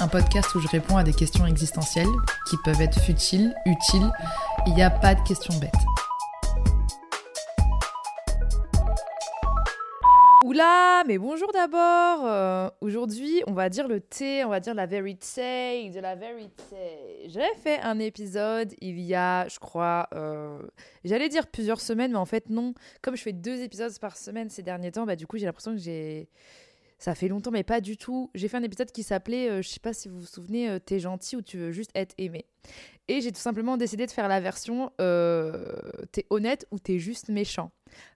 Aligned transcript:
Un 0.00 0.06
podcast 0.06 0.54
où 0.54 0.60
je 0.60 0.68
réponds 0.68 0.96
à 0.96 1.02
des 1.02 1.12
questions 1.12 1.44
existentielles 1.44 2.06
qui 2.48 2.56
peuvent 2.64 2.80
être 2.80 3.00
futiles, 3.00 3.52
utiles. 3.66 4.08
Il 4.68 4.74
n'y 4.74 4.82
a 4.82 4.90
pas 4.90 5.16
de 5.16 5.20
questions 5.22 5.52
bêtes. 5.58 5.72
Oula, 10.44 11.02
mais 11.08 11.18
bonjour 11.18 11.50
d'abord. 11.52 12.24
Euh, 12.24 12.70
aujourd'hui, 12.80 13.42
on 13.48 13.52
va 13.54 13.68
dire 13.68 13.88
le 13.88 13.98
thé, 13.98 14.44
on 14.44 14.50
va 14.50 14.60
dire 14.60 14.72
la 14.72 14.86
vérité, 14.86 15.90
de 15.90 15.98
la 15.98 16.14
vérité. 16.14 17.26
J'avais 17.26 17.54
fait 17.60 17.80
un 17.80 17.98
épisode 17.98 18.72
il 18.80 19.00
y 19.00 19.16
a, 19.16 19.48
je 19.48 19.58
crois, 19.58 20.08
euh, 20.14 20.62
j'allais 21.02 21.28
dire 21.28 21.48
plusieurs 21.48 21.80
semaines, 21.80 22.12
mais 22.12 22.18
en 22.18 22.24
fait 22.24 22.50
non. 22.50 22.72
Comme 23.02 23.16
je 23.16 23.22
fais 23.22 23.32
deux 23.32 23.62
épisodes 23.62 23.92
par 23.98 24.16
semaine 24.16 24.48
ces 24.48 24.62
derniers 24.62 24.92
temps, 24.92 25.06
bah 25.06 25.16
du 25.16 25.26
coup 25.26 25.38
j'ai 25.38 25.46
l'impression 25.46 25.72
que 25.72 25.80
j'ai, 25.80 26.28
ça 26.98 27.14
fait 27.14 27.28
longtemps, 27.28 27.50
mais 27.50 27.62
pas 27.62 27.80
du 27.80 27.96
tout. 27.96 28.30
J'ai 28.34 28.48
fait 28.48 28.56
un 28.56 28.62
épisode 28.62 28.90
qui 28.90 29.02
s'appelait, 29.02 29.48
euh, 29.50 29.62
je 29.62 29.68
sais 29.68 29.80
pas 29.80 29.92
si 29.92 30.08
vous 30.08 30.20
vous 30.20 30.26
souvenez, 30.26 30.78
T'es 30.84 30.98
gentil 30.98 31.36
ou 31.36 31.42
tu 31.42 31.58
veux 31.58 31.72
juste 31.72 31.90
être 31.94 32.14
aimé. 32.18 32.44
Et 33.08 33.20
j'ai 33.20 33.32
tout 33.32 33.40
simplement 33.40 33.76
décidé 33.76 34.06
de 34.06 34.10
faire 34.10 34.28
la 34.28 34.40
version 34.40 34.90
T'es 34.98 36.26
honnête 36.30 36.66
ou 36.70 36.78
t'es 36.78 36.98
juste 36.98 37.28
méchant. 37.28 37.70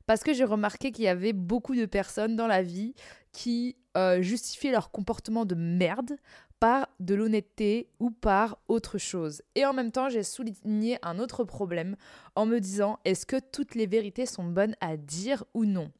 Parce 0.06 0.22
que 0.22 0.34
j'ai 0.34 0.44
remarqué 0.44 0.92
qu'il 0.92 1.04
y 1.04 1.08
avait 1.08 1.32
beaucoup 1.32 1.74
de 1.74 1.86
personnes 1.86 2.36
dans 2.36 2.46
la 2.46 2.62
vie 2.62 2.94
qui 3.32 3.76
euh, 3.96 4.22
justifiaient 4.22 4.70
leur 4.70 4.90
comportement 4.90 5.44
de 5.44 5.54
merde 5.54 6.16
par 6.60 6.88
de 7.00 7.14
l'honnêteté 7.14 7.88
ou 7.98 8.10
par 8.10 8.58
autre 8.68 8.96
chose. 8.96 9.42
Et 9.54 9.66
en 9.66 9.72
même 9.72 9.90
temps, 9.90 10.08
j'ai 10.08 10.22
souligné 10.22 10.98
un 11.02 11.18
autre 11.18 11.44
problème 11.44 11.96
en 12.36 12.46
me 12.46 12.60
disant 12.60 13.00
est-ce 13.04 13.26
que 13.26 13.36
toutes 13.38 13.74
les 13.74 13.86
vérités 13.86 14.26
sont 14.26 14.44
bonnes 14.44 14.76
à 14.80 14.96
dire 14.96 15.44
ou 15.54 15.64
non? 15.64 15.90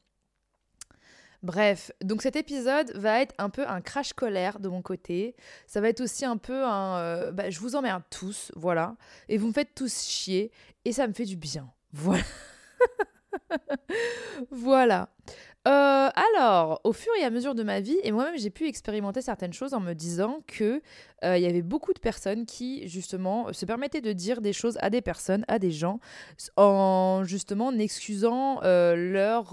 Bref, 1.43 1.91
donc 2.01 2.23
cet 2.23 2.37
épisode 2.37 2.93
va 2.95 3.21
être 3.21 3.35
un 3.39 3.51
peu 3.51 3.67
un 3.67 3.81
crash 3.81 4.13
colère 4.13 4.61
de 4.61 4.69
mon 4.69 4.81
côté. 4.81 5.35
Ça 5.67 5.81
va 5.81 5.89
être 5.89 6.01
aussi 6.01 6.25
un 6.25 6.37
peu 6.37 6.65
un... 6.65 6.99
Euh, 6.99 7.33
bah, 7.33 7.51
je 7.51 7.59
vous 7.59 7.75
emmerde 7.75 8.05
tous, 8.11 8.53
voilà. 8.55 8.97
Et 9.29 9.39
vous 9.39 9.49
me 9.49 9.53
faites 9.53 9.75
tous 9.75 10.05
chier. 10.05 10.53
Et 10.85 10.93
ça 10.93 11.07
me 11.09 11.13
fait 11.13 11.25
du 11.25 11.37
bien. 11.37 11.73
Voilà. 11.93 12.23
voilà. 14.51 15.09
Euh, 15.67 16.11
alors, 16.35 16.81
au 16.83 16.93
fur 16.93 17.13
et 17.21 17.25
à 17.25 17.31
mesure 17.31 17.55
de 17.55 17.63
ma 17.63 17.81
vie, 17.81 17.97
et 18.03 18.11
moi-même 18.11 18.37
j'ai 18.37 18.51
pu 18.51 18.67
expérimenter 18.67 19.23
certaines 19.23 19.53
choses 19.53 19.75
en 19.75 19.81
me 19.81 19.93
disant 19.93 20.43
que 20.47 20.83
euh, 21.25 21.37
il 21.37 21.43
y 21.43 21.47
avait 21.47 21.63
beaucoup 21.63 21.93
de 21.93 21.99
personnes 21.99 22.47
qui 22.47 22.89
justement 22.89 23.53
se 23.53 23.65
permettaient 23.65 24.01
de 24.01 24.13
dire 24.13 24.41
des 24.41 24.53
choses 24.53 24.79
à 24.81 24.91
des 24.91 25.01
personnes, 25.01 25.45
à 25.49 25.59
des 25.59 25.71
gens, 25.71 26.01
en 26.57 27.23
justement 27.25 27.73
excusant 27.73 28.61
euh, 28.63 28.95
leur 28.97 29.53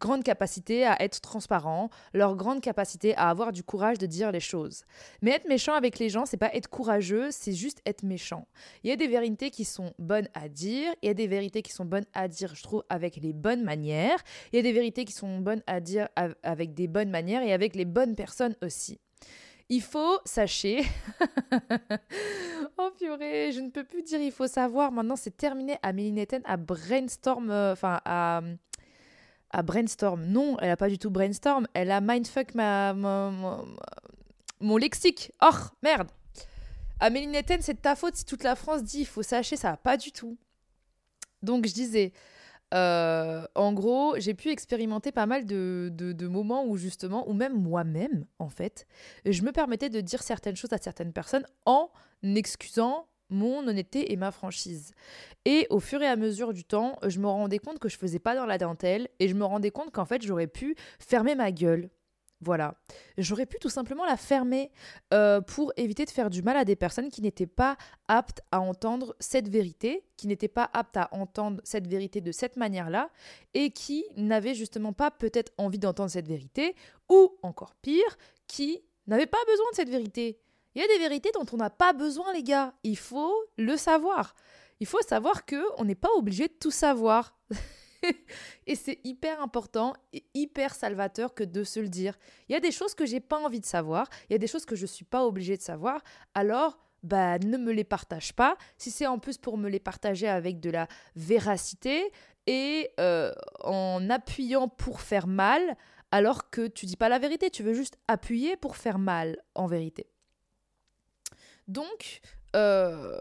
grande 0.00 0.22
capacité 0.22 0.84
à 0.86 1.02
être 1.02 1.20
transparent, 1.20 1.90
leur 2.14 2.36
grande 2.36 2.60
capacité 2.60 3.14
à 3.16 3.28
avoir 3.28 3.52
du 3.52 3.62
courage 3.62 3.98
de 3.98 4.06
dire 4.06 4.32
les 4.32 4.40
choses. 4.40 4.84
Mais 5.22 5.32
être 5.32 5.48
méchant 5.48 5.74
avec 5.74 5.98
les 5.98 6.08
gens, 6.08 6.26
c'est 6.26 6.36
pas 6.36 6.54
être 6.54 6.68
courageux, 6.68 7.28
c'est 7.30 7.52
juste 7.52 7.80
être 7.86 8.02
méchant. 8.02 8.46
Il 8.84 8.90
y 8.90 8.92
a 8.92 8.96
des 8.96 9.08
vérités 9.08 9.50
qui 9.50 9.64
sont 9.64 9.92
bonnes 9.98 10.28
à 10.34 10.48
dire, 10.48 10.92
il 11.02 11.06
y 11.06 11.10
a 11.10 11.14
des 11.14 11.26
vérités 11.26 11.62
qui 11.62 11.72
sont 11.72 11.84
bonnes 11.84 12.06
à 12.14 12.28
dire, 12.28 12.54
je 12.54 12.62
trouve, 12.62 12.84
avec 12.88 13.16
les 13.16 13.32
bonnes 13.32 13.62
manières, 13.62 14.18
il 14.52 14.56
y 14.56 14.58
a 14.58 14.62
des 14.62 14.72
vérités 14.72 15.04
qui 15.04 15.12
sont 15.12 15.38
bonnes 15.38 15.62
à 15.66 15.80
dire 15.80 16.08
avec 16.42 16.74
des 16.74 16.88
bonnes 16.88 17.10
manières 17.10 17.42
et 17.42 17.52
avec 17.52 17.74
les 17.74 17.84
bonnes 17.84 18.14
personnes 18.14 18.56
aussi. 18.62 19.00
Il 19.72 19.82
faut, 19.82 20.18
sachez, 20.24 20.82
oh 22.76 22.90
purée, 22.98 23.52
je 23.52 23.60
ne 23.60 23.70
peux 23.70 23.84
plus 23.84 24.02
dire 24.02 24.20
il 24.20 24.32
faut 24.32 24.48
savoir, 24.48 24.90
maintenant 24.90 25.14
c'est 25.14 25.36
terminé, 25.36 25.78
Amélie 25.84 26.10
Netten 26.10 26.42
à 26.44 26.56
brainstorm, 26.56 27.50
euh, 27.50 27.72
enfin 27.72 28.00
à, 28.04 28.40
à 29.50 29.62
brainstorm, 29.62 30.24
non, 30.24 30.56
elle 30.60 30.70
a 30.70 30.76
pas 30.76 30.88
du 30.88 30.98
tout 30.98 31.08
brainstorm, 31.08 31.68
elle 31.72 31.92
a 31.92 32.00
mindfuck 32.00 32.56
ma, 32.56 32.94
mon 34.60 34.76
lexique, 34.76 35.30
oh 35.40 35.54
merde. 35.84 36.10
Amélie 36.98 37.28
Netten, 37.28 37.62
c'est 37.62 37.74
de 37.74 37.80
ta 37.80 37.94
faute 37.94 38.16
si 38.16 38.24
toute 38.24 38.42
la 38.42 38.56
France 38.56 38.82
dit 38.82 39.02
il 39.02 39.06
faut 39.06 39.22
sacher, 39.22 39.54
ça 39.54 39.70
va 39.70 39.76
pas 39.76 39.96
du 39.96 40.10
tout. 40.10 40.36
Donc 41.42 41.64
je 41.68 41.72
disais, 41.72 42.12
euh, 42.72 43.44
en 43.54 43.72
gros, 43.72 44.14
j'ai 44.18 44.34
pu 44.34 44.50
expérimenter 44.50 45.12
pas 45.12 45.26
mal 45.26 45.44
de, 45.44 45.90
de, 45.92 46.26
moments 46.28 46.64
où 46.66 46.76
justement, 46.76 47.28
ou 47.28 47.32
même 47.32 47.54
moi-même, 47.60 48.26
en 48.38 48.48
fait, 48.48 48.86
je 49.24 49.42
me 49.42 49.52
permettais 49.52 49.90
de 49.90 50.00
dire 50.00 50.22
certaines 50.22 50.56
choses 50.56 50.72
à 50.72 50.78
certaines 50.78 51.12
personnes 51.12 51.46
en 51.66 51.90
excusant 52.22 53.06
mon 53.30 53.66
honnêteté 53.66 54.12
et 54.12 54.16
ma 54.16 54.30
franchise. 54.30 54.92
Et 55.44 55.66
au 55.70 55.80
fur 55.80 56.02
et 56.02 56.06
à 56.06 56.16
mesure 56.16 56.52
du 56.52 56.64
temps, 56.64 56.98
je 57.06 57.18
me 57.20 57.26
rendais 57.26 57.58
compte 57.58 57.78
que 57.78 57.88
je 57.88 57.96
faisais 57.96 58.18
pas 58.18 58.34
dans 58.34 58.46
la 58.46 58.58
dentelle 58.58 59.08
et 59.18 59.28
je 59.28 59.34
me 59.34 59.44
rendais 59.44 59.70
compte 59.70 59.92
qu'en 59.92 60.04
fait, 60.04 60.22
j'aurais 60.22 60.48
pu 60.48 60.76
fermer 60.98 61.34
ma 61.34 61.52
gueule 61.52 61.90
voilà. 62.40 62.74
J'aurais 63.18 63.44
pu 63.46 63.58
tout 63.58 63.68
simplement 63.68 64.04
la 64.04 64.16
fermer 64.16 64.70
euh, 65.12 65.40
pour 65.40 65.72
éviter 65.76 66.04
de 66.04 66.10
faire 66.10 66.30
du 66.30 66.42
mal 66.42 66.56
à 66.56 66.64
des 66.64 66.76
personnes 66.76 67.10
qui 67.10 67.20
n'étaient 67.20 67.46
pas 67.46 67.76
aptes 68.08 68.40
à 68.50 68.60
entendre 68.60 69.14
cette 69.20 69.48
vérité, 69.48 70.04
qui 70.16 70.26
n'étaient 70.26 70.48
pas 70.48 70.70
aptes 70.72 70.96
à 70.96 71.08
entendre 71.12 71.60
cette 71.64 71.86
vérité 71.86 72.20
de 72.20 72.32
cette 72.32 72.56
manière-là, 72.56 73.10
et 73.52 73.70
qui 73.70 74.04
n'avaient 74.16 74.54
justement 74.54 74.92
pas 74.92 75.10
peut-être 75.10 75.52
envie 75.58 75.78
d'entendre 75.78 76.10
cette 76.10 76.28
vérité, 76.28 76.74
ou 77.10 77.38
encore 77.42 77.74
pire, 77.74 78.16
qui 78.46 78.82
n'avaient 79.06 79.26
pas 79.26 79.44
besoin 79.46 79.66
de 79.72 79.76
cette 79.76 79.90
vérité. 79.90 80.40
Il 80.74 80.80
y 80.80 80.84
a 80.84 80.88
des 80.88 80.98
vérités 80.98 81.30
dont 81.34 81.46
on 81.52 81.56
n'a 81.56 81.70
pas 81.70 81.92
besoin, 81.92 82.32
les 82.32 82.42
gars. 82.42 82.72
Il 82.84 82.96
faut 82.96 83.34
le 83.58 83.76
savoir. 83.76 84.34
Il 84.78 84.86
faut 84.86 85.02
savoir 85.02 85.44
que 85.44 85.62
on 85.76 85.84
n'est 85.84 85.94
pas 85.94 86.10
obligé 86.16 86.48
de 86.48 86.54
tout 86.58 86.70
savoir. 86.70 87.36
et 88.66 88.74
c'est 88.74 88.98
hyper 89.04 89.42
important 89.42 89.94
et 90.12 90.24
hyper 90.34 90.74
salvateur 90.74 91.34
que 91.34 91.44
de 91.44 91.64
se 91.64 91.80
le 91.80 91.88
dire. 91.88 92.18
Il 92.48 92.52
y 92.52 92.56
a 92.56 92.60
des 92.60 92.72
choses 92.72 92.94
que 92.94 93.06
j'ai 93.06 93.20
pas 93.20 93.38
envie 93.38 93.60
de 93.60 93.66
savoir, 93.66 94.08
il 94.28 94.32
y 94.32 94.36
a 94.36 94.38
des 94.38 94.46
choses 94.46 94.64
que 94.64 94.76
je 94.76 94.86
suis 94.86 95.04
pas 95.04 95.24
obligée 95.24 95.56
de 95.56 95.62
savoir, 95.62 96.02
alors 96.34 96.78
bah 97.02 97.38
ne 97.38 97.56
me 97.56 97.72
les 97.72 97.84
partage 97.84 98.34
pas. 98.34 98.56
Si 98.76 98.90
c'est 98.90 99.06
en 99.06 99.18
plus 99.18 99.38
pour 99.38 99.56
me 99.56 99.68
les 99.68 99.80
partager 99.80 100.28
avec 100.28 100.60
de 100.60 100.70
la 100.70 100.86
véracité 101.16 102.10
et 102.46 102.90
euh, 103.00 103.32
en 103.60 104.10
appuyant 104.10 104.68
pour 104.68 105.00
faire 105.00 105.26
mal, 105.26 105.76
alors 106.10 106.50
que 106.50 106.66
tu 106.66 106.86
dis 106.86 106.96
pas 106.96 107.08
la 107.08 107.18
vérité, 107.18 107.50
tu 107.50 107.62
veux 107.62 107.74
juste 107.74 107.96
appuyer 108.08 108.56
pour 108.56 108.76
faire 108.76 108.98
mal 108.98 109.38
en 109.54 109.66
vérité. 109.66 110.06
Donc, 111.68 112.20
euh, 112.56 113.20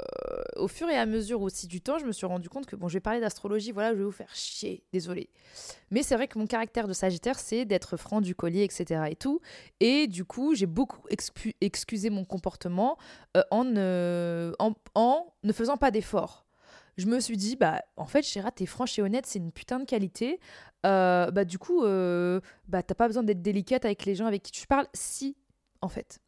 au 0.56 0.68
fur 0.68 0.90
et 0.90 0.98
à 0.98 1.06
mesure 1.06 1.42
aussi 1.42 1.68
du 1.68 1.82
temps, 1.82 2.00
je 2.00 2.06
me 2.06 2.12
suis 2.12 2.26
rendu 2.26 2.50
compte 2.50 2.66
que, 2.66 2.76
bon, 2.76 2.88
je 2.88 2.94
vais 2.94 3.00
parler 3.00 3.20
d'astrologie, 3.20 3.72
voilà, 3.72 3.94
je 3.94 3.98
vais 3.98 4.04
vous 4.04 4.12
faire 4.12 4.34
chier, 4.34 4.84
désolé. 4.92 5.30
Mais 5.92 6.04
c'est 6.04 6.16
vrai 6.16 6.28
que 6.28 6.40
mon 6.40 6.48
caractère 6.48 6.88
de 6.88 6.94
Sagittaire, 6.94 7.38
c'est 7.38 7.66
d'être 7.66 7.98
franc 7.98 8.22
du 8.22 8.34
collier, 8.36 8.64
etc. 8.64 9.04
et 9.10 9.16
tout. 9.16 9.40
Et 9.80 10.08
du 10.08 10.26
coup, 10.26 10.56
j'ai 10.56 10.66
beaucoup 10.66 11.06
excusé 11.62 12.10
mon 12.10 12.26
comportement 12.26 12.98
euh, 13.38 13.44
en, 14.60 15.26
ne 15.44 15.54
faisant 15.54 15.78
pas 15.78 15.92
d'efforts. 15.92 16.46
Je 16.98 17.06
me 17.06 17.20
suis 17.20 17.38
dit, 17.38 17.56
bah, 17.56 17.82
en 17.96 18.06
fait, 18.08 18.24
Chéra, 18.24 18.52
t'es 18.52 18.66
franche 18.66 18.98
et 19.00 19.02
honnête, 19.02 19.26
c'est 19.26 19.40
une 19.40 19.52
putain 19.52 19.80
de 19.80 19.86
qualité. 19.86 20.40
Euh, 20.86 21.32
bah, 21.32 21.46
du 21.46 21.60
coup, 21.60 21.82
bah, 21.82 22.84
t'as 22.84 22.96
pas 22.96 23.08
besoin 23.08 23.24
d'être 23.24 23.42
délicate 23.42 23.86
avec 23.86 24.06
les 24.06 24.16
gens 24.16 24.26
avec 24.26 24.44
qui 24.44 24.52
tu 24.52 24.66
parles. 24.66 24.88
Si, 24.94 25.38
en 25.82 25.88
fait. 25.88 26.20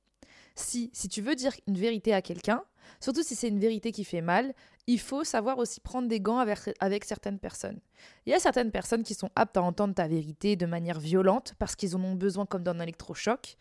Si, 0.56 0.90
si 0.94 1.10
tu 1.10 1.22
veux 1.22 1.36
dire 1.36 1.54
une 1.68 1.78
vérité 1.78 2.14
à 2.14 2.22
quelqu'un, 2.22 2.64
Surtout 3.00 3.24
si 3.24 3.36
c'est 3.36 3.48
une 3.48 3.60
vérité 3.60 3.92
qui 3.92 4.04
fait 4.04 4.22
mal, 4.22 4.54
il 4.88 5.00
faut 5.00 5.24
savoir 5.24 5.58
aussi 5.58 5.80
prendre 5.80 6.08
des 6.08 6.20
gants 6.20 6.40
avec, 6.40 7.06
certaines 7.06 7.40
personnes. 7.40 7.80
Il 8.26 8.32
y 8.32 8.34
a 8.34 8.40
certaines 8.40 8.72
personnes 8.72 9.04
qui 9.04 9.14
sont 9.14 9.30
aptes 9.36 9.58
à 9.58 9.62
entendre 9.62 9.94
ta 9.94 10.08
vérité 10.08 10.56
de 10.56 10.66
manière 10.66 11.00
violente 11.00 11.54
parce 11.60 11.76
qu'ils 11.76 11.96
en 11.96 12.04
ont 12.04 12.16
besoin 12.16 12.46
comme 12.46 12.64
d'un 12.64 12.80
électrochoc, 12.80 13.58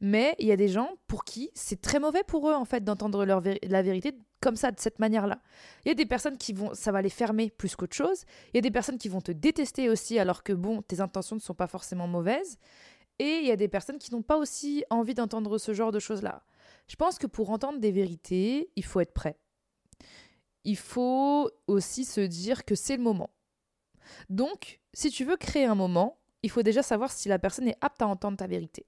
mais 0.00 0.34
il 0.38 0.46
y 0.46 0.52
a 0.52 0.56
des 0.56 0.68
gens 0.68 0.90
pour 1.06 1.24
qui 1.24 1.50
c'est 1.54 1.80
très 1.80 2.00
mauvais 2.00 2.24
pour 2.24 2.48
eux 2.48 2.54
en 2.54 2.64
fait 2.64 2.82
d'entendre 2.82 3.24
la 3.24 3.82
vérité 3.82 4.16
comme 4.42 4.56
ça, 4.56 4.72
de 4.72 4.80
cette 4.80 4.98
manière-là. 4.98 5.38
Il 5.84 5.88
y 5.88 5.92
a 5.92 5.94
des 5.94 6.04
personnes 6.04 6.36
qui 6.36 6.52
vont, 6.52 6.74
ça 6.74 6.90
va 6.90 7.00
les 7.00 7.10
fermer 7.10 7.48
plus 7.48 7.76
qu'autre 7.76 7.94
chose. 7.94 8.24
Il 8.52 8.56
y 8.56 8.58
a 8.58 8.60
des 8.60 8.72
personnes 8.72 8.98
qui 8.98 9.08
vont 9.08 9.20
te 9.20 9.30
détester 9.30 9.88
aussi 9.88 10.18
alors 10.18 10.42
que 10.42 10.52
bon, 10.52 10.82
tes 10.82 11.00
intentions 11.00 11.36
ne 11.36 11.40
sont 11.40 11.54
pas 11.54 11.68
forcément 11.68 12.08
mauvaises. 12.08 12.58
Et 13.18 13.38
il 13.38 13.46
y 13.46 13.52
a 13.52 13.56
des 13.56 13.68
personnes 13.68 13.98
qui 13.98 14.12
n'ont 14.12 14.22
pas 14.22 14.36
aussi 14.36 14.84
envie 14.90 15.14
d'entendre 15.14 15.56
ce 15.58 15.72
genre 15.72 15.92
de 15.92 16.00
choses-là. 16.00 16.42
Je 16.92 16.96
pense 16.96 17.18
que 17.18 17.26
pour 17.26 17.48
entendre 17.48 17.80
des 17.80 17.90
vérités, 17.90 18.70
il 18.76 18.84
faut 18.84 19.00
être 19.00 19.14
prêt. 19.14 19.38
Il 20.64 20.76
faut 20.76 21.50
aussi 21.66 22.04
se 22.04 22.20
dire 22.20 22.66
que 22.66 22.74
c'est 22.74 22.98
le 22.98 23.02
moment. 23.02 23.30
Donc, 24.28 24.78
si 24.92 25.08
tu 25.08 25.24
veux 25.24 25.38
créer 25.38 25.64
un 25.64 25.74
moment, 25.74 26.18
il 26.42 26.50
faut 26.50 26.62
déjà 26.62 26.82
savoir 26.82 27.10
si 27.10 27.30
la 27.30 27.38
personne 27.38 27.66
est 27.66 27.78
apte 27.80 28.02
à 28.02 28.06
entendre 28.06 28.36
ta 28.36 28.46
vérité. 28.46 28.84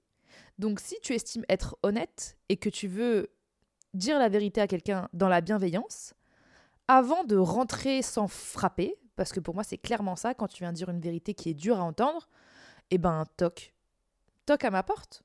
Donc, 0.59 0.81
si 0.81 0.99
tu 1.01 1.13
estimes 1.13 1.45
être 1.49 1.79
honnête 1.81 2.37
et 2.47 2.57
que 2.57 2.69
tu 2.69 2.87
veux 2.87 3.33
dire 3.95 4.19
la 4.19 4.29
vérité 4.29 4.61
à 4.61 4.67
quelqu'un 4.67 5.09
dans 5.13 5.27
la 5.27 5.41
bienveillance 5.41 6.13
avant 6.87 7.23
de 7.23 7.37
rentrer 7.37 8.03
sans 8.03 8.27
frapper, 8.27 8.99
parce 9.15 9.31
que 9.31 9.39
pour 9.39 9.55
moi 9.55 9.63
c'est 9.63 9.79
clairement 9.79 10.15
ça, 10.15 10.35
quand 10.35 10.47
tu 10.47 10.61
viens 10.61 10.73
dire 10.73 10.89
une 10.89 11.01
vérité 11.01 11.33
qui 11.33 11.49
est 11.49 11.55
dure 11.55 11.79
à 11.79 11.83
entendre, 11.83 12.29
eh 12.91 12.99
ben 12.99 13.25
toc, 13.35 13.73
toc 14.45 14.63
à 14.63 14.69
ma 14.69 14.83
porte. 14.83 15.23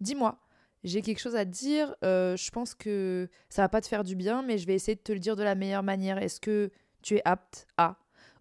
Dis-moi, 0.00 0.38
j'ai 0.86 1.02
quelque 1.02 1.18
chose 1.18 1.34
à 1.34 1.44
te 1.44 1.50
dire, 1.50 1.94
euh, 2.04 2.36
je 2.36 2.50
pense 2.52 2.74
que 2.74 3.28
ça 3.48 3.62
va 3.62 3.68
pas 3.68 3.80
te 3.80 3.88
faire 3.88 4.04
du 4.04 4.14
bien, 4.14 4.42
mais 4.42 4.56
je 4.56 4.66
vais 4.68 4.74
essayer 4.74 4.94
de 4.94 5.00
te 5.00 5.10
le 5.10 5.18
dire 5.18 5.34
de 5.34 5.42
la 5.42 5.56
meilleure 5.56 5.82
manière. 5.82 6.16
Est-ce 6.18 6.40
que 6.40 6.70
tu 7.02 7.16
es 7.16 7.22
apte 7.24 7.66
à? 7.76 7.96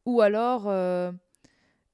Ou 0.06 0.22
alors, 0.22 0.66
euh, 0.68 1.12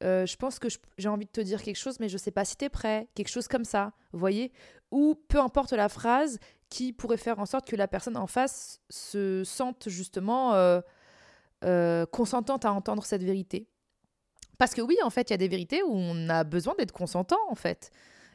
euh, 0.04 0.26
je 0.26 0.36
pense 0.36 0.60
que 0.60 0.68
j'ai 0.98 1.08
envie 1.08 1.26
de 1.26 1.32
te 1.32 1.40
dire 1.40 1.64
quelque 1.64 1.78
chose, 1.78 2.02
mais 2.02 2.10
je 2.10 2.18
sais 2.18 2.32
pas 2.32 2.44
si 2.44 2.58
tu 2.58 2.66
es 2.66 2.70
prêt, 2.70 3.08
quelque 3.16 3.30
chose 3.30 3.48
comme 3.48 3.64
ça, 3.64 3.94
voyez? 4.12 4.52
Ou 4.92 5.16
peu 5.30 5.40
importe 5.40 5.72
la 5.72 5.88
phrase 5.88 6.38
qui 6.70 6.92
pourrait 6.92 7.16
faire 7.16 7.40
en 7.40 7.46
sorte 7.46 7.66
que 7.66 7.78
la 7.78 7.88
personne 7.88 8.18
en 8.18 8.28
face 8.28 8.82
se 8.90 9.44
sente 9.46 9.88
justement 9.88 10.82
consentante 12.12 12.66
à 12.66 12.74
entendre 12.74 13.06
cette 13.06 13.24
vérité. 13.24 13.70
Parce 14.58 14.74
que 14.74 14.82
oui, 14.82 14.98
en 15.04 15.10
fait, 15.10 15.30
il 15.30 15.34
y 15.34 15.36
a 15.36 15.38
des 15.38 15.48
vérités 15.48 15.82
où 15.82 15.94
on 15.94 16.28
a 16.28 16.44
besoin 16.44 16.76
d'être 16.78 16.92
consentant, 16.92 17.40
en 17.50 17.56
fait. 17.56 17.92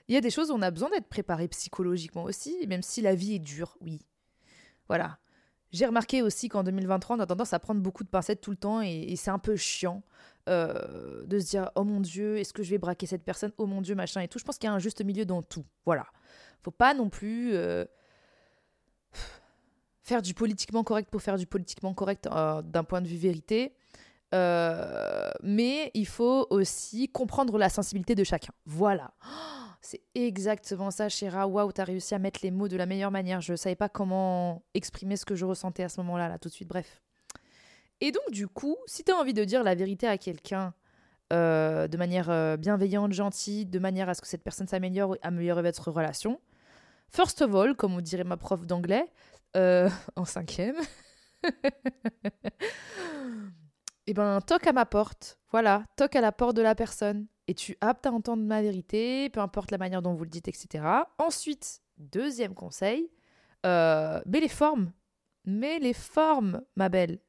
Il 0.08 0.14
y 0.14 0.18
a 0.18 0.20
des 0.20 0.30
choses 0.30 0.50
où 0.50 0.54
on 0.54 0.62
a 0.62 0.70
besoin 0.70 0.90
d'être 0.90 1.08
préparé 1.08 1.48
psychologiquement 1.48 2.24
aussi, 2.24 2.66
même 2.68 2.82
si 2.82 3.02
la 3.02 3.14
vie 3.14 3.34
est 3.34 3.40
dure, 3.40 3.76
oui. 3.80 4.00
Voilà. 4.88 5.18
J'ai 5.72 5.84
remarqué 5.84 6.22
aussi 6.22 6.48
qu'en 6.48 6.62
2023, 6.62 7.16
on 7.16 7.20
a 7.20 7.26
tendance 7.26 7.52
à 7.52 7.58
prendre 7.58 7.80
beaucoup 7.80 8.04
de 8.04 8.08
pincettes 8.08 8.40
tout 8.40 8.52
le 8.52 8.56
temps 8.56 8.80
et, 8.80 9.14
c'est 9.16 9.30
un 9.30 9.38
peu 9.38 9.56
chiant 9.56 10.02
euh, 10.48 11.26
de 11.26 11.40
se 11.40 11.50
dire 11.50 11.70
Oh 11.74 11.82
mon 11.82 12.00
Dieu, 12.00 12.38
est-ce 12.38 12.52
que 12.52 12.62
je 12.62 12.70
vais 12.70 12.78
braquer 12.78 13.06
cette 13.06 13.24
personne? 13.24 13.52
Oh 13.58 13.66
mon 13.66 13.80
Dieu, 13.80 13.94
machin 13.94 14.20
et 14.20 14.28
tout. 14.28 14.38
Je 14.38 14.44
pense 14.44 14.58
qu'il 14.58 14.68
y 14.68 14.70
a 14.70 14.74
un 14.74 14.78
juste 14.78 15.04
milieu 15.04 15.24
dans 15.24 15.42
tout. 15.42 15.64
Voilà. 15.84 16.06
Faut 16.62 16.70
pas 16.70 16.94
non 16.94 17.08
plus 17.08 17.54
euh, 17.54 17.84
faire 20.02 20.22
du 20.22 20.34
politiquement 20.34 20.84
correct 20.84 21.10
pour 21.10 21.20
faire 21.20 21.36
du 21.36 21.46
politiquement 21.46 21.94
correct 21.94 22.28
euh, 22.28 22.62
d'un 22.62 22.84
point 22.84 23.00
de 23.00 23.08
vue 23.08 23.16
vérité. 23.16 23.74
mais 24.32 25.90
il 25.94 26.06
faut 26.06 26.46
aussi 26.50 27.08
comprendre 27.08 27.58
la 27.58 27.68
sensibilité 27.68 28.14
de 28.14 28.22
chacun. 28.22 28.52
Voilà. 28.66 29.12
C'est 29.80 30.02
exactement 30.14 30.90
ça, 30.90 31.08
Chéra. 31.08 31.46
Waouh, 31.46 31.72
t'as 31.72 31.84
réussi 31.84 32.14
à 32.14 32.18
mettre 32.18 32.40
les 32.42 32.50
mots 32.50 32.68
de 32.68 32.76
la 32.76 32.86
meilleure 32.86 33.10
manière. 33.10 33.40
Je 33.40 33.54
savais 33.54 33.76
pas 33.76 33.88
comment 33.88 34.62
exprimer 34.74 35.16
ce 35.16 35.24
que 35.24 35.34
je 35.34 35.44
ressentais 35.44 35.84
à 35.84 35.88
ce 35.88 36.00
moment-là, 36.00 36.28
là, 36.28 36.38
tout 36.38 36.48
de 36.48 36.54
suite. 36.54 36.68
Bref. 36.68 37.02
Et 38.00 38.12
donc, 38.12 38.30
du 38.30 38.48
coup, 38.48 38.76
si 38.86 39.04
tu 39.04 39.12
as 39.12 39.16
envie 39.16 39.34
de 39.34 39.44
dire 39.44 39.62
la 39.62 39.74
vérité 39.74 40.06
à 40.06 40.18
quelqu'un 40.18 40.74
euh, 41.32 41.88
de 41.88 41.96
manière 41.96 42.30
euh, 42.30 42.56
bienveillante, 42.56 43.12
gentille, 43.12 43.66
de 43.66 43.78
manière 43.78 44.08
à 44.08 44.14
ce 44.14 44.20
que 44.20 44.28
cette 44.28 44.44
personne 44.44 44.68
s'améliore 44.68 45.16
améliore 45.22 45.62
votre 45.62 45.90
relation, 45.90 46.40
first 47.10 47.42
of 47.42 47.54
all, 47.54 47.74
comme 47.74 47.94
on 47.94 48.00
dirait 48.00 48.24
ma 48.24 48.36
prof 48.36 48.66
d'anglais, 48.66 49.04
euh, 49.56 49.88
en 50.16 50.24
cinquième, 50.24 50.76
eh 54.06 54.14
ben, 54.14 54.40
toque 54.40 54.66
à 54.66 54.72
ma 54.72 54.84
porte. 54.86 55.38
Voilà, 55.50 55.84
toque 55.96 56.16
à 56.16 56.20
la 56.20 56.32
porte 56.32 56.56
de 56.56 56.62
la 56.62 56.74
personne 56.74 57.26
et 57.48 57.54
tu 57.54 57.76
aptes 57.80 58.06
à 58.06 58.12
entendre 58.12 58.42
ma 58.42 58.62
vérité, 58.62 59.30
peu 59.30 59.40
importe 59.40 59.70
la 59.70 59.78
manière 59.78 60.02
dont 60.02 60.14
vous 60.14 60.24
le 60.24 60.30
dites, 60.30 60.48
etc. 60.48 60.84
Ensuite, 61.18 61.80
deuxième 61.98 62.54
conseil, 62.54 63.10
euh, 63.64 64.20
mets 64.26 64.40
les 64.40 64.48
formes. 64.48 64.92
Mets 65.44 65.78
les 65.78 65.92
formes, 65.92 66.62
ma 66.74 66.88
belle. 66.88 67.20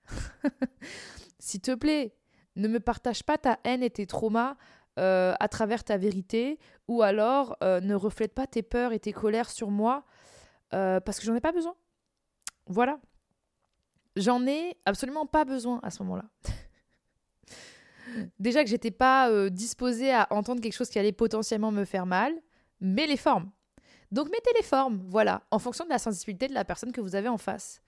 S'il 1.39 1.61
te 1.61 1.75
plaît, 1.75 2.15
ne 2.55 2.67
me 2.67 2.79
partage 2.79 3.23
pas 3.23 3.37
ta 3.37 3.59
haine 3.63 3.83
et 3.83 3.91
tes 3.91 4.07
traumas 4.07 4.57
euh, 4.97 5.35
à 5.39 5.47
travers 5.47 5.83
ta 5.83 5.97
vérité, 5.97 6.57
ou 6.87 7.03
alors 7.03 7.55
euh, 7.63 7.79
ne 7.81 7.93
reflète 7.93 8.33
pas 8.33 8.47
tes 8.47 8.63
peurs 8.63 8.93
et 8.93 8.99
tes 8.99 9.13
colères 9.13 9.51
sur 9.51 9.69
moi, 9.69 10.03
parce 10.71 11.19
que 11.19 11.25
j'en 11.25 11.35
ai 11.35 11.41
pas 11.41 11.51
besoin. 11.51 11.75
Voilà. 12.65 12.99
J'en 14.15 14.45
ai 14.47 14.75
absolument 14.85 15.27
pas 15.27 15.45
besoin 15.45 15.79
à 15.83 15.91
ce 15.91 16.01
moment-là. 16.03 16.25
Déjà 18.39 18.63
que 18.63 18.69
j'étais 18.69 18.91
pas 18.91 19.29
euh, 19.29 19.49
disposée 19.49 20.11
à 20.11 20.27
entendre 20.31 20.61
quelque 20.61 20.73
chose 20.73 20.89
qui 20.89 20.99
allait 20.99 21.11
potentiellement 21.11 21.71
me 21.71 21.85
faire 21.85 22.05
mal, 22.05 22.33
mais 22.79 23.07
les 23.07 23.17
formes. 23.17 23.49
Donc 24.11 24.29
mettez 24.29 24.51
les 24.55 24.63
formes, 24.63 25.03
voilà, 25.09 25.43
en 25.51 25.59
fonction 25.59 25.83
de 25.83 25.89
la 25.89 25.99
sensibilité 25.99 26.47
de 26.47 26.53
la 26.53 26.63
personne 26.63 26.91
que 26.91 27.01
vous 27.01 27.15
avez 27.15 27.27
en 27.27 27.37
face. 27.37 27.81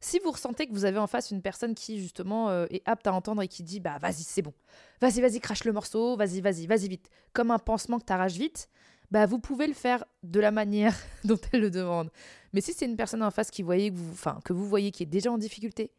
Si 0.00 0.18
vous 0.18 0.30
ressentez 0.30 0.66
que 0.66 0.72
vous 0.72 0.84
avez 0.84 0.98
en 0.98 1.06
face 1.06 1.30
une 1.30 1.40
personne 1.40 1.74
qui 1.74 1.98
justement 1.98 2.50
euh, 2.50 2.66
est 2.70 2.82
apte 2.84 3.06
à 3.06 3.12
entendre 3.12 3.42
et 3.42 3.48
qui 3.48 3.62
dit 3.62 3.80
bah 3.80 3.98
vas-y 4.00 4.22
c'est 4.22 4.42
bon, 4.42 4.52
vas-y 5.00 5.20
vas-y 5.20 5.40
crache 5.40 5.64
le 5.64 5.72
morceau, 5.72 6.16
vas-y 6.16 6.40
vas-y 6.40 6.66
vas-y 6.66 6.88
vite, 6.88 7.08
comme 7.32 7.50
un 7.50 7.58
pansement 7.58 7.98
que 7.98 8.04
t'arraches 8.04 8.34
vite, 8.34 8.68
bah 9.10 9.26
vous 9.26 9.38
pouvez 9.38 9.66
le 9.66 9.72
faire 9.72 10.04
de 10.22 10.40
la 10.40 10.50
manière 10.50 10.94
dont 11.24 11.38
elle 11.52 11.62
le 11.62 11.70
demande. 11.70 12.10
Mais 12.52 12.60
si 12.60 12.72
c'est 12.72 12.84
une 12.84 12.96
personne 12.96 13.22
en 13.22 13.30
face 13.30 13.50
qui 13.50 13.62
voyez 13.62 13.90
que 13.90 13.96
vous, 13.96 14.12
enfin 14.12 14.40
que 14.44 14.52
vous 14.52 14.68
voyez 14.68 14.90
qui 14.90 15.02
est 15.02 15.06
déjà 15.06 15.32
en 15.32 15.38
difficulté, 15.38 15.90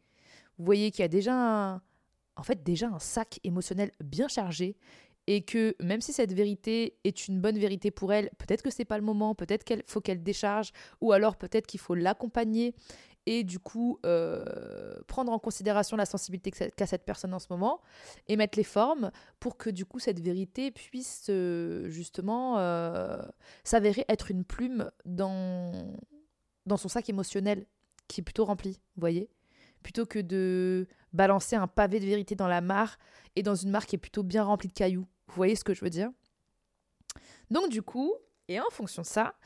vous 0.58 0.64
voyez 0.64 0.90
qu'il 0.90 1.02
y 1.02 1.04
a 1.04 1.08
déjà 1.08 1.34
un, 1.34 1.82
en 2.36 2.42
fait 2.42 2.62
déjà 2.62 2.88
un 2.88 2.98
sac 2.98 3.40
émotionnel 3.44 3.92
bien 4.00 4.28
chargé 4.28 4.76
et 5.26 5.42
que 5.42 5.74
même 5.82 6.00
si 6.00 6.12
cette 6.12 6.32
vérité 6.32 6.98
est 7.04 7.26
une 7.28 7.40
bonne 7.40 7.58
vérité 7.58 7.90
pour 7.90 8.12
elle, 8.12 8.30
peut-être 8.38 8.62
que 8.62 8.70
c'est 8.70 8.84
pas 8.84 8.98
le 8.98 9.04
moment, 9.04 9.34
peut-être 9.34 9.64
qu'il 9.64 9.82
faut 9.86 10.00
qu'elle 10.00 10.22
décharge, 10.22 10.72
ou 11.00 11.12
alors 11.12 11.36
peut-être 11.36 11.66
qu'il 11.66 11.80
faut 11.80 11.94
l'accompagner 11.94 12.74
et 13.26 13.42
du 13.42 13.58
coup 13.58 13.98
euh, 14.06 14.44
prendre 15.08 15.32
en 15.32 15.38
considération 15.40 15.96
la 15.96 16.06
sensibilité 16.06 16.52
qu'a 16.52 16.86
cette 16.86 17.04
personne 17.04 17.34
en 17.34 17.40
ce 17.40 17.48
moment 17.50 17.80
et 18.28 18.36
mettre 18.36 18.56
les 18.56 18.64
formes 18.64 19.10
pour 19.40 19.56
que 19.56 19.68
du 19.68 19.84
coup 19.84 19.98
cette 19.98 20.20
vérité 20.20 20.70
puisse 20.70 21.26
euh, 21.28 21.88
justement 21.88 22.58
euh, 22.58 23.20
s'avérer 23.64 24.04
être 24.08 24.30
une 24.30 24.44
plume 24.44 24.92
dans, 25.04 25.96
dans 26.66 26.76
son 26.76 26.88
sac 26.88 27.08
émotionnel 27.10 27.66
qui 28.06 28.20
est 28.20 28.24
plutôt 28.24 28.44
rempli, 28.44 28.80
vous 28.94 29.00
voyez 29.00 29.28
plutôt 29.86 30.04
que 30.04 30.18
de 30.18 30.88
balancer 31.12 31.54
un 31.54 31.68
pavé 31.68 32.00
de 32.00 32.06
vérité 32.06 32.34
dans 32.34 32.48
la 32.48 32.60
mare 32.60 32.98
et 33.36 33.44
dans 33.44 33.54
une 33.54 33.70
mare 33.70 33.86
qui 33.86 33.94
est 33.94 34.00
plutôt 34.00 34.24
bien 34.24 34.42
remplie 34.42 34.66
de 34.66 34.72
cailloux. 34.72 35.06
Vous 35.28 35.34
voyez 35.36 35.54
ce 35.54 35.62
que 35.62 35.74
je 35.74 35.84
veux 35.84 35.90
dire? 35.90 36.10
Donc 37.52 37.68
du 37.68 37.82
coup, 37.82 38.12
et 38.48 38.58
en 38.58 38.68
fonction 38.72 39.02
de 39.02 39.06
ça, 39.06 39.36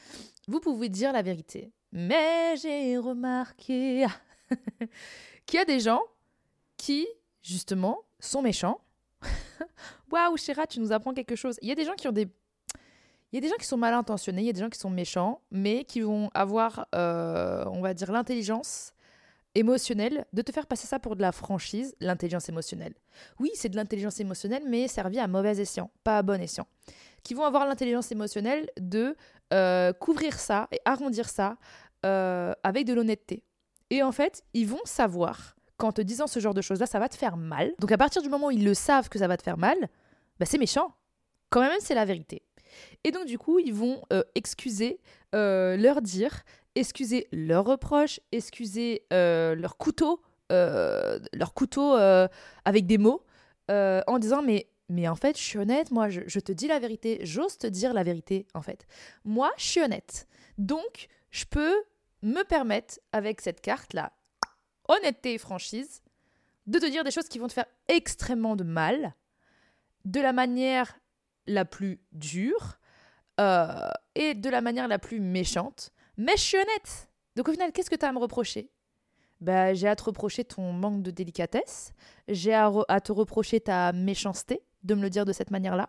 vous 0.48 0.58
pouvez 0.58 0.88
dire 0.88 1.12
la 1.12 1.20
vérité. 1.20 1.74
Mais 1.92 2.56
j'ai 2.56 2.96
remarqué 2.96 4.06
qu'il 5.44 5.58
y 5.58 5.62
a 5.62 5.66
des 5.66 5.78
gens 5.78 6.00
qui, 6.78 7.06
justement, 7.42 7.98
sont 8.18 8.40
méchants. 8.40 8.80
Waouh, 10.10 10.38
Chéra, 10.38 10.66
tu 10.66 10.80
nous 10.80 10.90
apprends 10.90 11.12
quelque 11.12 11.36
chose. 11.36 11.58
Il 11.60 11.68
y 11.68 11.72
a 11.72 11.74
des 11.74 11.84
gens 11.84 11.96
qui 11.96 12.08
ont 12.08 12.12
des 12.12 12.28
il 13.30 13.36
y 13.36 13.38
a 13.38 13.40
des 13.42 13.48
gens 13.48 13.58
qui 13.60 13.66
sont 13.66 13.76
mal 13.76 13.92
intentionnés, 13.92 14.40
il 14.40 14.46
y 14.46 14.50
a 14.50 14.54
des 14.54 14.60
gens 14.60 14.70
qui 14.70 14.78
sont 14.80 14.90
méchants, 14.90 15.42
mais 15.50 15.84
qui 15.84 16.00
vont 16.00 16.30
avoir, 16.32 16.88
euh, 16.94 17.64
on 17.66 17.82
va 17.82 17.92
dire, 17.92 18.10
l'intelligence 18.10 18.94
émotionnel, 19.60 20.26
de 20.32 20.42
te 20.42 20.52
faire 20.52 20.66
passer 20.66 20.86
ça 20.86 20.98
pour 20.98 21.16
de 21.16 21.20
la 21.22 21.32
franchise, 21.32 21.94
l'intelligence 22.00 22.48
émotionnelle. 22.48 22.94
Oui, 23.38 23.50
c'est 23.54 23.68
de 23.68 23.76
l'intelligence 23.76 24.18
émotionnelle, 24.18 24.62
mais 24.66 24.88
servi 24.88 25.18
à 25.18 25.28
mauvais 25.28 25.58
escient, 25.58 25.90
pas 26.02 26.18
à 26.18 26.22
bon 26.22 26.40
escient. 26.40 26.66
Qui 27.22 27.34
vont 27.34 27.44
avoir 27.44 27.66
l'intelligence 27.66 28.10
émotionnelle 28.10 28.68
de 28.80 29.16
euh, 29.52 29.92
couvrir 29.92 30.38
ça 30.38 30.68
et 30.72 30.80
arrondir 30.84 31.28
ça 31.28 31.56
euh, 32.06 32.52
avec 32.64 32.86
de 32.86 32.94
l'honnêteté. 32.94 33.44
Et 33.90 34.02
en 34.02 34.12
fait, 34.12 34.42
ils 34.54 34.66
vont 34.66 34.80
savoir 34.84 35.56
qu'en 35.76 35.92
te 35.92 36.00
disant 36.00 36.26
ce 36.26 36.40
genre 36.40 36.54
de 36.54 36.62
choses-là, 36.62 36.86
ça 36.86 36.98
va 36.98 37.08
te 37.08 37.16
faire 37.16 37.36
mal. 37.36 37.72
Donc 37.78 37.92
à 37.92 37.98
partir 37.98 38.22
du 38.22 38.28
moment 38.28 38.48
où 38.48 38.50
ils 38.50 38.64
le 38.64 38.74
savent 38.74 39.08
que 39.08 39.18
ça 39.18 39.28
va 39.28 39.36
te 39.36 39.42
faire 39.42 39.58
mal, 39.58 39.76
bah 40.38 40.46
c'est 40.46 40.58
méchant. 40.58 40.94
Quand 41.50 41.60
même, 41.60 41.80
c'est 41.80 41.94
la 41.94 42.04
vérité. 42.04 42.42
Et 43.04 43.10
donc 43.10 43.26
du 43.26 43.36
coup, 43.36 43.58
ils 43.58 43.74
vont 43.74 44.00
euh, 44.12 44.22
excuser, 44.34 45.00
leur 45.32 46.00
dire 46.00 46.42
excuser 46.74 47.28
leurs 47.32 47.64
reproches, 47.64 48.20
excuser 48.32 49.06
euh, 49.12 49.54
leur 49.54 49.76
couteau, 49.76 50.22
euh, 50.52 51.18
leur 51.32 51.54
couteau 51.54 51.96
euh, 51.96 52.28
avec 52.64 52.86
des 52.86 52.98
mots, 52.98 53.24
en 53.68 54.18
disant 54.18 54.42
mais 54.42 54.68
mais 54.88 55.06
en 55.06 55.14
fait, 55.14 55.38
je 55.38 55.42
suis 55.44 55.58
honnête, 55.58 55.92
moi, 55.92 56.08
je, 56.08 56.22
je 56.26 56.40
te 56.40 56.50
dis 56.50 56.66
la 56.66 56.80
vérité, 56.80 57.20
j'ose 57.22 57.56
te 57.56 57.68
dire 57.68 57.94
la 57.94 58.02
vérité, 58.02 58.48
en 58.54 58.60
fait. 58.60 58.88
Moi, 59.24 59.52
je 59.56 59.62
suis 59.62 59.80
honnête. 59.80 60.26
Donc, 60.58 61.06
je 61.30 61.44
peux 61.44 61.76
me 62.22 62.42
permettre, 62.42 62.98
avec 63.12 63.40
cette 63.40 63.60
carte-là, 63.60 64.12
honnêteté 64.88 65.34
et 65.34 65.38
franchise, 65.38 66.02
de 66.66 66.80
te 66.80 66.86
dire 66.86 67.04
des 67.04 67.12
choses 67.12 67.28
qui 67.28 67.38
vont 67.38 67.46
te 67.46 67.52
faire 67.52 67.66
extrêmement 67.86 68.56
de 68.56 68.64
mal, 68.64 69.14
de 70.06 70.20
la 70.20 70.32
manière 70.32 70.98
la 71.46 71.64
plus 71.64 72.00
dure 72.10 72.80
et 74.16 74.34
de 74.34 74.50
la 74.50 74.60
manière 74.60 74.88
la 74.88 74.98
plus 74.98 75.20
méchante, 75.20 75.92
mais 76.20 76.36
je 76.36 76.42
suis 76.42 76.56
honnête. 76.58 77.08
Donc 77.34 77.48
au 77.48 77.52
final, 77.52 77.72
qu'est-ce 77.72 77.88
que 77.88 77.96
tu 77.96 78.04
as 78.04 78.10
à 78.10 78.12
me 78.12 78.18
reprocher? 78.18 78.70
Bah, 79.40 79.72
J'ai 79.72 79.88
à 79.88 79.96
te 79.96 80.02
reprocher 80.02 80.44
ton 80.44 80.72
manque 80.72 81.02
de 81.02 81.10
délicatesse. 81.10 81.94
J'ai 82.28 82.52
à, 82.52 83.00
te 83.02 83.10
reprocher 83.10 83.60
ta 83.60 83.92
méchanceté 83.92 84.62
de 84.82 84.94
me 84.94 85.00
le 85.00 85.08
dire 85.08 85.24
de 85.24 85.32
cette 85.32 85.50
manière-là. 85.50 85.88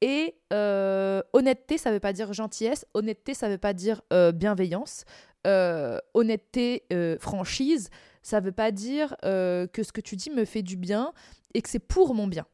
Et 0.00 0.34
euh, 0.52 1.22
honnêteté, 1.32 1.78
ça 1.78 1.90
ne 1.90 1.94
veut 1.94 2.00
pas 2.00 2.12
dire 2.12 2.32
gentillesse. 2.32 2.84
Honnêteté, 2.94 3.32
ça 3.32 3.46
ne 3.46 3.52
veut 3.52 3.58
pas 3.58 3.72
dire 3.72 4.02
euh, 4.12 4.32
bienveillance. 4.32 5.04
Euh, 5.46 6.00
honnêteté, 6.14 6.84
franchise, 7.20 7.90
ça 8.22 8.40
ne 8.40 8.46
veut 8.46 8.52
pas 8.52 8.72
dire 8.72 9.16
que 9.22 9.82
ce 9.82 9.92
que 9.92 10.00
tu 10.00 10.16
dis 10.16 10.30
me 10.30 10.44
fait 10.44 10.62
du 10.62 10.76
bien 10.76 11.12
et 11.54 11.62
que 11.62 11.68
c'est 11.68 11.78
pour 11.78 12.12
mon 12.14 12.26
bien 12.26 12.46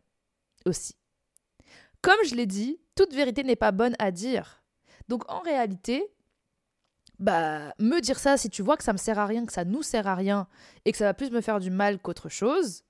aussi. 0.67 0.97
Comme 2.03 2.23
je 2.27 2.35
l'ai 2.35 2.47
dit, 2.47 2.79
toute 2.95 3.15
vérité 3.15 3.43
n'est 3.43 3.57
pas 3.57 3.73
bonne 3.73 3.95
à 3.99 4.11
dire. 4.11 4.63
Donc 5.09 5.25
en 5.33 5.41
réalité, 5.41 6.13
bah, 7.21 7.75
me 7.79 8.01
dire 8.01 8.19
ça, 8.19 8.37
si 8.37 8.51
tu 8.51 8.63
vois 8.63 8.77
que 8.77 8.83
ça 8.83 8.93
me 8.93 8.99
sert 8.99 9.19
à 9.19 9.27
rien, 9.27 9.47
que 9.47 9.53
ça 9.53 9.65
nous 9.65 9.83
sert 9.83 10.07
à 10.07 10.15
rien, 10.15 10.49
et 10.85 10.93
que 10.93 10.99
ça 10.99 11.05
va 11.05 11.15
plus 11.15 11.31
me 11.31 11.41
faire 11.41 11.61
du 11.61 11.71
mal 11.71 11.99
qu'autre 12.01 12.29
chose, 12.29 12.83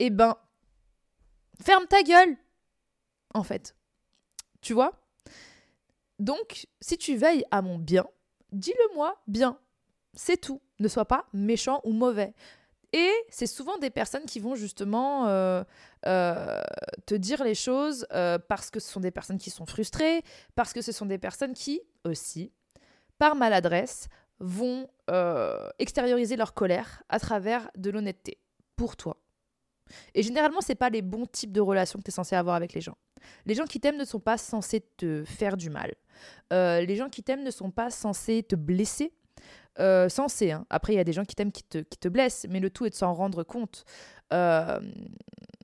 eh 0.00 0.10
ben, 0.10 0.36
ferme 1.62 1.86
ta 1.86 2.02
gueule, 2.02 2.36
en 3.32 3.44
fait. 3.44 3.76
Tu 4.60 4.74
vois? 4.74 4.92
Donc, 6.18 6.66
si 6.80 6.98
tu 6.98 7.16
veilles 7.16 7.44
à 7.50 7.62
mon 7.62 7.78
bien, 7.78 8.06
dis-le 8.52 8.94
moi 8.94 9.22
bien. 9.26 9.58
C'est 10.14 10.40
tout. 10.40 10.60
Ne 10.80 10.88
sois 10.88 11.06
pas 11.06 11.26
méchant 11.32 11.80
ou 11.84 11.92
mauvais. 11.92 12.34
Et 12.92 13.12
c'est 13.28 13.48
souvent 13.48 13.76
des 13.78 13.90
personnes 13.90 14.24
qui 14.24 14.38
vont 14.38 14.54
justement 14.54 15.26
euh, 15.26 15.64
euh, 16.06 16.62
te 17.06 17.16
dire 17.16 17.42
les 17.42 17.56
choses 17.56 18.06
euh, 18.12 18.38
parce 18.38 18.70
que 18.70 18.78
ce 18.78 18.88
sont 18.88 19.00
des 19.00 19.10
personnes 19.10 19.38
qui 19.38 19.50
sont 19.50 19.66
frustrées, 19.66 20.22
parce 20.54 20.72
que 20.72 20.80
ce 20.80 20.92
sont 20.92 21.06
des 21.06 21.18
personnes 21.18 21.54
qui, 21.54 21.80
aussi, 22.04 22.52
par 23.18 23.36
maladresse, 23.36 24.08
vont 24.38 24.88
euh, 25.10 25.68
extérioriser 25.78 26.36
leur 26.36 26.54
colère 26.54 27.02
à 27.08 27.18
travers 27.18 27.70
de 27.76 27.90
l'honnêteté 27.90 28.38
pour 28.76 28.96
toi. 28.96 29.16
Et 30.14 30.22
généralement, 30.22 30.60
c'est 30.60 30.74
pas 30.74 30.90
les 30.90 31.02
bons 31.02 31.26
types 31.26 31.52
de 31.52 31.60
relations 31.60 31.98
que 31.98 32.04
tu 32.04 32.10
es 32.10 32.12
censé 32.12 32.34
avoir 32.34 32.56
avec 32.56 32.72
les 32.72 32.80
gens. 32.80 32.96
Les 33.46 33.54
gens 33.54 33.64
qui 33.64 33.80
t'aiment 33.80 33.96
ne 33.96 34.04
sont 34.04 34.20
pas 34.20 34.38
censés 34.38 34.80
te 34.96 35.24
faire 35.24 35.56
du 35.56 35.70
mal. 35.70 35.94
Euh, 36.52 36.80
les 36.80 36.96
gens 36.96 37.08
qui 37.08 37.22
t'aiment 37.22 37.42
ne 37.42 37.50
sont 37.50 37.70
pas 37.70 37.90
censés 37.90 38.42
te 38.42 38.56
blesser. 38.56 39.12
Euh, 39.80 40.08
censés. 40.08 40.52
Hein. 40.52 40.66
Après, 40.70 40.92
il 40.92 40.96
y 40.96 41.00
a 41.00 41.04
des 41.04 41.12
gens 41.12 41.24
qui 41.24 41.34
t'aiment 41.34 41.52
qui 41.52 41.64
te, 41.64 42.08
blessent, 42.08 42.46
mais 42.48 42.60
le 42.60 42.70
tout 42.70 42.86
est 42.86 42.90
de 42.90 42.94
s'en 42.94 43.12
rendre 43.12 43.42
compte. 43.42 43.84
Euh, 44.32 44.80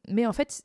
mais 0.09 0.27
en 0.27 0.33
fait, 0.33 0.63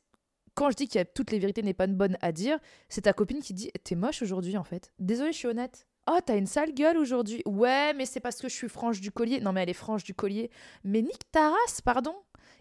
quand 0.54 0.70
je 0.70 0.76
dis 0.76 0.88
que 0.88 1.02
toutes 1.04 1.30
les 1.30 1.38
vérités 1.38 1.62
n'est 1.62 1.74
pas 1.74 1.86
bonne 1.86 2.18
à 2.22 2.32
dire, 2.32 2.58
c'est 2.88 3.02
ta 3.02 3.12
copine 3.12 3.40
qui 3.40 3.54
dit 3.54 3.70
T'es 3.84 3.94
moche 3.94 4.22
aujourd'hui, 4.22 4.56
en 4.56 4.64
fait. 4.64 4.92
Désolée, 4.98 5.32
je 5.32 5.38
suis 5.38 5.48
honnête. 5.48 5.85
Oh, 6.08 6.18
t'as 6.24 6.36
une 6.36 6.46
sale 6.46 6.72
gueule 6.72 6.98
aujourd'hui. 6.98 7.42
Ouais, 7.46 7.92
mais 7.94 8.06
c'est 8.06 8.20
parce 8.20 8.40
que 8.40 8.48
je 8.48 8.54
suis 8.54 8.68
franche 8.68 9.00
du 9.00 9.10
collier. 9.10 9.40
Non, 9.40 9.52
mais 9.52 9.62
elle 9.62 9.70
est 9.70 9.74
franche 9.74 10.04
du 10.04 10.14
collier. 10.14 10.50
Mais 10.84 11.02
nique 11.02 11.30
ta 11.32 11.52
pardon. 11.84 12.14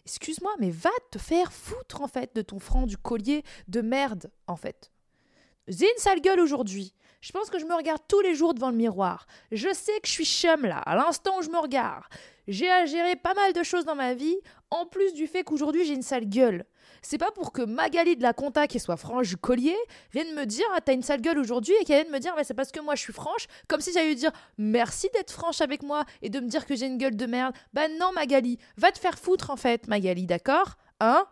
Excuse-moi, 0.06 0.52
mais 0.60 0.70
va 0.70 0.92
te 1.12 1.18
faire 1.18 1.52
foutre, 1.52 2.02
en 2.02 2.08
fait, 2.08 2.36
de 2.36 2.42
ton 2.42 2.60
franc 2.60 2.86
du 2.86 2.98
collier 2.98 3.44
de 3.68 3.82
merde, 3.82 4.32
en 4.48 4.56
fait. 4.56 4.92
J'ai 5.68 5.86
une 5.86 5.98
sale 5.98 6.22
gueule 6.22 6.40
aujourd'hui. 6.40 6.94
Je 7.22 7.32
pense 7.32 7.50
que 7.50 7.58
je 7.58 7.66
me 7.66 7.74
regarde 7.74 8.02
tous 8.08 8.22
les 8.22 8.36
jours 8.36 8.54
devant 8.54 8.70
le 8.70 8.78
miroir. 8.78 9.26
Je 9.52 9.74
sais 9.74 10.00
que 10.00 10.08
je 10.08 10.12
suis 10.12 10.26
chum 10.26 10.62
là, 10.64 10.78
à 10.78 10.96
l'instant 10.96 11.40
où 11.40 11.42
je 11.42 11.50
me 11.50 11.58
regarde. 11.58 12.04
J'ai 12.48 12.70
à 12.70 12.86
gérer 12.86 13.16
pas 13.16 13.34
mal 13.34 13.52
de 13.54 13.64
choses 13.64 13.86
dans 13.86 13.96
ma 13.96 14.14
vie, 14.14 14.38
en 14.70 14.86
plus 14.86 15.14
du 15.14 15.26
fait 15.26 15.44
qu'aujourd'hui 15.44 15.86
j'ai 15.86 15.96
une 15.96 16.04
sale 16.04 16.30
gueule 16.30 16.66
c'est 17.06 17.18
pas 17.18 17.32
pour 17.32 17.52
que 17.52 17.62
Magali 17.62 18.16
de 18.16 18.24
la 18.24 18.34
compta, 18.34 18.68
qui 18.68 18.80
soit 18.80 18.98
franche 18.98 19.30
du 19.30 19.38
collier, 19.38 19.76
vienne 20.12 20.34
me 20.34 20.46
dire 20.46 20.66
ah, 20.76 20.82
t'as 20.82 20.94
une 20.94 21.04
sale 21.04 21.22
gueule 21.22 21.38
aujourd'hui 21.38 21.74
et 21.80 21.86
qu'elle 21.86 22.04
vienne 22.04 22.14
me 22.14 22.20
dire 22.20 22.34
c'est 22.44 22.54
parce 22.54 22.72
que 22.72 22.80
moi 22.80 22.96
je 22.96 23.02
suis 23.02 23.14
franche, 23.14 23.48
comme 23.68 23.80
si 23.80 23.94
j'allais 23.94 24.08
lui 24.08 24.16
dire 24.16 24.32
merci 24.58 25.10
d'être 25.14 25.32
franche 25.32 25.62
avec 25.62 25.84
moi 25.84 26.06
et 26.22 26.30
de 26.30 26.40
me 26.40 26.48
dire 26.48 26.66
que 26.66 26.76
j'ai 26.76 26.88
une 26.88 26.98
gueule 26.98 27.16
de 27.16 27.26
merde. 27.26 27.54
Bah 27.74 27.88
non 28.00 28.12
Magali, 28.14 28.58
va 28.78 28.92
te 28.92 28.98
faire 29.00 29.20
foutre 29.20 29.52
en 29.52 29.56
fait 29.56 29.88
Magali, 29.88 30.26
d'accord? 30.26 30.78
Hein? 31.00 31.26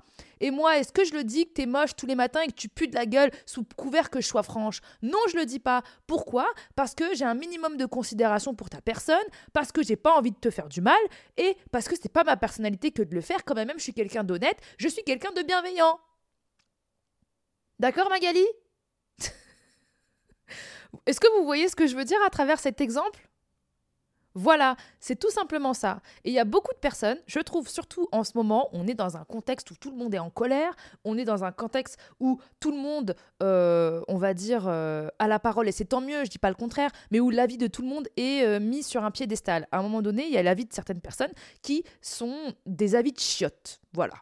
Et 0.43 0.51
moi, 0.51 0.77
est-ce 0.77 0.91
que 0.91 1.05
je 1.05 1.13
le 1.13 1.23
dis 1.23 1.45
que 1.45 1.53
t'es 1.53 1.65
moche 1.65 1.95
tous 1.95 2.05
les 2.05 2.15
matins 2.15 2.41
et 2.41 2.47
que 2.47 2.51
tu 2.51 2.67
pues 2.67 2.89
de 2.89 2.95
la 2.95 3.05
gueule 3.05 3.31
sous 3.45 3.63
couvert 3.77 4.09
que 4.09 4.19
je 4.19 4.27
sois 4.27 4.43
franche? 4.43 4.81
Non, 5.01 5.17
je 5.31 5.37
le 5.37 5.45
dis 5.45 5.59
pas. 5.59 5.83
Pourquoi? 6.05 6.45
Parce 6.75 6.95
que 6.95 7.15
j'ai 7.15 7.23
un 7.23 7.33
minimum 7.33 7.77
de 7.77 7.85
considération 7.85 8.53
pour 8.53 8.69
ta 8.69 8.81
personne, 8.81 9.23
parce 9.53 9.71
que 9.71 9.81
j'ai 9.81 9.95
pas 9.95 10.11
envie 10.11 10.31
de 10.31 10.37
te 10.37 10.49
faire 10.49 10.67
du 10.67 10.81
mal 10.81 10.99
et 11.37 11.55
parce 11.71 11.87
que 11.87 11.95
c'est 11.95 12.11
pas 12.11 12.25
ma 12.25 12.35
personnalité 12.35 12.91
que 12.91 13.01
de 13.01 13.15
le 13.15 13.21
faire. 13.21 13.45
Quand 13.45 13.55
même, 13.55 13.71
je 13.77 13.83
suis 13.83 13.93
quelqu'un 13.93 14.25
d'honnête, 14.25 14.57
je 14.77 14.89
suis 14.89 15.05
quelqu'un 15.05 15.31
de 15.31 15.43
bienveillant. 15.43 15.97
D'accord, 17.79 18.09
Magali? 18.09 18.45
Est-ce 21.05 21.21
que 21.21 21.39
vous 21.39 21.45
voyez 21.45 21.69
ce 21.69 21.75
que 21.77 21.87
je 21.87 21.95
veux 21.95 22.03
dire 22.03 22.19
à 22.25 22.29
travers 22.29 22.59
cet 22.59 22.81
exemple? 22.81 23.29
Voilà, 24.35 24.75
c'est 24.99 25.17
tout 25.17 25.29
simplement 25.29 25.73
ça. 25.73 26.01
Et 26.23 26.29
il 26.29 26.33
y 26.33 26.39
a 26.39 26.45
beaucoup 26.45 26.73
de 26.73 26.79
personnes, 26.79 27.17
je 27.27 27.39
trouve 27.39 27.67
surtout 27.67 28.07
en 28.11 28.23
ce 28.23 28.31
moment, 28.35 28.69
on 28.73 28.87
est 28.87 28.93
dans 28.93 29.15
un 29.17 29.23
contexte 29.25 29.69
où 29.71 29.75
tout 29.75 29.91
le 29.91 29.97
monde 29.97 30.13
est 30.15 30.19
en 30.19 30.29
colère, 30.29 30.75
on 31.03 31.17
est 31.17 31.25
dans 31.25 31.43
un 31.43 31.51
contexte 31.51 31.97
où 32.19 32.39
tout 32.59 32.71
le 32.71 32.77
monde, 32.77 33.15
euh, 33.43 34.01
on 34.07 34.17
va 34.17 34.33
dire, 34.33 34.65
euh, 34.67 35.07
a 35.19 35.27
la 35.27 35.39
parole, 35.39 35.67
et 35.67 35.71
c'est 35.71 35.85
tant 35.85 36.01
mieux, 36.01 36.25
je 36.25 36.29
dis 36.29 36.39
pas 36.39 36.49
le 36.49 36.55
contraire, 36.55 36.89
mais 37.11 37.19
où 37.19 37.29
l'avis 37.29 37.57
de 37.57 37.67
tout 37.67 37.83
le 37.83 37.87
monde 37.87 38.07
est 38.17 38.43
euh, 38.43 38.59
mis 38.59 38.83
sur 38.83 39.03
un 39.03 39.11
piédestal. 39.11 39.67
À 39.71 39.79
un 39.79 39.83
moment 39.83 40.01
donné, 40.01 40.25
il 40.25 40.31
y 40.31 40.37
a 40.37 40.43
l'avis 40.43 40.65
de 40.65 40.73
certaines 40.73 41.01
personnes 41.01 41.31
qui 41.61 41.83
sont 42.01 42.53
des 42.65 42.95
avis 42.95 43.11
de 43.11 43.19
chiottes. 43.19 43.81
Voilà. 43.93 44.15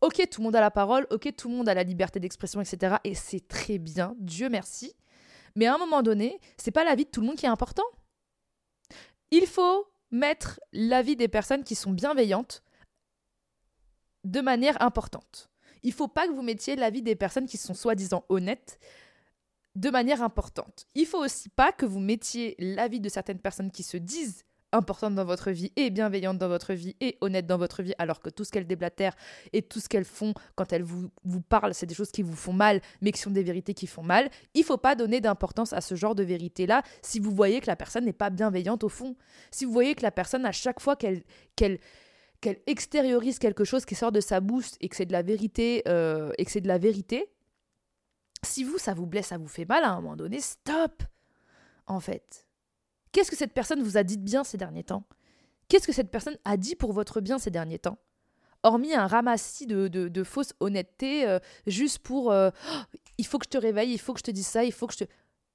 ok, 0.00 0.28
tout 0.30 0.40
le 0.40 0.44
monde 0.44 0.56
a 0.56 0.60
la 0.60 0.72
parole, 0.72 1.06
ok, 1.10 1.32
tout 1.36 1.48
le 1.48 1.54
monde 1.54 1.68
a 1.68 1.74
la 1.74 1.84
liberté 1.84 2.18
d'expression, 2.18 2.60
etc. 2.60 2.96
Et 3.04 3.14
c'est 3.14 3.46
très 3.46 3.78
bien, 3.78 4.16
Dieu 4.18 4.48
merci. 4.48 4.94
Mais 5.54 5.66
à 5.66 5.74
un 5.74 5.78
moment 5.78 6.02
donné, 6.02 6.40
c'est 6.56 6.72
pas 6.72 6.82
l'avis 6.82 7.04
de 7.04 7.10
tout 7.10 7.20
le 7.20 7.28
monde 7.28 7.36
qui 7.36 7.46
est 7.46 7.50
important. 7.50 7.84
Il 9.36 9.48
faut 9.48 9.88
mettre 10.12 10.60
l'avis 10.72 11.16
des 11.16 11.26
personnes 11.26 11.64
qui 11.64 11.74
sont 11.74 11.90
bienveillantes 11.90 12.62
de 14.22 14.40
manière 14.40 14.80
importante. 14.80 15.50
Il 15.82 15.92
faut 15.92 16.06
pas 16.06 16.28
que 16.28 16.32
vous 16.32 16.42
mettiez 16.42 16.76
l'avis 16.76 17.02
des 17.02 17.16
personnes 17.16 17.48
qui 17.48 17.56
sont 17.56 17.74
soi-disant 17.74 18.24
honnêtes 18.28 18.78
de 19.74 19.90
manière 19.90 20.22
importante. 20.22 20.86
Il 20.94 21.04
faut 21.04 21.18
aussi 21.18 21.48
pas 21.48 21.72
que 21.72 21.84
vous 21.84 21.98
mettiez 21.98 22.54
l'avis 22.60 23.00
de 23.00 23.08
certaines 23.08 23.40
personnes 23.40 23.72
qui 23.72 23.82
se 23.82 23.96
disent 23.96 24.44
importante 24.74 25.14
dans 25.14 25.24
votre 25.24 25.50
vie 25.50 25.72
et 25.76 25.90
bienveillante 25.90 26.38
dans 26.38 26.48
votre 26.48 26.74
vie 26.74 26.96
et 27.00 27.16
honnête 27.20 27.46
dans 27.46 27.58
votre 27.58 27.82
vie, 27.82 27.94
alors 27.98 28.20
que 28.20 28.30
tout 28.30 28.44
ce 28.44 28.50
qu'elles 28.50 28.66
déblatèrent 28.66 29.14
et 29.52 29.62
tout 29.62 29.80
ce 29.80 29.88
qu'elles 29.88 30.04
font 30.04 30.34
quand 30.54 30.72
elles 30.72 30.82
vous, 30.82 31.10
vous 31.24 31.40
parlent, 31.40 31.74
c'est 31.74 31.86
des 31.86 31.94
choses 31.94 32.10
qui 32.10 32.22
vous 32.22 32.36
font 32.36 32.52
mal, 32.52 32.80
mais 33.00 33.12
qui 33.12 33.20
sont 33.20 33.30
des 33.30 33.42
vérités 33.42 33.74
qui 33.74 33.86
font 33.86 34.02
mal. 34.02 34.28
Il 34.54 34.64
faut 34.64 34.76
pas 34.76 34.94
donner 34.94 35.20
d'importance 35.20 35.72
à 35.72 35.80
ce 35.80 35.94
genre 35.94 36.14
de 36.14 36.22
vérité-là 36.22 36.82
si 37.02 37.20
vous 37.20 37.34
voyez 37.34 37.60
que 37.60 37.66
la 37.66 37.76
personne 37.76 38.04
n'est 38.04 38.12
pas 38.12 38.30
bienveillante 38.30 38.84
au 38.84 38.88
fond. 38.88 39.16
Si 39.50 39.64
vous 39.64 39.72
voyez 39.72 39.94
que 39.94 40.02
la 40.02 40.10
personne, 40.10 40.44
à 40.44 40.52
chaque 40.52 40.80
fois 40.80 40.96
qu'elle 40.96 41.22
qu'elle 41.56 41.78
qu'elle 42.40 42.60
extériorise 42.66 43.38
quelque 43.38 43.64
chose 43.64 43.86
qui 43.86 43.94
sort 43.94 44.12
de 44.12 44.20
sa 44.20 44.40
bouche 44.40 44.72
et 44.82 44.90
que 44.90 44.96
c'est 44.96 45.06
de 45.06 45.12
la 45.12 45.22
vérité 45.22 45.82
euh, 45.88 46.30
et 46.36 46.44
que 46.44 46.50
c'est 46.50 46.60
de 46.60 46.68
la 46.68 46.76
vérité, 46.76 47.30
si 48.42 48.64
vous 48.64 48.76
ça 48.76 48.92
vous 48.92 49.06
blesse, 49.06 49.28
ça 49.28 49.38
vous 49.38 49.48
fait 49.48 49.64
mal 49.64 49.82
à 49.84 49.92
un 49.92 50.00
moment 50.00 50.16
donné, 50.16 50.40
stop. 50.40 51.02
En 51.86 52.00
fait, 52.00 52.43
Qu'est-ce 53.14 53.30
que 53.30 53.36
cette 53.36 53.52
personne 53.52 53.80
vous 53.80 53.96
a 53.96 54.02
dit 54.02 54.18
de 54.18 54.24
bien 54.24 54.42
ces 54.42 54.58
derniers 54.58 54.82
temps? 54.82 55.04
Qu'est-ce 55.68 55.86
que 55.86 55.92
cette 55.92 56.10
personne 56.10 56.36
a 56.44 56.56
dit 56.56 56.74
pour 56.74 56.92
votre 56.92 57.20
bien 57.20 57.38
ces 57.38 57.52
derniers 57.52 57.78
temps? 57.78 57.96
Hormis 58.64 58.92
un 58.92 59.06
ramassis 59.06 59.68
de, 59.68 59.86
de, 59.86 60.24
fausses 60.24 60.52
honnêteté, 60.58 61.24
euh, 61.28 61.38
juste 61.68 62.00
pour 62.00 62.32
euh, 62.32 62.50
oh, 62.72 62.98
il 63.16 63.24
faut 63.24 63.38
que 63.38 63.44
je 63.44 63.50
te 63.50 63.58
réveille, 63.58 63.92
il 63.92 64.00
faut 64.00 64.14
que 64.14 64.18
je 64.18 64.24
te 64.24 64.32
dise 64.32 64.48
ça, 64.48 64.64
il 64.64 64.72
faut 64.72 64.88
que 64.88 64.94
je 64.94 65.04
te. 65.04 65.10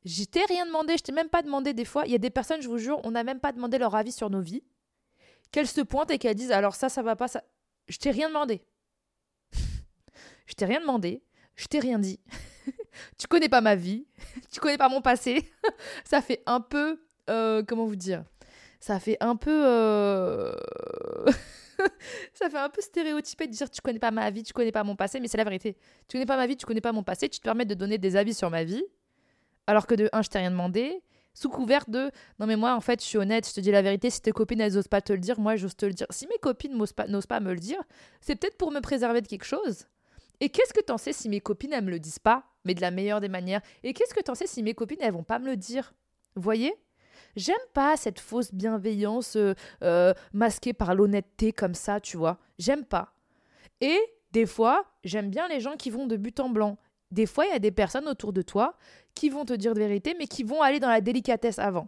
Je 0.05 0.23
t'ai 0.23 0.45
rien 0.45 0.65
demandé, 0.65 0.95
je 0.97 1.03
t'ai 1.03 1.11
même 1.11 1.27
pas 1.27 1.41
demandé 1.41 1.73
des 1.73 1.83
fois. 1.83 2.05
Il 2.05 2.13
y 2.13 2.15
a 2.15 2.19
des 2.19 2.29
personnes, 2.29 2.61
je 2.61 2.69
vous 2.69 2.77
jure, 2.77 3.01
on 3.03 3.11
n'a 3.11 3.25
même 3.25 3.41
pas 3.41 3.51
demandé 3.51 3.77
leur 3.77 3.93
avis 3.93 4.13
sur 4.13 4.29
nos 4.29 4.39
vies. 4.39 4.63
Qu'elles 5.51 5.67
se 5.67 5.81
pointent 5.81 6.11
et 6.11 6.17
qu'elles 6.17 6.35
disent 6.35 6.53
alors 6.53 6.75
ça, 6.75 6.87
ça 6.87 7.01
va 7.01 7.17
pas, 7.17 7.27
ça. 7.27 7.43
Je 7.89 7.97
t'ai 7.97 8.11
rien 8.11 8.29
demandé. 8.29 8.63
je 10.45 10.53
t'ai 10.53 10.63
rien 10.63 10.79
demandé, 10.79 11.21
je 11.57 11.65
t'ai 11.65 11.79
rien 11.79 11.99
dit. 11.99 12.21
tu 13.17 13.27
connais 13.27 13.49
pas 13.49 13.59
ma 13.59 13.75
vie, 13.75 14.07
tu 14.49 14.61
connais 14.61 14.77
pas 14.77 14.87
mon 14.87 15.01
passé. 15.01 15.51
ça 16.05 16.21
fait 16.21 16.41
un 16.45 16.61
peu 16.61 17.01
euh, 17.29 17.63
comment 17.65 17.85
vous 17.85 17.95
dire? 17.95 18.23
Ça 18.79 18.99
fait 18.99 19.17
un 19.19 19.35
peu. 19.35 19.63
Euh, 19.65 20.53
ça 22.33 22.49
fait 22.49 22.57
un 22.57 22.69
peu 22.69 22.81
stéréotypé 22.81 23.47
de 23.47 23.51
dire 23.51 23.69
tu 23.69 23.81
connais 23.81 23.99
pas 23.99 24.11
ma 24.11 24.29
vie, 24.29 24.43
tu 24.43 24.53
connais 24.53 24.71
pas 24.71 24.83
mon 24.83 24.95
passé, 24.95 25.19
mais 25.19 25.27
c'est 25.27 25.37
la 25.37 25.43
vérité. 25.43 25.77
Tu 26.07 26.13
connais 26.13 26.25
pas 26.25 26.37
ma 26.37 26.47
vie, 26.47 26.57
tu 26.57 26.65
connais 26.65 26.81
pas 26.81 26.91
mon 26.91 27.03
passé, 27.03 27.29
tu 27.29 27.39
te 27.39 27.43
permets 27.43 27.65
de 27.65 27.73
donner 27.73 27.97
des 27.97 28.15
avis 28.15 28.33
sur 28.33 28.49
ma 28.49 28.63
vie, 28.63 28.83
alors 29.67 29.87
que 29.87 29.95
de 29.95 30.09
un, 30.13 30.21
je 30.21 30.29
t'ai 30.29 30.39
rien 30.39 30.51
demandé, 30.51 31.01
sous 31.33 31.49
couvert 31.49 31.85
de 31.87 32.11
non 32.39 32.47
mais 32.47 32.55
moi 32.55 32.73
en 32.73 32.81
fait 32.81 33.01
je 33.01 33.05
suis 33.05 33.17
honnête, 33.17 33.47
je 33.47 33.53
te 33.53 33.59
dis 33.59 33.71
la 33.71 33.81
vérité, 33.81 34.09
si 34.09 34.21
tes 34.21 34.31
copines 34.31 34.61
elles 34.61 34.77
osent 34.77 34.87
pas 34.87 35.01
te 35.01 35.13
le 35.13 35.19
dire, 35.19 35.39
moi 35.39 35.55
j'ose 35.55 35.75
te 35.75 35.85
le 35.85 35.93
dire. 35.93 36.07
Si 36.09 36.27
mes 36.27 36.37
copines 36.41 36.75
n'osent 36.75 36.93
pas, 36.93 37.39
me 37.39 37.53
le 37.53 37.59
dire, 37.59 37.81
c'est 38.21 38.35
peut-être 38.35 38.57
pour 38.57 38.71
me 38.71 38.81
préserver 38.81 39.21
de 39.21 39.27
quelque 39.27 39.45
chose. 39.45 39.87
Et 40.41 40.49
qu'est-ce 40.49 40.73
que 40.73 40.81
t'en 40.81 40.97
sais 40.97 41.11
si 41.11 41.27
mes 41.27 41.41
copines 41.41 41.73
elles 41.73 41.83
me 41.83 41.91
le 41.91 41.99
disent 41.99 42.19
pas, 42.19 42.45
mais 42.63 42.73
de 42.73 42.81
la 42.81 42.91
meilleure 42.91 43.19
des 43.19 43.27
manières? 43.27 43.61
Et 43.83 43.93
qu'est-ce 43.93 44.13
que 44.13 44.21
t'en 44.21 44.35
sais 44.35 44.47
si 44.47 44.63
mes 44.63 44.73
copines 44.73 44.99
elles 45.01 45.13
vont 45.13 45.23
pas 45.23 45.39
me 45.39 45.47
le 45.47 45.57
dire? 45.57 45.93
Voyez? 46.35 46.73
J'aime 47.35 47.55
pas 47.73 47.97
cette 47.97 48.19
fausse 48.19 48.53
bienveillance 48.53 49.35
euh, 49.35 49.53
euh, 49.83 50.13
masquée 50.33 50.73
par 50.73 50.95
l'honnêteté 50.95 51.51
comme 51.51 51.73
ça, 51.73 51.99
tu 51.99 52.17
vois. 52.17 52.37
J'aime 52.57 52.85
pas. 52.85 53.13
Et 53.81 53.97
des 54.31 54.45
fois, 54.45 54.85
j'aime 55.03 55.29
bien 55.29 55.47
les 55.47 55.59
gens 55.59 55.75
qui 55.75 55.89
vont 55.89 56.07
de 56.07 56.17
but 56.17 56.39
en 56.39 56.49
blanc. 56.49 56.77
Des 57.11 57.25
fois, 57.25 57.45
il 57.45 57.51
y 57.51 57.55
a 57.55 57.59
des 57.59 57.71
personnes 57.71 58.07
autour 58.07 58.33
de 58.33 58.41
toi 58.41 58.75
qui 59.15 59.29
vont 59.29 59.45
te 59.45 59.53
dire 59.53 59.73
de 59.73 59.79
vérité, 59.79 60.15
mais 60.17 60.27
qui 60.27 60.43
vont 60.43 60.61
aller 60.61 60.79
dans 60.79 60.89
la 60.89 61.01
délicatesse 61.01 61.59
avant. 61.59 61.87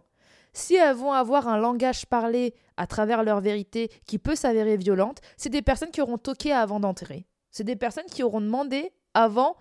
Si 0.52 0.74
elles 0.74 0.96
vont 0.96 1.12
avoir 1.12 1.48
un 1.48 1.56
langage 1.56 2.06
parlé 2.06 2.54
à 2.76 2.86
travers 2.86 3.22
leur 3.22 3.40
vérité 3.40 3.90
qui 4.06 4.18
peut 4.18 4.34
s'avérer 4.34 4.76
violente, 4.76 5.20
c'est 5.36 5.48
des 5.48 5.62
personnes 5.62 5.90
qui 5.90 6.02
auront 6.02 6.18
toqué 6.18 6.52
avant 6.52 6.80
d'enterrer. 6.80 7.26
C'est 7.50 7.64
des 7.64 7.76
personnes 7.76 8.06
qui 8.06 8.22
auront 8.22 8.40
demandé 8.40 8.92
avant 9.14 9.56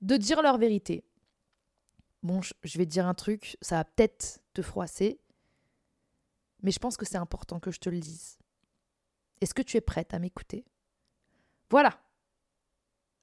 de 0.00 0.16
dire 0.16 0.42
leur 0.42 0.56
vérité. 0.56 1.04
Bon, 2.22 2.40
je 2.42 2.78
vais 2.78 2.84
te 2.84 2.90
dire 2.90 3.06
un 3.06 3.14
truc, 3.14 3.56
ça 3.62 3.76
va 3.76 3.84
peut-être 3.84 4.40
te 4.52 4.60
froisser, 4.62 5.18
mais 6.62 6.70
je 6.70 6.78
pense 6.78 6.96
que 6.96 7.06
c'est 7.06 7.16
important 7.16 7.60
que 7.60 7.70
je 7.70 7.80
te 7.80 7.88
le 7.88 7.98
dise. 7.98 8.38
Est-ce 9.40 9.54
que 9.54 9.62
tu 9.62 9.76
es 9.78 9.80
prête 9.80 10.12
à 10.12 10.18
m'écouter? 10.18 10.66
Voilà. 11.70 11.98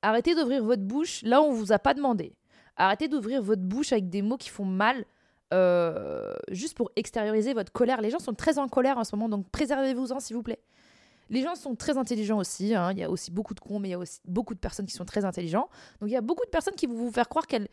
Arrêtez 0.01 0.33
d'ouvrir 0.33 0.63
votre 0.63 0.83
bouche 0.83 1.21
là 1.23 1.41
où 1.41 1.45
on 1.45 1.51
ne 1.53 1.57
vous 1.57 1.71
a 1.71 1.79
pas 1.79 1.93
demandé. 1.93 2.35
Arrêtez 2.75 3.07
d'ouvrir 3.07 3.41
votre 3.41 3.61
bouche 3.61 3.91
avec 3.91 4.09
des 4.09 4.21
mots 4.21 4.37
qui 4.37 4.49
font 4.49 4.65
mal 4.65 5.05
euh, 5.53 6.33
juste 6.49 6.75
pour 6.75 6.91
extérioriser 6.95 7.53
votre 7.53 7.71
colère. 7.71 8.01
Les 8.01 8.09
gens 8.09 8.19
sont 8.19 8.33
très 8.33 8.57
en 8.57 8.67
colère 8.67 8.97
en 8.97 9.03
ce 9.03 9.15
moment, 9.15 9.29
donc 9.29 9.49
préservez-vous-en, 9.49 10.19
s'il 10.19 10.35
vous 10.35 10.43
plaît. 10.43 10.59
Les 11.29 11.41
gens 11.41 11.55
sont 11.55 11.75
très 11.75 11.97
intelligents 11.97 12.37
aussi. 12.37 12.73
hein. 12.73 12.91
Il 12.93 12.99
y 12.99 13.03
a 13.03 13.09
aussi 13.09 13.31
beaucoup 13.31 13.53
de 13.53 13.59
cons, 13.59 13.79
mais 13.79 13.89
il 13.89 13.91
y 13.91 13.95
a 13.95 13.99
aussi 13.99 14.21
beaucoup 14.25 14.53
de 14.53 14.59
personnes 14.59 14.85
qui 14.85 14.93
sont 14.93 15.05
très 15.05 15.25
intelligents. 15.25 15.69
Donc 15.99 16.09
il 16.09 16.13
y 16.13 16.17
a 16.17 16.21
beaucoup 16.21 16.45
de 16.45 16.49
personnes 16.49 16.75
qui 16.75 16.87
vont 16.87 16.95
vous 16.95 17.11
faire 17.11 17.27
croire 17.27 17.47
qu'elles, 17.47 17.67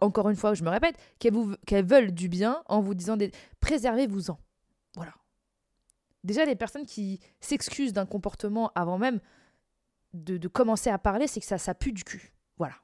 encore 0.00 0.28
une 0.28 0.36
fois, 0.36 0.54
je 0.54 0.62
me 0.62 0.70
répète, 0.70 0.96
qu'elles, 1.18 1.84
veulent 1.84 2.12
du 2.12 2.28
bien 2.28 2.62
en 2.66 2.80
vous 2.80 2.94
disant 2.94 3.16
des... 3.16 3.30
préservez-vous-en. 3.60 4.38
Voilà. 4.94 5.14
Déjà, 6.24 6.44
les 6.44 6.56
personnes 6.56 6.86
qui 6.86 7.20
s'excusent 7.40 7.92
d'un 7.92 8.06
comportement 8.06 8.70
avant 8.74 8.98
même 8.98 9.20
de, 10.12 10.36
de 10.36 10.48
commencer 10.48 10.90
à 10.90 10.98
parler, 10.98 11.26
c'est 11.26 11.40
que 11.40 11.46
ça, 11.46 11.58
ça 11.58 11.74
pue 11.74 11.92
du 11.92 12.04
cul. 12.04 12.32
Voilà. 12.58 12.74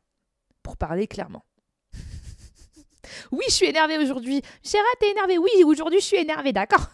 Pour 0.62 0.76
parler 0.76 1.06
clairement. 1.06 1.44
oui, 3.32 3.44
je 3.49 3.54
suis 3.54 3.66
énervée 3.66 3.99
aujourd'hui. 3.99 4.42
Chéra, 4.62 4.84
t'es 5.00 5.11
énervée 5.11 5.38
Oui, 5.38 5.50
aujourd'hui, 5.64 6.00
je 6.00 6.04
suis 6.04 6.16
énervée, 6.16 6.52
d'accord. 6.52 6.88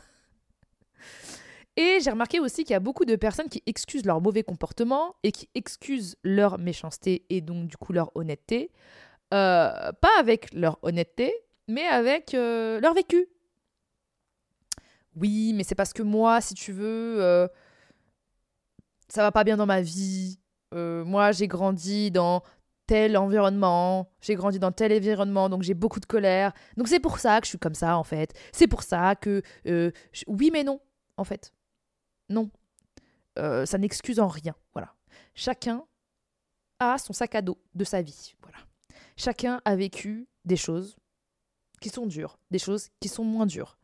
Et 1.76 1.99
j'ai 2.02 2.11
remarqué 2.11 2.40
aussi 2.40 2.64
qu'il 2.64 2.73
y 2.73 2.76
a 2.76 2.81
beaucoup 2.81 3.05
de 3.05 3.17
personnes 3.17 3.49
qui 3.49 3.62
excusent 3.67 4.05
leur 4.05 4.21
mauvais 4.21 4.43
comportement 4.43 5.14
et 5.23 5.33
qui 5.33 5.49
excusent 5.55 6.17
leur 6.23 6.59
méchanceté 6.59 7.25
et 7.31 7.40
donc 7.40 7.69
du 7.69 7.76
coup 7.76 7.93
leur 7.93 8.14
honnêteté. 8.17 8.71
Euh, 9.33 9.93
pas 9.93 10.19
avec 10.19 10.53
leur 10.53 10.79
honnêteté, 10.83 11.33
mais 11.69 11.87
avec 11.87 12.35
euh, 12.35 12.81
leur 12.81 12.95
vécu. 12.95 13.29
Oui, 15.15 15.53
mais 15.55 15.63
c'est 15.63 15.77
parce 15.77 15.93
que 15.93 16.03
moi, 16.03 16.41
si 16.41 16.55
tu 16.55 16.73
veux, 16.73 17.23
euh, 17.23 17.47
ça 19.09 19.23
va 19.23 19.31
pas 19.31 19.45
bien 19.45 19.57
dans 19.57 19.67
ma 19.67 19.81
vie. 19.81 20.39
Moi, 20.73 21.33
j'ai 21.33 21.49
grandi 21.49 22.11
dans 22.13 22.43
tel 22.87 23.17
environnement, 23.17 24.09
j'ai 24.21 24.35
grandi 24.35 24.59
dans 24.61 24.71
tel 24.73 24.93
environnement, 24.93 25.49
donc 25.49 25.63
j'ai 25.63 25.75
beaucoup 25.75 26.01
de 26.01 26.07
colère. 26.07 26.53
Donc 26.77 26.87
c'est 26.89 27.01
pour 27.01 27.19
ça 27.19 27.41
que 27.41 27.47
je 27.47 27.51
suis 27.51 27.59
comme 27.59 27.75
ça, 27.75 27.97
en 27.97 28.05
fait. 28.05 28.33
C'est 28.53 28.69
pour 28.69 28.83
ça 28.83 29.17
que... 29.17 29.43
Oui, 30.27 30.51
mais 30.53 30.63
non, 30.65 30.81
en 31.17 31.25
fait. 31.25 31.53
Non. 32.29 32.51
Ça 33.37 33.79
n'excuse 33.79 34.21
en 34.21 34.29
rien. 34.29 34.55
Voilà. 34.73 34.95
Chacun 35.35 35.85
a 36.79 36.99
son 36.99 37.13
sac 37.13 37.35
à 37.35 37.43
dos 37.43 37.59
de 37.75 37.85
sa 37.85 38.03
vie. 38.03 38.35
Voilà. 38.43 38.59
Chacun 39.21 39.61
a 39.67 39.77
vécu 39.77 40.29
des 40.47 40.57
choses 40.57 40.97
qui 41.83 41.91
sont 41.91 42.07
dures, 42.07 42.39
des 42.50 42.59
choses 42.59 42.89
qui 43.00 43.09
sont 43.09 43.23
moins 43.23 43.45
dures. 43.45 43.77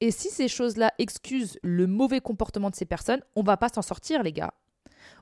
Et 0.00 0.10
si 0.10 0.30
ces 0.30 0.48
choses-là 0.48 0.94
excusent 0.96 1.58
le 1.62 1.86
mauvais 1.86 2.22
comportement 2.22 2.70
de 2.70 2.74
ces 2.74 2.86
personnes, 2.86 3.20
on 3.36 3.42
va 3.42 3.58
pas 3.58 3.68
s'en 3.68 3.82
sortir, 3.82 4.22
les 4.22 4.32
gars. 4.32 4.54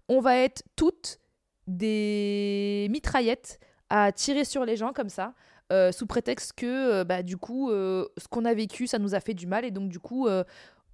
On 0.09 0.21
va 0.21 0.37
être 0.37 0.63
toutes 0.77 1.19
des 1.67 2.87
mitraillettes 2.91 3.59
à 3.91 4.13
tirer 4.13 4.45
sur 4.45 4.65
les 4.65 4.77
gens 4.77 4.93
comme 4.93 5.09
ça, 5.09 5.35
euh, 5.73 5.91
sous 5.91 6.07
prétexte 6.07 6.53
que, 6.53 7.01
euh, 7.01 7.05
bah, 7.05 7.25
du 7.25 7.37
coup, 7.37 7.73
euh, 7.73 8.07
ce 8.19 8.29
qu'on 8.29 8.45
a 8.45 8.55
vécu, 8.55 8.87
ça 8.87 9.01
nous 9.01 9.17
a 9.17 9.21
fait 9.21 9.35
du 9.35 9.49
mal, 9.49 9.65
et 9.65 9.73
donc, 9.73 9.89
du 9.89 9.99
coup, 9.99 10.29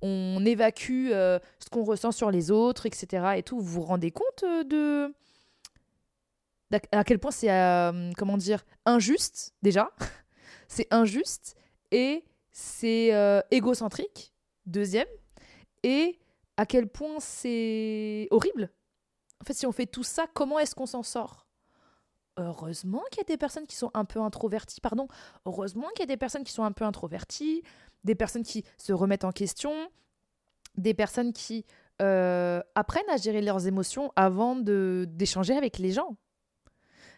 on 0.01 0.47
évacue 0.47 1.11
ce 1.11 1.69
qu'on 1.71 1.85
ressent 1.85 2.11
sur 2.11 2.31
les 2.31 2.51
autres, 2.51 2.87
etc. 2.87 3.35
Et 3.37 3.43
tout. 3.43 3.61
Vous 3.61 3.83
vous 3.83 3.83
rendez 3.83 4.13
compte 4.13 4.43
de 4.43 5.15
à 6.93 7.05
quel 7.05 7.19
point 7.19 7.31
c'est 7.31 7.51
euh, 7.51 8.11
comment 8.17 8.37
dire 8.37 8.65
injuste 8.85 9.55
déjà. 9.63 9.91
C'est 10.69 10.87
injuste 10.91 11.55
et 11.91 12.25
c'est 12.51 13.13
euh, 13.13 13.43
égocentrique 13.51 14.33
deuxième. 14.65 15.09
Et 15.83 16.19
à 16.57 16.65
quel 16.65 16.89
point 16.89 17.21
c'est 17.21 18.27
horrible. 18.31 18.71
En 19.43 19.45
fait 19.45 19.53
si 19.53 19.67
on 19.67 19.73
fait 19.73 19.85
tout 19.85 20.03
ça 20.03 20.25
comment 20.33 20.59
est-ce 20.59 20.75
qu'on 20.75 20.87
s'en 20.87 21.03
sort? 21.03 21.47
Heureusement 22.39 23.03
qu'il 23.11 23.19
y 23.19 23.21
a 23.21 23.25
des 23.25 23.37
personnes 23.37 23.67
qui 23.67 23.77
sont 23.77 23.91
un 23.93 24.07
peu 24.07 24.19
introverties 24.21 24.81
pardon. 24.81 25.09
Heureusement 25.45 25.89
qu'il 25.91 26.01
y 26.01 26.05
a 26.05 26.07
des 26.07 26.17
personnes 26.17 26.45
qui 26.45 26.53
sont 26.53 26.65
un 26.65 26.73
peu 26.73 26.87
introverties 26.87 27.63
des 28.05 28.15
personnes 28.15 28.43
qui 28.43 28.65
se 28.79 28.95
remettent 28.95 29.25
en 29.25 29.33
question 29.33 29.73
des 30.77 30.95
personnes 30.95 31.35
qui 31.35 31.67
euh, 32.01 32.63
apprennent 32.75 33.09
à 33.11 33.17
gérer 33.17 33.43
leurs 33.43 33.67
émotions 33.67 34.11
avant 34.17 34.57
d'échanger 34.57 35.55
avec 35.55 35.79
les 35.79 35.93
gens 35.93 36.17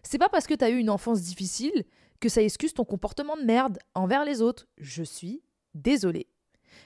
c'est 0.04 0.18
pas 0.18 0.28
parce 0.28 0.46
que 0.46 0.54
t'as 0.54 0.70
eu 0.70 0.78
une 0.78 0.90
enfance 0.90 1.22
difficile 1.22 1.84
que 2.20 2.28
ça 2.28 2.42
excuse 2.42 2.74
ton 2.74 2.84
comportement 2.84 3.36
de 3.36 3.42
merde 3.42 3.78
envers 3.94 4.24
les 4.24 4.40
autres. 4.40 4.66
Je 4.78 5.02
suis 5.02 5.42
désolée. 5.74 6.28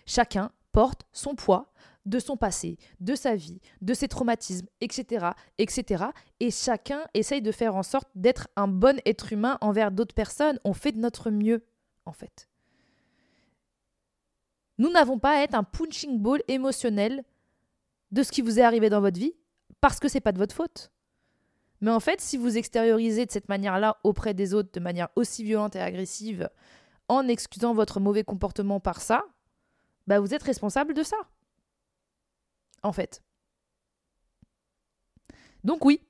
Chacun 0.07 0.51
porte 0.73 1.03
son 1.13 1.35
poids 1.35 1.73
de 2.07 2.19
son 2.19 2.37
passé, 2.37 2.79
de 3.01 3.15
sa 3.15 3.37
vie, 3.37 3.61
de 3.83 3.93
ses 3.93 4.09
traumatismes, 4.09 4.67
etc., 4.81 5.27
etc. 5.59 6.07
Et 6.41 6.51
chacun 6.51 7.05
essaye 7.13 7.43
de 7.43 7.53
faire 7.53 7.77
en 7.77 7.83
sorte 7.83 8.09
d'être 8.15 8.49
un 8.57 8.67
bon 8.67 8.99
être 9.05 9.33
humain 9.33 9.59
envers 9.61 9.91
d'autres 9.91 10.15
personnes. 10.15 10.59
On 10.65 10.73
fait 10.73 10.93
de 10.93 10.99
notre 10.99 11.31
mieux, 11.31 11.67
en 12.07 12.13
fait. 12.13 12.49
Nous 14.79 14.91
n'avons 14.91 15.19
pas 15.19 15.39
à 15.39 15.43
être 15.43 15.55
un 15.55 15.65
punching 15.65 16.19
ball 16.19 16.41
émotionnel 16.49 17.25
de 18.11 18.23
ce 18.23 18.33
qui 18.33 18.41
vous 18.41 18.59
est 18.59 18.63
arrivé 18.63 18.89
dans 18.89 19.01
votre 19.01 19.19
vie 19.19 19.35
parce 19.81 20.01
que 20.01 20.09
c'est 20.09 20.21
pas 20.21 20.33
de 20.33 20.39
votre 20.39 20.55
faute. 20.55 20.91
Mais 21.81 21.91
en 21.91 22.01
fait, 22.01 22.21
si 22.21 22.37
vous 22.37 22.57
extériorisez 22.57 23.27
de 23.27 23.31
cette 23.31 23.49
manière-là 23.49 23.99
auprès 24.03 24.35
des 24.35 24.55
autres 24.55 24.71
de 24.73 24.81
manière 24.81 25.09
aussi 25.17 25.45
violente 25.45 25.77
et 25.77 25.81
agressive, 25.81 26.51
en 27.09 27.27
excusant 27.29 27.73
votre 27.75 28.01
mauvais 28.01 28.25
comportement 28.25 28.81
par 28.81 29.01
ça, 29.01 29.25
bah 30.07 30.21
vous 30.21 30.35
êtes 30.35 30.43
responsable 30.43 30.95
de 30.95 31.03
ça. 31.03 31.17
En 32.83 32.93
fait. 32.93 33.23
Donc 35.65 35.85
oui, 35.85 36.01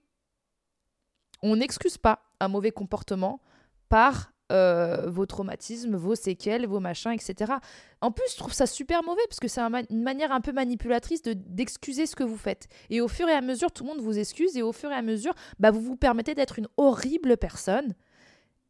on 1.42 1.56
n'excuse 1.56 1.98
pas 1.98 2.22
un 2.40 2.48
mauvais 2.48 2.70
comportement 2.70 3.40
par 3.88 4.32
euh, 4.50 5.10
vos 5.10 5.26
traumatismes, 5.26 5.96
vos 5.96 6.14
séquelles, 6.14 6.66
vos 6.66 6.80
machins, 6.80 7.12
etc. 7.12 7.52
En 8.00 8.10
plus, 8.10 8.24
je 8.32 8.36
trouve 8.36 8.52
ça 8.52 8.66
super 8.66 9.02
mauvais 9.02 9.22
parce 9.28 9.40
que 9.40 9.48
c'est 9.48 9.60
une 9.60 10.02
manière 10.02 10.32
un 10.32 10.40
peu 10.40 10.52
manipulatrice 10.52 11.22
de 11.22 11.34
d'excuser 11.34 12.06
ce 12.06 12.16
que 12.16 12.24
vous 12.24 12.36
faites. 12.36 12.68
Et 12.90 13.00
au 13.00 13.08
fur 13.08 13.28
et 13.28 13.32
à 13.32 13.40
mesure, 13.40 13.72
tout 13.72 13.84
le 13.84 13.90
monde 13.90 14.00
vous 14.00 14.18
excuse 14.18 14.56
et 14.56 14.62
au 14.62 14.72
fur 14.72 14.90
et 14.90 14.94
à 14.94 15.02
mesure, 15.02 15.34
bah, 15.58 15.70
vous 15.70 15.80
vous 15.80 15.96
permettez 15.96 16.34
d'être 16.34 16.58
une 16.58 16.68
horrible 16.76 17.36
personne. 17.36 17.94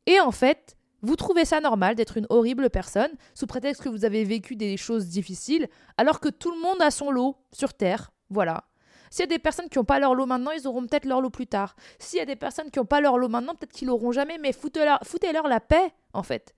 Et 0.06 0.20
en 0.20 0.32
fait, 0.32 0.76
vous 1.02 1.16
trouvez 1.16 1.44
ça 1.44 1.60
normal 1.60 1.94
d'être 1.94 2.16
une 2.16 2.26
horrible 2.28 2.70
personne 2.70 3.10
sous 3.34 3.46
prétexte 3.46 3.82
que 3.82 3.88
vous 3.88 4.04
avez 4.04 4.24
vécu 4.24 4.56
des 4.56 4.76
choses 4.76 5.06
difficiles, 5.06 5.68
alors 5.96 6.20
que 6.20 6.28
tout 6.28 6.50
le 6.50 6.60
monde 6.60 6.82
a 6.82 6.90
son 6.90 7.10
lot 7.10 7.36
sur 7.52 7.74
Terre. 7.74 8.10
Voilà. 8.30 8.67
S'il 9.10 9.20
y 9.20 9.24
a 9.24 9.26
des 9.26 9.38
personnes 9.38 9.68
qui 9.68 9.78
n'ont 9.78 9.84
pas 9.84 9.98
leur 9.98 10.14
lot 10.14 10.26
maintenant, 10.26 10.50
ils 10.50 10.66
auront 10.66 10.86
peut-être 10.86 11.04
leur 11.04 11.20
lot 11.20 11.30
plus 11.30 11.46
tard. 11.46 11.76
S'il 11.98 12.18
y 12.18 12.22
a 12.22 12.26
des 12.26 12.36
personnes 12.36 12.70
qui 12.70 12.78
n'ont 12.78 12.84
pas 12.84 13.00
leur 13.00 13.18
lot 13.18 13.28
maintenant, 13.28 13.54
peut-être 13.54 13.72
qu'ils 13.72 13.88
l'auront 13.88 14.12
jamais, 14.12 14.38
mais 14.38 14.52
foutez-leur 14.52 14.98
foutez-leur 15.04 15.48
la 15.48 15.60
paix, 15.60 15.92
en 16.12 16.22
fait. 16.22 16.54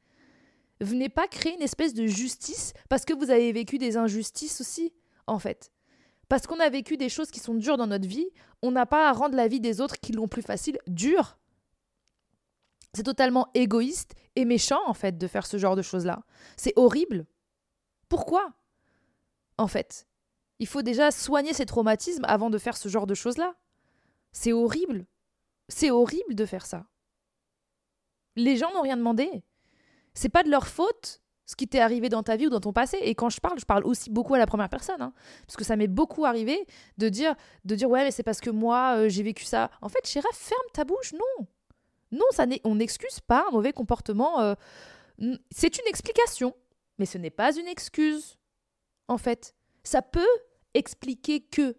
Venez 0.80 1.08
pas 1.08 1.28
créer 1.28 1.54
une 1.54 1.62
espèce 1.62 1.92
de 1.94 2.06
justice 2.06 2.72
parce 2.88 3.04
que 3.04 3.12
vous 3.12 3.30
avez 3.30 3.52
vécu 3.52 3.78
des 3.78 3.96
injustices 3.96 4.60
aussi, 4.60 4.92
en 5.26 5.38
fait. 5.38 5.70
Parce 6.28 6.46
qu'on 6.46 6.60
a 6.60 6.70
vécu 6.70 6.96
des 6.96 7.08
choses 7.08 7.30
qui 7.30 7.40
sont 7.40 7.54
dures 7.54 7.76
dans 7.76 7.88
notre 7.88 8.06
vie, 8.06 8.28
on 8.62 8.70
n'a 8.70 8.86
pas 8.86 9.08
à 9.08 9.12
rendre 9.12 9.36
la 9.36 9.48
vie 9.48 9.60
des 9.60 9.80
autres 9.80 9.98
qui 9.98 10.12
l'ont 10.12 10.28
plus 10.28 10.42
facile 10.42 10.78
dure. 10.86 11.36
C'est 12.94 13.02
totalement 13.02 13.48
égoïste 13.54 14.14
et 14.36 14.44
méchant, 14.44 14.80
en 14.86 14.94
fait, 14.94 15.18
de 15.18 15.26
faire 15.26 15.46
ce 15.46 15.58
genre 15.58 15.76
de 15.76 15.82
choses-là. 15.82 16.22
C'est 16.56 16.72
horrible. 16.76 17.26
Pourquoi? 18.08 18.52
En 19.58 19.66
fait, 19.66 20.06
il 20.61 20.68
faut 20.68 20.83
déjà 20.83 21.11
soigner 21.11 21.53
ses 21.53 21.66
traumatismes 21.66 22.25
avant 22.27 22.51
de 22.51 22.59
faire 22.59 22.77
ce 22.77 22.88
genre 22.88 23.07
de 23.07 23.14
choses-là. 23.14 23.57
C'est 24.31 24.53
horrible. 24.53 25.07
C'est 25.68 25.90
horrible 25.90 26.35
de 26.37 26.44
faire 26.46 26.66
ça. 26.66 26.87
Les 28.37 28.57
gens 28.57 28.73
n'ont 28.73 28.83
rien 28.83 28.96
demandé. 28.96 29.42
C'est 30.14 30.29
pas 30.29 30.42
de 30.44 30.51
leur 30.51 30.68
faute 30.68 31.20
ce 31.46 31.57
qui 31.57 31.66
t'est 31.66 31.81
arrivé 31.81 32.09
dans 32.09 32.23
ta 32.23 32.37
vie 32.37 32.46
ou 32.46 32.51
dans 32.51 32.61
ton 32.61 32.73
passé. 32.73 32.99
Et 33.03 33.14
quand 33.16 33.29
je 33.31 33.40
parle, 33.40 33.59
je 33.59 33.64
parle 33.64 33.85
aussi 33.85 34.09
beaucoup 34.11 34.35
à 34.35 34.38
la 34.38 34.46
première 34.46 34.68
personne. 34.68 35.03
hein. 35.03 35.12
parce 35.46 35.57
que 35.57 35.64
ça 35.64 35.75
m'est 35.75 35.88
beaucoup 35.88 36.25
arrivé 36.25 36.64
de 36.99 37.09
dire, 37.09 37.35
de 37.64 37.75
dire 37.75 37.90
ouais, 37.90 38.05
mais 38.05 38.11
c'est 38.12 38.23
parce 38.23 38.40
que 38.40 38.51
moi, 38.51 38.96
euh, 38.99 39.09
j'ai 39.09 39.25
vécu 39.25 39.44
ça. 39.44 39.70
En 39.81 39.88
fait, 39.88 40.07
Chéra, 40.07 40.29
ferme 40.33 40.61
ta 40.73 40.85
bouche. 40.85 41.12
Non. 41.12 41.46
Non, 42.12 42.27
ça 42.31 42.44
on 42.64 42.75
n'excuse 42.77 43.20
pas 43.20 43.46
un 43.49 43.53
mauvais 43.53 43.73
comportement. 43.73 44.40
euh, 44.40 44.55
c'est 45.51 45.79
une 45.79 45.87
explication, 45.87 46.55
mais 46.99 47.07
ce 47.07 47.18
n'est 47.18 47.31
pas 47.31 47.57
une 47.57 47.66
excuse. 47.68 48.37
En 49.09 49.18
fait, 49.18 49.55
ça 49.83 50.03
peut 50.03 50.27
expliquer 50.74 51.40
que. 51.40 51.76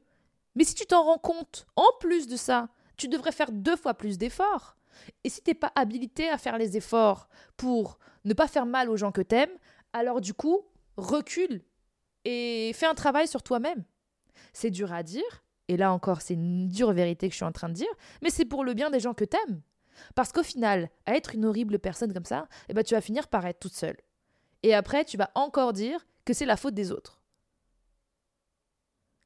Mais 0.56 0.64
si 0.64 0.76
tu 0.76 0.86
t'en 0.86 1.04
rends 1.04 1.18
compte, 1.18 1.68
en 1.76 1.88
plus 2.00 2.28
de 2.28 2.36
ça, 2.36 2.70
tu 2.98 3.08
devrais 3.08 3.32
faire 3.32 3.52
deux 3.52 3.76
fois 3.76 3.94
plus 3.94 4.18
d'efforts. 4.18 4.78
Et 5.24 5.30
si 5.30 5.42
t'es 5.42 5.54
pas 5.54 5.72
habilité 5.76 6.30
à 6.30 6.38
faire 6.38 6.58
les 6.58 6.78
efforts 6.78 7.30
pour 7.58 7.98
ne 8.26 8.34
pas 8.34 8.48
faire 8.48 8.66
mal 8.66 8.90
aux 8.90 8.98
gens 8.98 9.12
que 9.12 9.22
t'aimes, 9.22 9.58
alors 9.94 10.22
du 10.22 10.34
coup, 10.34 10.62
recule 10.98 11.64
et 12.26 12.72
fais 12.76 12.86
un 12.86 12.94
travail 12.94 13.28
sur 13.28 13.44
toi-même. 13.44 13.84
C'est 14.54 14.70
dur 14.70 14.94
à 14.94 15.04
dire, 15.04 15.44
et 15.68 15.78
là 15.78 15.94
encore, 15.94 16.22
c'est 16.22 16.34
une 16.34 16.68
dure 16.68 16.92
vérité 16.92 17.28
que 17.28 17.34
je 17.34 17.38
suis 17.38 17.46
en 17.46 17.52
train 17.52 17.70
de 17.70 17.74
dire, 17.74 17.92
mais 18.22 18.30
c'est 18.30 18.46
pour 18.46 18.64
le 18.64 18.74
bien 18.74 18.90
des 18.90 19.00
gens 19.00 19.14
que 19.14 19.26
t'aimes. 19.26 19.62
Parce 20.16 20.32
qu'au 20.32 20.44
final, 20.44 20.90
à 21.06 21.16
être 21.16 21.36
une 21.36 21.46
horrible 21.46 21.80
personne 21.80 22.14
comme 22.14 22.26
ça, 22.26 22.48
eh 22.70 22.74
ben, 22.74 22.84
tu 22.84 22.94
vas 22.94 23.02
finir 23.02 23.28
par 23.28 23.46
être 23.46 23.60
toute 23.60 23.74
seule. 23.74 23.98
Et 24.64 24.74
après, 24.74 25.06
tu 25.06 25.18
vas 25.18 25.32
encore 25.36 25.74
dire 25.74 26.06
que 26.26 26.34
c'est 26.34 26.46
la 26.46 26.58
faute 26.58 26.74
des 26.74 26.92
autres. 26.92 27.21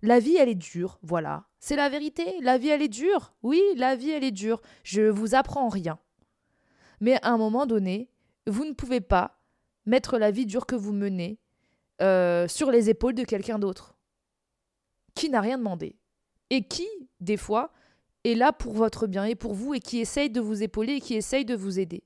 La 0.01 0.19
vie, 0.19 0.35
elle 0.35 0.49
est 0.49 0.55
dure, 0.55 0.99
voilà. 1.01 1.45
C'est 1.59 1.75
la 1.75 1.89
vérité. 1.89 2.39
La 2.41 2.57
vie, 2.57 2.69
elle 2.69 2.81
est 2.81 2.87
dure. 2.87 3.33
Oui, 3.41 3.61
la 3.75 3.95
vie, 3.95 4.11
elle 4.11 4.23
est 4.23 4.31
dure. 4.31 4.61
Je 4.83 5.01
vous 5.01 5.35
apprends 5.35 5.69
rien. 5.69 5.97
Mais 6.99 7.19
à 7.23 7.31
un 7.31 7.37
moment 7.37 7.65
donné, 7.65 8.09
vous 8.47 8.65
ne 8.65 8.73
pouvez 8.73 9.01
pas 9.01 9.41
mettre 9.85 10.17
la 10.17 10.31
vie 10.31 10.45
dure 10.45 10.65
que 10.65 10.75
vous 10.75 10.93
menez 10.93 11.39
euh, 12.01 12.47
sur 12.47 12.71
les 12.71 12.89
épaules 12.89 13.15
de 13.15 13.23
quelqu'un 13.23 13.59
d'autre 13.59 13.95
qui 15.15 15.29
n'a 15.29 15.41
rien 15.41 15.57
demandé 15.57 15.95
et 16.49 16.67
qui, 16.67 16.87
des 17.19 17.37
fois, 17.37 17.71
est 18.23 18.35
là 18.35 18.51
pour 18.51 18.73
votre 18.73 19.07
bien 19.07 19.23
et 19.23 19.35
pour 19.35 19.53
vous 19.53 19.73
et 19.73 19.79
qui 19.79 19.99
essaye 19.99 20.29
de 20.29 20.41
vous 20.41 20.61
épauler 20.61 20.93
et 20.93 21.01
qui 21.01 21.15
essaye 21.15 21.45
de 21.45 21.55
vous 21.55 21.79
aider. 21.79 22.03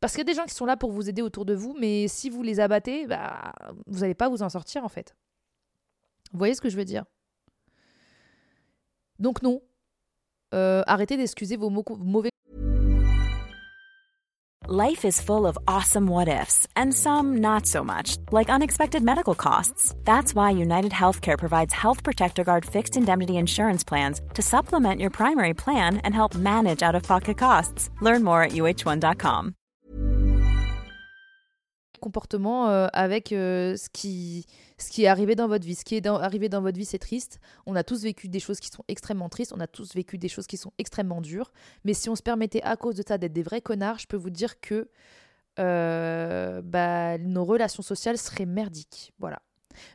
Parce 0.00 0.14
qu'il 0.14 0.20
y 0.20 0.28
a 0.28 0.32
des 0.32 0.34
gens 0.34 0.46
qui 0.46 0.54
sont 0.54 0.64
là 0.64 0.76
pour 0.76 0.90
vous 0.90 1.08
aider 1.08 1.20
autour 1.20 1.44
de 1.44 1.54
vous, 1.54 1.76
mais 1.78 2.08
si 2.08 2.30
vous 2.30 2.42
les 2.42 2.58
abattez, 2.58 3.06
bah, 3.06 3.52
vous 3.86 4.00
n'allez 4.00 4.14
pas 4.14 4.28
vous 4.28 4.42
en 4.42 4.48
sortir 4.48 4.84
en 4.84 4.88
fait. 4.88 5.14
Vous 6.32 6.38
voyez 6.38 6.54
ce 6.54 6.60
que 6.60 6.68
je 6.68 6.76
veux 6.76 6.84
dire? 6.84 7.04
Donc 9.18 9.42
non, 9.42 9.60
euh, 10.54 10.82
arrêtez 10.86 11.16
d'excuser 11.16 11.56
vos 11.56 11.70
mauvais 11.70 12.30
Life 14.72 15.04
is 15.04 15.20
full 15.20 15.46
of 15.46 15.58
awesome 15.66 16.06
what 16.06 16.28
ifs, 16.28 16.64
and 16.76 16.94
some 16.94 17.38
not 17.38 17.66
so 17.66 17.82
much, 17.82 18.18
like 18.30 18.48
unexpected 18.48 19.02
medical 19.02 19.34
costs. 19.34 19.96
That's 20.04 20.32
why 20.32 20.50
United 20.50 20.92
Healthcare 20.92 21.36
provides 21.36 21.72
Health 21.72 22.04
Protector 22.04 22.44
Guard 22.44 22.64
fixed 22.64 22.96
indemnity 22.96 23.36
insurance 23.36 23.82
plans 23.82 24.20
to 24.34 24.42
supplement 24.42 25.00
your 25.00 25.10
primary 25.10 25.54
plan 25.54 25.96
and 26.04 26.14
help 26.14 26.36
manage 26.36 26.84
out 26.84 26.94
of 26.94 27.02
pocket 27.02 27.36
costs. 27.36 27.90
Learn 28.00 28.22
more 28.22 28.44
at 28.44 28.52
uh1.com. 28.52 29.54
Comportement 32.00 32.68
euh, 32.68 32.86
avec 32.92 33.32
euh, 33.32 33.76
ce 33.76 33.88
qui 33.90 34.46
ce 34.78 34.90
qui 34.90 35.04
est 35.04 35.08
arrivé 35.08 35.34
dans 35.34 35.46
votre 35.46 35.66
vie. 35.66 35.74
Ce 35.74 35.84
qui 35.84 35.96
est 35.96 36.06
arrivé 36.06 36.48
dans 36.48 36.62
votre 36.62 36.78
vie, 36.78 36.86
c'est 36.86 36.98
triste. 36.98 37.38
On 37.66 37.76
a 37.76 37.84
tous 37.84 38.02
vécu 38.02 38.28
des 38.28 38.40
choses 38.40 38.60
qui 38.60 38.68
sont 38.68 38.82
extrêmement 38.88 39.28
tristes. 39.28 39.52
On 39.54 39.60
a 39.60 39.66
tous 39.66 39.94
vécu 39.94 40.16
des 40.16 40.28
choses 40.28 40.46
qui 40.46 40.56
sont 40.56 40.72
extrêmement 40.78 41.20
dures. 41.20 41.52
Mais 41.84 41.92
si 41.92 42.08
on 42.08 42.16
se 42.16 42.22
permettait 42.22 42.62
à 42.62 42.76
cause 42.76 42.94
de 42.94 43.02
ça 43.06 43.18
d'être 43.18 43.34
des 43.34 43.42
vrais 43.42 43.60
connards, 43.60 43.98
je 43.98 44.06
peux 44.06 44.16
vous 44.16 44.30
dire 44.30 44.58
que 44.60 44.88
euh, 45.58 46.62
bah, 46.64 47.18
nos 47.18 47.44
relations 47.44 47.82
sociales 47.82 48.16
seraient 48.16 48.46
merdiques. 48.46 49.12
Voilà. 49.18 49.42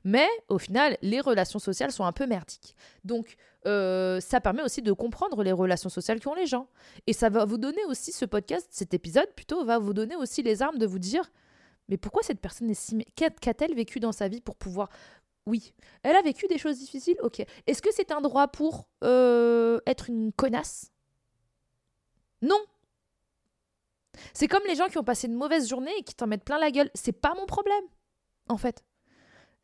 Mais 0.04 0.28
au 0.50 0.60
final, 0.60 0.98
les 1.02 1.20
relations 1.20 1.60
sociales 1.60 1.92
sont 1.92 2.06
un 2.06 2.12
peu 2.12 2.28
merdiques. 2.28 2.76
Donc, 3.04 3.38
ça 3.64 4.40
permet 4.42 4.62
aussi 4.62 4.84
de 4.84 4.92
comprendre 4.92 5.42
les 5.42 5.52
relations 5.52 5.90
sociales 5.90 6.20
qu'ont 6.20 6.36
les 6.36 6.46
gens. 6.46 6.68
Et 7.08 7.14
ça 7.14 7.30
va 7.30 7.46
vous 7.46 7.58
donner 7.58 7.84
aussi, 7.88 8.12
ce 8.12 8.26
podcast, 8.26 8.68
cet 8.70 8.94
épisode 8.94 9.34
plutôt, 9.36 9.66
va 9.66 9.80
vous 9.80 9.94
donner 9.94 10.16
aussi 10.16 10.44
les 10.44 10.62
armes 10.62 10.78
de 10.78 10.86
vous 10.86 11.00
dire 11.00 11.32
mais 11.90 11.98
pourquoi 11.98 12.24
cette 12.24 12.40
personne 12.40 12.70
est 12.70 12.74
si... 12.74 12.98
Qu'a-t-elle 13.16 13.76
vécu 13.76 14.00
dans 14.00 14.12
sa 14.12 14.28
vie 14.28 14.42
pour 14.42 14.56
pouvoir... 14.56 14.90
Oui, 15.46 15.74
elle 16.02 16.16
a 16.16 16.24
vécu 16.24 16.48
des 16.48 16.58
choses 16.58 16.80
difficiles, 16.80 17.18
ok. 17.22 17.46
Est-ce 17.68 17.82
que 17.82 17.94
c'est 17.94 18.12
un 18.12 18.22
droit 18.22 18.48
pour 18.48 18.88
euh, 19.04 19.80
être 19.86 20.10
une 20.10 20.32
connasse? 20.34 20.92
Non. 22.42 22.60
C'est 24.34 24.48
comme 24.48 24.64
les 24.68 24.76
gens 24.76 24.88
qui 24.88 24.98
ont 24.98 25.04
passé 25.04 25.28
une 25.28 25.36
mauvaise 25.36 25.68
journée 25.68 25.94
et 26.00 26.04
qui 26.04 26.16
t'en 26.16 26.26
mettent 26.26 26.46
plein 26.46 26.58
la 26.58 26.72
gueule. 26.72 26.90
C'est 26.96 27.12
pas 27.12 27.36
mon 27.36 27.46
problème, 27.46 27.84
en 28.50 28.58
fait. 28.58 28.84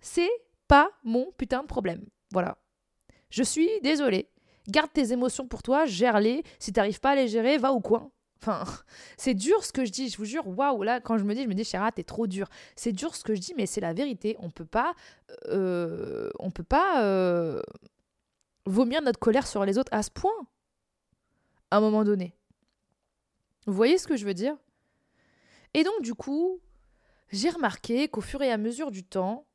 C'est 0.02 0.30
pas 0.68 0.92
mon 1.04 1.32
putain 1.32 1.64
de 1.64 1.68
problème. 1.68 2.06
Voilà. 2.32 2.58
Je 3.32 3.44
suis 3.44 3.70
désolée. 3.82 4.30
Garde 4.68 4.94
tes 4.94 5.14
émotions 5.14 5.48
pour 5.48 5.64
toi, 5.64 5.86
gère-les. 5.86 6.44
Si 6.60 6.72
t'arrives 6.74 7.00
pas 7.00 7.12
à 7.12 7.16
les 7.16 7.28
gérer, 7.28 7.58
va 7.58 7.74
au 7.74 7.80
coin. 7.80 8.12
C'est 9.17 9.34
dur 9.34 9.63
ce 9.63 9.71
que 9.71 9.86
je 9.86 9.91
dis, 9.91 10.10
je 10.10 10.17
vous 10.17 10.25
jure. 10.25 10.47
Waouh, 10.47 10.84
là, 10.84 10.99
quand 10.99 11.17
je 11.17 11.23
me 11.23 11.34
dis, 11.34 11.43
je 11.43 11.47
me 11.47 11.54
dis, 11.54 11.63
Chéra, 11.63 11.91
t'es 11.91 12.04
trop 12.04 12.27
dur. 12.27 12.47
C'est 12.75 12.91
dur 12.91 13.15
ce 13.15 13.23
que 13.23 13.36
je 13.36 13.39
dis, 13.39 13.54
mais 13.56 13.65
c'est 13.65 13.82
la 13.82 13.93
vérité. 13.93 14.36
On 14.39 14.49
peut 14.49 14.65
pas, 14.65 14.93
euh, 15.47 16.30
on 16.39 16.51
peut 16.51 16.63
pas 16.63 17.04
euh, 17.04 17.62
vomir 18.65 19.01
notre 19.01 19.19
colère 19.19 19.47
sur 19.47 19.65
les 19.65 19.77
autres 19.77 19.93
à 19.93 20.04
ce 20.04 20.12
point, 20.12 20.32
à 21.69 21.77
un 21.77 21.82
moment 21.82 22.04
donné. 22.04 22.36
Vous 23.67 23.73
voyez 23.73 23.97
ce 23.97 24.08
que 24.08 24.17
je 24.17 24.25
veux 24.25 24.34
dire? 24.34 24.56
Et 25.73 25.84
donc, 25.84 26.01
du 26.01 26.13
coup, 26.13 26.60
j'ai 27.32 27.49
remarqué 27.49 28.08
qu'au 28.08 28.21
fur 28.21 28.41
et 28.41 28.51
à 28.51 28.58
mesure 28.58 28.91
du 28.91 29.04
temps, 29.04 29.45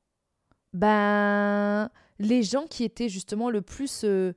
ben, 0.73 1.91
les 2.19 2.43
gens 2.43 2.67
qui 2.67 2.85
étaient 2.85 3.09
justement 3.09 3.51
le 3.51 3.63
plus 3.63 4.05
euh, 4.05 4.33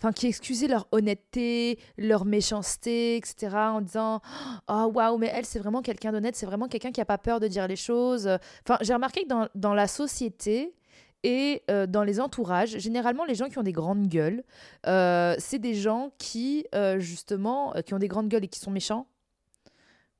enfin 0.00 0.12
qui 0.12 0.26
excusaient 0.26 0.68
leur 0.68 0.88
honnêteté, 0.92 1.78
leur 1.98 2.24
méchanceté, 2.24 3.16
etc. 3.16 3.54
en 3.54 3.80
disant 3.82 4.20
oh 4.68 4.90
waouh 4.94 5.18
mais 5.18 5.30
elle 5.34 5.44
c'est 5.44 5.58
vraiment 5.58 5.82
quelqu'un 5.82 6.12
d'honnête, 6.12 6.36
c'est 6.36 6.46
vraiment 6.46 6.68
quelqu'un 6.68 6.90
qui 6.90 7.00
a 7.00 7.04
pas 7.04 7.18
peur 7.18 7.38
de 7.38 7.48
dire 7.48 7.68
les 7.68 7.76
choses. 7.76 8.26
Enfin 8.64 8.78
j'ai 8.80 8.94
remarqué 8.94 9.24
que 9.24 9.48
dans, 9.54 9.74
la 9.74 9.86
société 9.86 10.74
et 11.22 11.62
euh, 11.70 11.86
dans 11.86 12.02
les 12.02 12.18
entourages, 12.18 12.78
généralement 12.78 13.24
les 13.24 13.34
gens 13.34 13.48
qui 13.48 13.58
ont 13.58 13.62
des 13.62 13.72
grandes 13.72 14.08
gueules, 14.08 14.42
euh, 14.86 15.34
c'est 15.38 15.58
des 15.58 15.74
gens 15.74 16.10
qui 16.16 16.66
euh, 16.74 16.98
justement 16.98 17.74
qui 17.84 17.92
ont 17.92 17.98
des 17.98 18.08
grandes 18.08 18.28
gueules 18.28 18.44
et 18.44 18.48
qui 18.48 18.58
sont 18.58 18.70
méchants. 18.70 19.06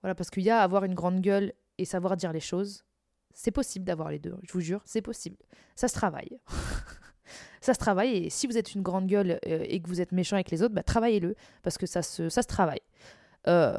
Voilà 0.02 0.14
parce 0.14 0.30
qu'il 0.30 0.42
y 0.42 0.50
a 0.50 0.60
avoir 0.60 0.84
une 0.84 0.94
grande 0.94 1.20
gueule 1.20 1.52
et 1.78 1.86
savoir 1.86 2.16
dire 2.16 2.32
les 2.32 2.40
choses. 2.40 2.84
C'est 3.32 3.52
possible 3.52 3.84
d'avoir 3.86 4.10
les 4.10 4.18
deux, 4.18 4.36
je 4.42 4.52
vous 4.52 4.60
jure, 4.60 4.82
c'est 4.84 5.02
possible. 5.02 5.36
Ça 5.74 5.88
se 5.88 5.94
travaille. 5.94 6.38
ça 7.60 7.74
se 7.74 7.78
travaille. 7.78 8.16
Et 8.16 8.30
si 8.30 8.46
vous 8.46 8.56
êtes 8.56 8.74
une 8.74 8.82
grande 8.82 9.06
gueule 9.06 9.38
euh, 9.46 9.64
et 9.66 9.80
que 9.80 9.88
vous 9.88 10.00
êtes 10.00 10.12
méchant 10.12 10.36
avec 10.36 10.50
les 10.50 10.62
autres, 10.62 10.74
bah, 10.74 10.82
travaillez-le, 10.82 11.34
parce 11.62 11.78
que 11.78 11.86
ça 11.86 12.02
se, 12.02 12.28
ça 12.28 12.42
se 12.42 12.48
travaille. 12.48 12.80
Euh, 13.48 13.76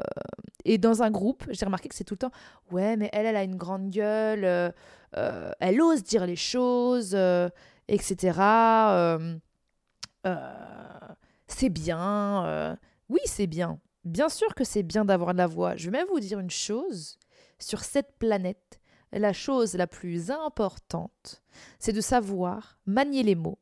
et 0.64 0.78
dans 0.78 1.02
un 1.02 1.10
groupe, 1.10 1.44
j'ai 1.50 1.64
remarqué 1.64 1.88
que 1.88 1.94
c'est 1.94 2.04
tout 2.04 2.14
le 2.14 2.18
temps 2.18 2.32
Ouais, 2.70 2.96
mais 2.96 3.10
elle, 3.12 3.26
elle 3.26 3.36
a 3.36 3.44
une 3.44 3.56
grande 3.56 3.90
gueule, 3.90 4.44
euh, 4.44 5.52
elle 5.60 5.80
ose 5.80 6.02
dire 6.02 6.26
les 6.26 6.36
choses, 6.36 7.16
etc. 7.88 8.32
c'est 11.46 11.68
bien. 11.68 12.78
oui, 13.08 13.20
c'est 13.26 13.46
bien. 13.46 13.78
Bien 14.04 14.28
sûr 14.28 14.54
que 14.56 14.64
c'est 14.64 14.82
bien 14.82 15.04
d'avoir 15.04 15.32
de 15.32 15.38
la 15.38 15.46
voix. 15.46 15.76
Je 15.76 15.84
vais 15.84 15.98
même 15.98 16.08
vous 16.08 16.18
dire 16.18 16.40
une 16.40 16.50
chose 16.50 17.18
sur 17.60 17.84
cette 17.84 18.18
planète, 18.18 18.80
la 19.12 19.32
chose 19.32 19.74
la 19.74 19.86
plus 19.86 20.30
importante, 20.30 21.42
c'est 21.78 21.92
de 21.92 22.00
savoir 22.00 22.78
manier 22.86 23.22
les 23.22 23.34
mots, 23.34 23.58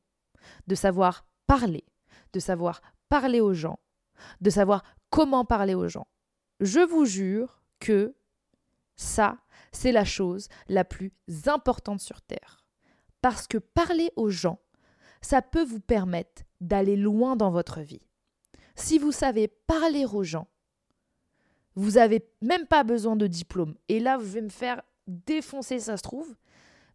de 0.67 0.75
savoir 0.75 1.27
parler, 1.47 1.85
de 2.33 2.41
savoir 2.41 2.81
parler 3.09 3.41
aux 3.41 3.55
gens, 3.55 3.79
de 4.41 4.51
savoir 4.51 4.85
comment 5.11 5.45
parler 5.45 5.75
aux 5.75 5.89
gens. 5.89 6.07
Je 6.61 6.81
vous 6.81 7.05
jure 7.05 7.63
que 7.79 8.15
ça, 8.97 9.39
c'est 9.73 9.93
la 9.93 10.05
chose 10.05 10.49
la 10.69 10.85
plus 10.85 11.13
importante 11.47 12.01
sur 12.01 12.21
Terre. 12.23 12.65
Parce 13.23 13.47
que 13.47 13.59
parler 13.59 14.11
aux 14.17 14.31
gens, 14.31 14.61
ça 15.23 15.43
peut 15.43 15.65
vous 15.65 15.81
permettre 15.81 16.43
d'aller 16.61 16.97
loin 16.97 17.37
dans 17.37 17.51
votre 17.51 17.81
vie. 17.81 18.03
Si 18.75 18.99
vous 18.99 19.13
savez 19.13 19.49
parler 19.49 20.07
aux 20.07 20.23
gens, 20.23 20.49
vous 21.77 21.93
n'avez 21.93 22.29
même 22.41 22.67
pas 22.67 22.85
besoin 22.85 23.17
de 23.17 23.27
diplôme. 23.27 23.75
Et 23.89 24.01
là, 24.01 24.19
je 24.19 24.25
vais 24.25 24.43
me 24.43 24.49
faire 24.49 24.83
défoncer, 25.07 25.81
ça 25.81 25.97
se 25.97 26.03
trouve. 26.03 26.37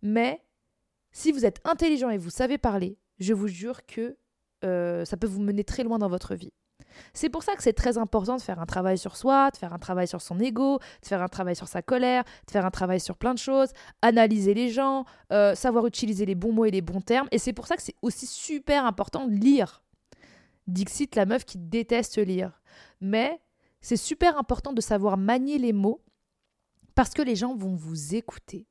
Mais 0.01 0.43
si 1.11 1.31
vous 1.31 1.45
êtes 1.45 1.59
intelligent 1.63 2.09
et 2.09 2.17
vous 2.17 2.29
savez 2.29 2.57
parler, 2.57 2.97
je 3.19 3.33
vous 3.33 3.47
jure 3.47 3.85
que 3.85 4.17
euh, 4.63 5.05
ça 5.05 5.17
peut 5.17 5.27
vous 5.27 5.41
mener 5.41 5.63
très 5.63 5.83
loin 5.83 5.97
dans 5.97 6.09
votre 6.09 6.35
vie. 6.35 6.53
C'est 7.13 7.29
pour 7.29 7.43
ça 7.43 7.55
que 7.55 7.63
c'est 7.63 7.73
très 7.73 7.97
important 7.97 8.37
de 8.37 8.41
faire 8.41 8.59
un 8.59 8.65
travail 8.65 8.97
sur 8.97 9.15
soi, 9.15 9.51
de 9.51 9.57
faire 9.57 9.73
un 9.73 9.79
travail 9.79 10.07
sur 10.07 10.21
son 10.21 10.39
ego, 10.39 10.79
de 11.01 11.07
faire 11.07 11.21
un 11.21 11.27
travail 11.27 11.55
sur 11.55 11.67
sa 11.67 11.81
colère, 11.81 12.23
de 12.47 12.51
faire 12.51 12.65
un 12.65 12.71
travail 12.71 12.99
sur 12.99 13.17
plein 13.17 13.33
de 13.33 13.39
choses, 13.39 13.69
analyser 14.01 14.53
les 14.53 14.69
gens, 14.69 15.05
euh, 15.31 15.55
savoir 15.55 15.85
utiliser 15.85 16.25
les 16.25 16.35
bons 16.35 16.53
mots 16.53 16.65
et 16.65 16.71
les 16.71 16.81
bons 16.81 17.01
termes. 17.01 17.27
Et 17.31 17.37
c'est 17.37 17.53
pour 17.53 17.67
ça 17.67 17.75
que 17.75 17.81
c'est 17.81 17.95
aussi 18.01 18.25
super 18.25 18.85
important 18.85 19.27
de 19.27 19.33
lire. 19.33 19.83
Dixit, 20.67 21.15
la 21.15 21.25
meuf 21.25 21.45
qui 21.45 21.57
déteste 21.57 22.17
lire. 22.17 22.61
Mais 23.01 23.41
c'est 23.81 23.97
super 23.97 24.37
important 24.37 24.73
de 24.73 24.81
savoir 24.81 25.17
manier 25.17 25.57
les 25.57 25.73
mots 25.73 26.01
parce 26.95 27.11
que 27.11 27.21
les 27.21 27.35
gens 27.35 27.55
vont 27.55 27.75
vous 27.75 28.15
écouter. 28.15 28.67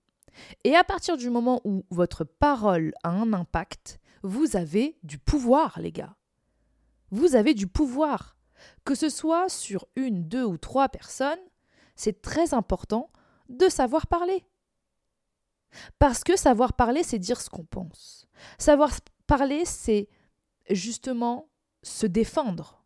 Et 0.65 0.75
à 0.75 0.83
partir 0.83 1.17
du 1.17 1.31
moment 1.31 1.61
où 1.65 1.85
votre 1.91 2.25
parole 2.25 2.93
a 3.05 3.11
un 3.11 3.33
impact, 3.33 4.01
vous 4.25 4.57
avez 4.57 4.97
du 5.03 5.19
pouvoir, 5.19 5.79
les 5.79 5.93
gars. 5.93 6.17
Vous 7.11 7.37
avez 7.37 7.53
du 7.55 7.67
pouvoir. 7.67 8.37
Que 8.85 8.95
ce 8.95 9.11
soit 9.11 9.51
sur 9.51 9.87
une, 9.97 10.27
deux 10.27 10.45
ou 10.45 10.57
trois 10.57 10.89
personnes, 10.89 11.39
c'est 11.95 12.23
très 12.23 12.55
important 12.55 13.11
de 13.51 13.69
savoir 13.69 14.07
parler. 14.07 14.47
Parce 15.99 16.25
que 16.25 16.37
savoir 16.37 16.73
parler, 16.73 17.03
c'est 17.03 17.19
dire 17.19 17.41
ce 17.41 17.51
qu'on 17.51 17.67
pense. 17.67 18.27
Savoir 18.59 18.93
parler, 19.27 19.67
c'est 19.67 20.09
justement 20.71 21.51
se 21.83 22.07
défendre. 22.07 22.83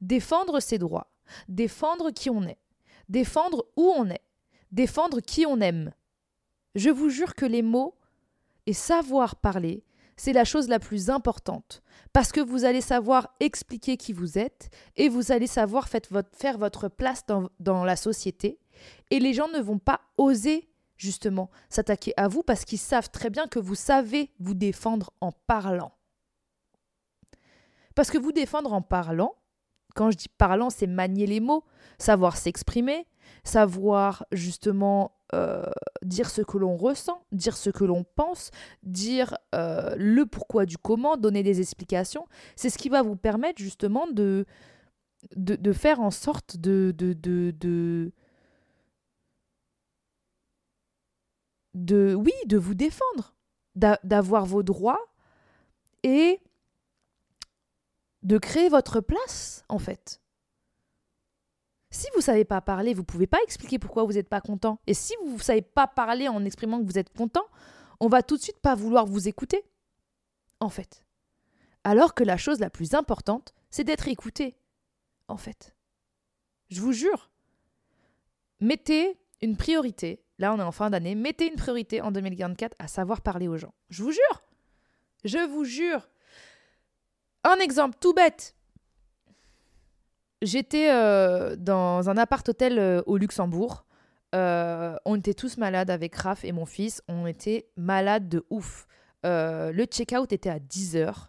Défendre 0.00 0.60
ses 0.60 0.78
droits, 0.78 1.12
défendre 1.48 2.10
qui 2.10 2.30
on 2.30 2.42
est, 2.44 2.58
défendre 3.10 3.66
où 3.76 3.92
on 3.94 4.08
est, 4.08 4.24
défendre 4.70 5.20
qui 5.20 5.44
on 5.44 5.60
aime. 5.60 5.92
Je 6.74 6.88
vous 6.88 7.10
jure 7.10 7.34
que 7.34 7.44
les 7.44 7.62
mots 7.62 7.94
et 8.64 8.72
savoir 8.72 9.36
parler, 9.36 9.84
c'est 10.16 10.32
la 10.32 10.44
chose 10.44 10.68
la 10.68 10.78
plus 10.78 11.10
importante, 11.10 11.82
parce 12.12 12.32
que 12.32 12.40
vous 12.40 12.64
allez 12.64 12.80
savoir 12.80 13.34
expliquer 13.40 13.96
qui 13.96 14.12
vous 14.12 14.38
êtes 14.38 14.70
et 14.96 15.08
vous 15.08 15.32
allez 15.32 15.46
savoir 15.46 15.88
faire 15.88 16.58
votre 16.58 16.88
place 16.88 17.24
dans, 17.26 17.48
dans 17.60 17.84
la 17.84 17.96
société, 17.96 18.58
et 19.10 19.20
les 19.20 19.34
gens 19.34 19.48
ne 19.48 19.60
vont 19.60 19.78
pas 19.78 20.00
oser 20.16 20.68
justement 20.96 21.50
s'attaquer 21.68 22.12
à 22.16 22.28
vous 22.28 22.42
parce 22.42 22.64
qu'ils 22.64 22.78
savent 22.78 23.10
très 23.10 23.28
bien 23.28 23.48
que 23.48 23.58
vous 23.58 23.74
savez 23.74 24.30
vous 24.38 24.54
défendre 24.54 25.12
en 25.20 25.32
parlant. 25.32 25.92
Parce 27.94 28.10
que 28.10 28.18
vous 28.18 28.32
défendre 28.32 28.72
en 28.72 28.82
parlant, 28.82 29.34
quand 29.94 30.10
je 30.10 30.16
dis 30.16 30.28
parlant, 30.28 30.70
c'est 30.70 30.86
manier 30.86 31.26
les 31.26 31.40
mots, 31.40 31.64
savoir 31.98 32.36
s'exprimer, 32.36 33.06
savoir 33.44 34.24
justement 34.32 35.12
euh, 35.34 35.64
dire 36.02 36.28
ce 36.28 36.42
que 36.42 36.58
l'on 36.58 36.76
ressent, 36.76 37.24
dire 37.32 37.56
ce 37.56 37.70
que 37.70 37.84
l'on 37.84 38.04
pense, 38.04 38.50
dire 38.82 39.36
euh, 39.54 39.94
le 39.96 40.26
pourquoi 40.26 40.66
du 40.66 40.76
comment, 40.76 41.16
donner 41.16 41.42
des 41.42 41.60
explications. 41.60 42.26
C'est 42.56 42.70
ce 42.70 42.78
qui 42.78 42.88
va 42.88 43.02
vous 43.02 43.16
permettre 43.16 43.60
justement 43.60 44.06
de, 44.06 44.44
de, 45.36 45.72
faire 45.72 46.00
en 46.00 46.10
sorte 46.10 46.58
de, 46.58 46.92
de, 46.96 47.14
de, 47.14 48.12
de, 51.74 52.14
oui, 52.14 52.32
de 52.46 52.58
vous 52.58 52.74
défendre, 52.74 53.34
d'avoir 53.74 54.44
vos 54.44 54.62
droits 54.62 55.00
et 56.02 56.40
de 58.22 58.38
créer 58.38 58.68
votre 58.68 59.00
place, 59.00 59.64
en 59.68 59.78
fait. 59.78 60.20
Si 61.90 62.06
vous 62.12 62.20
ne 62.20 62.24
savez 62.24 62.44
pas 62.44 62.60
parler, 62.60 62.94
vous 62.94 63.02
ne 63.02 63.06
pouvez 63.06 63.26
pas 63.26 63.42
expliquer 63.44 63.78
pourquoi 63.78 64.04
vous 64.04 64.12
n'êtes 64.12 64.28
pas 64.28 64.40
content. 64.40 64.80
Et 64.86 64.94
si 64.94 65.14
vous 65.24 65.34
ne 65.34 65.42
savez 65.42 65.62
pas 65.62 65.86
parler 65.86 66.26
en 66.26 66.44
exprimant 66.44 66.80
que 66.80 66.86
vous 66.86 66.98
êtes 66.98 67.14
content, 67.14 67.44
on 68.00 68.08
va 68.08 68.22
tout 68.22 68.36
de 68.36 68.42
suite 68.42 68.60
pas 68.60 68.74
vouloir 68.74 69.04
vous 69.04 69.28
écouter. 69.28 69.62
En 70.58 70.70
fait. 70.70 71.04
Alors 71.84 72.14
que 72.14 72.24
la 72.24 72.36
chose 72.36 72.60
la 72.60 72.70
plus 72.70 72.94
importante, 72.94 73.52
c'est 73.70 73.84
d'être 73.84 74.08
écouté. 74.08 74.56
En 75.28 75.36
fait. 75.36 75.74
Je 76.70 76.80
vous 76.80 76.92
jure. 76.92 77.30
Mettez 78.60 79.18
une 79.42 79.56
priorité. 79.56 80.24
Là, 80.38 80.54
on 80.54 80.58
est 80.58 80.62
en 80.62 80.72
fin 80.72 80.88
d'année. 80.88 81.14
Mettez 81.14 81.48
une 81.48 81.56
priorité 81.56 82.00
en 82.00 82.10
2024 82.10 82.74
à 82.78 82.88
savoir 82.88 83.20
parler 83.20 83.48
aux 83.48 83.58
gens. 83.58 83.74
Je 83.90 84.02
vous 84.02 84.12
jure. 84.12 84.42
Je 85.24 85.38
vous 85.38 85.64
jure. 85.64 86.08
Un 87.44 87.56
exemple 87.56 87.96
tout 88.00 88.14
bête. 88.14 88.54
J'étais 90.42 90.90
euh, 90.90 91.56
dans 91.56 92.08
un 92.08 92.16
appart-hôtel 92.16 92.78
euh, 92.78 93.02
au 93.06 93.16
Luxembourg. 93.16 93.86
Euh, 94.34 94.96
on 95.04 95.16
était 95.16 95.34
tous 95.34 95.56
malades 95.56 95.90
avec 95.90 96.14
Raph 96.16 96.44
et 96.44 96.52
mon 96.52 96.66
fils. 96.66 97.02
On 97.08 97.26
était 97.26 97.68
malades 97.76 98.28
de 98.28 98.44
ouf. 98.50 98.86
le 99.24 99.84
check-out 99.84 100.32
était 100.32 100.50
à 100.50 100.58
10h. 100.58 101.28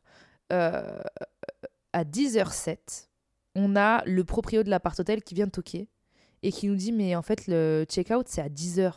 à 0.49 2.03
10h07, 2.03 3.09
on 3.55 3.75
a 3.75 4.03
le 4.05 4.23
proprio 4.23 4.63
de 4.63 4.69
l'appart-hôtel 4.69 5.21
qui 5.21 5.35
vient 5.35 5.47
toquer 5.47 5.89
et 6.41 6.51
qui 6.51 6.67
nous 6.67 6.75
dit 6.75 6.91
Mais 6.91 7.15
en 7.15 7.21
fait, 7.21 7.45
le 7.47 7.85
check-out, 7.87 8.27
c'est 8.27 8.41
à 8.41 8.49
10h. 8.49 8.93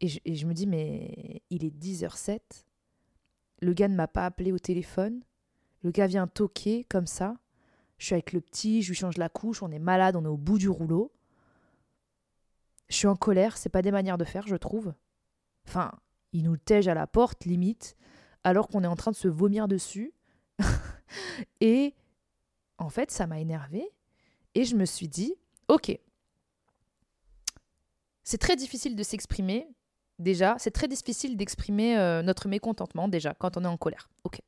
Et 0.00 0.08
je, 0.08 0.18
et 0.24 0.34
je 0.34 0.46
me 0.46 0.54
dis 0.54 0.66
Mais 0.66 1.42
il 1.50 1.64
est 1.64 1.76
10h07. 1.76 2.40
Le 3.60 3.72
gars 3.72 3.86
ne 3.86 3.94
m'a 3.94 4.08
pas 4.08 4.26
appelé 4.26 4.50
au 4.50 4.58
téléphone. 4.58 5.22
Le 5.82 5.90
gars 5.90 6.06
vient 6.06 6.26
toquer 6.26 6.84
comme 6.84 7.06
ça. 7.06 7.36
Je 7.98 8.06
suis 8.06 8.14
avec 8.14 8.32
le 8.32 8.40
petit, 8.40 8.82
je 8.82 8.88
lui 8.88 8.96
change 8.96 9.16
la 9.16 9.28
couche, 9.28 9.62
on 9.62 9.70
est 9.70 9.78
malade, 9.78 10.16
on 10.16 10.24
est 10.24 10.28
au 10.28 10.36
bout 10.36 10.58
du 10.58 10.68
rouleau. 10.68 11.12
Je 12.88 12.96
suis 12.96 13.06
en 13.06 13.16
colère, 13.16 13.56
c'est 13.56 13.68
pas 13.68 13.82
des 13.82 13.92
manières 13.92 14.18
de 14.18 14.24
faire, 14.24 14.46
je 14.46 14.56
trouve. 14.56 14.92
Enfin, 15.66 15.92
il 16.32 16.44
nous 16.44 16.56
tège 16.56 16.88
à 16.88 16.94
la 16.94 17.06
porte, 17.06 17.44
limite, 17.44 17.96
alors 18.44 18.68
qu'on 18.68 18.82
est 18.82 18.88
en 18.88 18.96
train 18.96 19.12
de 19.12 19.16
se 19.16 19.28
vomir 19.28 19.68
dessus. 19.68 20.12
et 21.60 21.94
en 22.78 22.90
fait, 22.90 23.10
ça 23.10 23.26
m'a 23.26 23.40
énervé. 23.40 23.88
Et 24.54 24.64
je 24.64 24.76
me 24.76 24.84
suis 24.84 25.08
dit, 25.08 25.34
ok, 25.68 25.96
c'est 28.24 28.38
très 28.38 28.56
difficile 28.56 28.96
de 28.96 29.02
s'exprimer, 29.02 29.68
déjà. 30.18 30.56
C'est 30.58 30.70
très 30.70 30.88
difficile 30.88 31.36
d'exprimer 31.36 31.98
euh, 31.98 32.22
notre 32.22 32.48
mécontentement, 32.48 33.08
déjà, 33.08 33.34
quand 33.34 33.56
on 33.56 33.64
est 33.64 33.68
en 33.68 33.76
colère. 33.76 34.10
Ok. 34.24 34.40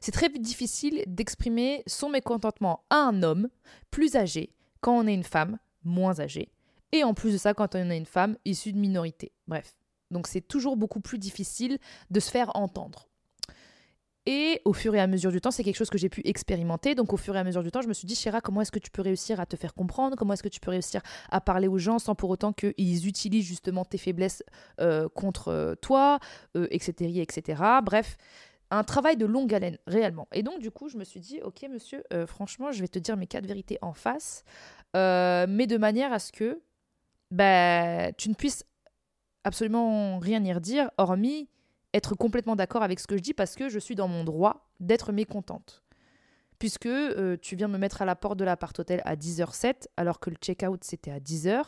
C'est 0.00 0.12
très 0.12 0.28
difficile 0.28 1.02
d'exprimer 1.06 1.82
son 1.86 2.08
mécontentement 2.08 2.84
à 2.90 2.96
un 2.96 3.22
homme 3.22 3.48
plus 3.90 4.16
âgé 4.16 4.52
quand 4.80 4.96
on 4.96 5.06
est 5.06 5.14
une 5.14 5.24
femme 5.24 5.58
moins 5.84 6.20
âgée. 6.20 6.50
Et 6.92 7.04
en 7.04 7.14
plus 7.14 7.32
de 7.32 7.38
ça, 7.38 7.54
quand 7.54 7.74
on 7.74 7.90
est 7.90 7.96
une 7.96 8.06
femme 8.06 8.36
issue 8.44 8.72
de 8.72 8.78
minorité. 8.78 9.32
Bref. 9.48 9.74
Donc 10.10 10.28
c'est 10.28 10.40
toujours 10.40 10.76
beaucoup 10.76 11.00
plus 11.00 11.18
difficile 11.18 11.78
de 12.10 12.20
se 12.20 12.30
faire 12.30 12.54
entendre. 12.54 13.08
Et 14.28 14.60
au 14.64 14.72
fur 14.72 14.92
et 14.96 15.00
à 15.00 15.06
mesure 15.06 15.30
du 15.30 15.40
temps, 15.40 15.52
c'est 15.52 15.62
quelque 15.62 15.76
chose 15.76 15.88
que 15.88 15.98
j'ai 15.98 16.08
pu 16.08 16.20
expérimenter. 16.24 16.96
Donc 16.96 17.12
au 17.12 17.16
fur 17.16 17.36
et 17.36 17.38
à 17.38 17.44
mesure 17.44 17.62
du 17.62 17.70
temps, 17.70 17.80
je 17.80 17.86
me 17.86 17.94
suis 17.94 18.08
dit, 18.08 18.16
Chéra, 18.16 18.40
comment 18.40 18.60
est-ce 18.60 18.72
que 18.72 18.80
tu 18.80 18.90
peux 18.90 19.02
réussir 19.02 19.38
à 19.38 19.46
te 19.46 19.54
faire 19.54 19.72
comprendre? 19.72 20.16
Comment 20.16 20.34
est-ce 20.34 20.42
que 20.42 20.48
tu 20.48 20.58
peux 20.58 20.72
réussir 20.72 21.00
à 21.30 21.40
parler 21.40 21.68
aux 21.68 21.78
gens 21.78 22.00
sans 22.00 22.16
pour 22.16 22.30
autant 22.30 22.52
qu'ils 22.52 23.06
utilisent 23.06 23.46
justement 23.46 23.84
tes 23.84 23.98
faiblesses 23.98 24.42
euh, 24.80 25.08
contre 25.08 25.48
euh, 25.48 25.74
toi, 25.76 26.18
etc., 26.56 26.94
euh, 27.00 27.22
etc. 27.22 27.62
Bref, 27.84 28.16
un 28.70 28.84
travail 28.84 29.16
de 29.16 29.26
longue 29.26 29.54
haleine, 29.54 29.78
réellement. 29.86 30.26
Et 30.32 30.42
donc, 30.42 30.60
du 30.60 30.70
coup, 30.70 30.88
je 30.88 30.96
me 30.96 31.04
suis 31.04 31.20
dit, 31.20 31.40
ok, 31.42 31.66
monsieur, 31.70 32.02
euh, 32.12 32.26
franchement, 32.26 32.72
je 32.72 32.80
vais 32.80 32.88
te 32.88 32.98
dire 32.98 33.16
mes 33.16 33.26
quatre 33.26 33.46
vérités 33.46 33.78
en 33.82 33.92
face, 33.92 34.44
euh, 34.96 35.46
mais 35.48 35.66
de 35.66 35.76
manière 35.76 36.12
à 36.12 36.18
ce 36.18 36.32
que 36.32 36.60
bah, 37.30 38.12
tu 38.12 38.28
ne 38.28 38.34
puisses 38.34 38.64
absolument 39.44 40.18
rien 40.18 40.42
y 40.44 40.52
redire, 40.52 40.90
hormis 40.98 41.48
être 41.94 42.14
complètement 42.14 42.56
d'accord 42.56 42.82
avec 42.82 43.00
ce 43.00 43.06
que 43.06 43.16
je 43.16 43.22
dis, 43.22 43.34
parce 43.34 43.54
que 43.54 43.68
je 43.68 43.78
suis 43.78 43.94
dans 43.94 44.08
mon 44.08 44.24
droit 44.24 44.68
d'être 44.80 45.12
mécontente. 45.12 45.82
Puisque 46.58 46.86
euh, 46.86 47.36
tu 47.40 47.54
viens 47.54 47.68
me 47.68 47.78
mettre 47.78 48.02
à 48.02 48.04
la 48.04 48.16
porte 48.16 48.38
de 48.38 48.44
l'appart-hôtel 48.44 49.02
à 49.04 49.14
10h07, 49.14 49.86
alors 49.96 50.20
que 50.20 50.30
le 50.30 50.36
check-out 50.36 50.82
c'était 50.82 51.10
à 51.10 51.20
10h, 51.20 51.62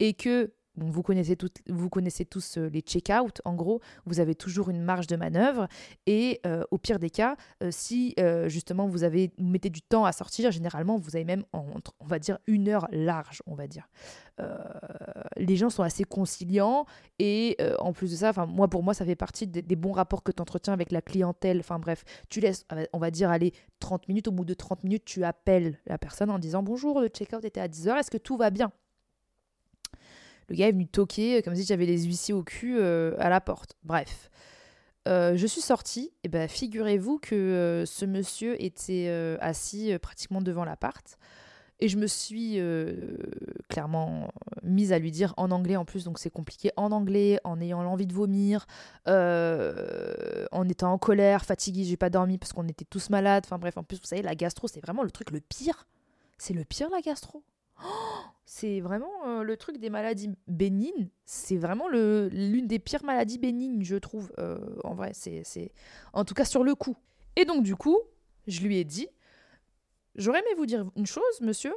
et 0.00 0.14
que 0.14 0.52
vous, 0.76 1.02
connaissez 1.02 1.36
vous 1.68 1.88
connaissez 1.88 2.24
tous 2.24 2.58
euh, 2.58 2.68
les 2.68 2.80
check-out, 2.80 3.40
en 3.44 3.54
gros, 3.54 3.80
vous 4.06 4.20
avez 4.20 4.34
toujours 4.34 4.70
une 4.70 4.82
marge 4.82 5.06
de 5.06 5.16
manœuvre. 5.16 5.68
Et 6.06 6.40
euh, 6.46 6.64
au 6.70 6.78
pire 6.78 6.98
des 6.98 7.10
cas, 7.10 7.36
euh, 7.62 7.70
si 7.70 8.14
justement 8.46 8.86
vous, 8.86 9.04
avez, 9.04 9.32
mettez 9.38 9.70
du 9.70 9.82
temps 9.82 10.04
à 10.04 10.12
sortir, 10.12 10.50
généralement 10.50 10.96
vous 10.96 11.16
avez 11.16 11.24
même, 11.24 11.44
on 11.52 12.06
va 12.06 12.18
dire, 12.18 12.38
une 12.46 12.68
heure 12.68 12.86
large, 12.90 13.42
on 13.46 13.54
va 13.54 13.66
dire. 13.66 13.88
les 15.36 15.56
gens 15.56 15.70
sont 15.70 15.82
assez 15.82 16.04
conciliants 16.04 16.86
et 17.18 17.56
en 17.78 17.92
plus 17.92 18.10
de 18.10 18.16
ça, 18.16 18.32
moi 18.46 18.68
pour 18.68 18.82
moi, 18.82 18.94
ça 18.94 19.04
fait 19.04 19.16
partie 19.16 19.46
des, 19.46 19.62
des 19.62 19.76
bons 19.76 19.92
rapports 19.92 20.22
que 20.22 20.32
tu 20.32 20.40
entretiens 20.40 20.72
avec 20.72 20.92
la 20.92 21.02
clientèle. 21.02 21.60
Enfin 21.60 21.78
bref, 21.78 22.04
tu 22.28 22.40
laisses, 22.40 22.66
on 22.92 22.98
va 22.98 23.10
dire, 23.10 23.30
aller 23.30 23.52
30 23.80 24.08
minutes. 24.08 24.28
Au 24.28 24.32
bout 24.32 24.44
de 24.44 24.54
30 24.54 24.84
minutes, 24.84 25.04
tu 25.04 25.24
appelles 25.24 25.78
la 25.86 25.98
personne 25.98 26.30
en 26.30 26.38
disant 26.38 26.62
Bonjour, 26.62 27.00
le 27.00 27.08
check-out 27.08 27.44
était 27.44 27.60
à 27.60 27.68
10h, 27.68 27.98
est-ce 27.98 28.10
que 28.10 28.18
tout 28.18 28.36
va 28.36 28.50
bien? 28.50 28.72
Le 30.48 30.56
gars 30.56 30.68
est 30.68 30.72
venu 30.72 30.86
toquer 30.86 31.38
euh, 31.38 31.42
comme 31.42 31.54
si 31.54 31.64
j'avais 31.64 31.86
les 31.86 32.04
huissiers 32.04 32.34
au 32.34 32.42
cul 32.42 32.76
euh, 32.78 33.14
à 33.18 33.28
la 33.28 33.40
porte. 33.40 33.76
Bref. 33.82 34.30
Euh, 35.06 35.36
je 35.36 35.46
suis 35.46 35.60
sortie, 35.60 36.12
et 36.22 36.28
ben 36.28 36.48
figurez-vous 36.48 37.18
que 37.18 37.84
ce 37.86 38.06
monsieur 38.06 38.62
était 38.62 39.36
assis 39.38 39.92
pratiquement 40.00 40.40
devant 40.40 40.64
l'appart. 40.64 41.18
Et 41.78 41.88
je 41.88 41.98
me 41.98 42.06
suis 42.06 42.58
clairement 43.68 44.32
mise 44.62 44.92
à 44.94 44.98
lui 44.98 45.10
dire 45.10 45.34
en 45.36 45.50
anglais 45.50 45.76
en 45.76 45.84
plus, 45.84 46.04
donc 46.04 46.18
c'est 46.18 46.30
compliqué, 46.30 46.70
en 46.78 46.90
anglais, 46.90 47.38
en 47.44 47.60
ayant 47.60 47.82
l'envie 47.82 48.06
de 48.06 48.14
vomir, 48.14 48.64
en 49.06 50.68
étant 50.70 50.90
en 50.90 50.96
colère, 50.96 51.44
fatiguée, 51.44 51.84
j'ai 51.84 51.98
pas 51.98 52.08
dormi 52.08 52.38
parce 52.38 52.54
qu'on 52.54 52.66
était 52.66 52.86
tous 52.86 53.10
malades. 53.10 53.42
Enfin 53.44 53.58
bref, 53.58 53.76
en 53.76 53.82
plus, 53.82 53.98
vous 53.98 54.06
savez, 54.06 54.22
la 54.22 54.34
gastro, 54.34 54.68
c'est 54.68 54.80
vraiment 54.80 55.02
le 55.02 55.10
truc 55.10 55.32
le 55.32 55.40
pire. 55.40 55.86
C'est 56.38 56.54
le 56.54 56.64
pire, 56.64 56.88
la 56.88 57.02
gastro. 57.02 57.44
C'est 58.46 58.80
vraiment 58.80 59.10
euh, 59.26 59.42
le 59.42 59.56
truc 59.56 59.78
des 59.78 59.90
maladies 59.90 60.30
bénignes. 60.46 61.08
C'est 61.24 61.56
vraiment 61.56 61.88
l'une 61.88 62.66
des 62.66 62.78
pires 62.78 63.04
maladies 63.04 63.38
bénignes, 63.38 63.82
je 63.82 63.96
trouve. 63.96 64.32
Euh, 64.38 64.58
en 64.84 64.94
vrai, 64.94 65.12
c'est 65.12 65.72
en 66.12 66.24
tout 66.24 66.34
cas 66.34 66.44
sur 66.44 66.62
le 66.62 66.74
coup. 66.74 66.96
Et 67.36 67.44
donc 67.44 67.64
du 67.64 67.74
coup, 67.74 67.98
je 68.46 68.60
lui 68.60 68.78
ai 68.78 68.84
dit, 68.84 69.08
j'aurais 70.14 70.40
aimé 70.40 70.54
vous 70.56 70.66
dire 70.66 70.88
une 70.96 71.06
chose, 71.06 71.40
monsieur. 71.40 71.74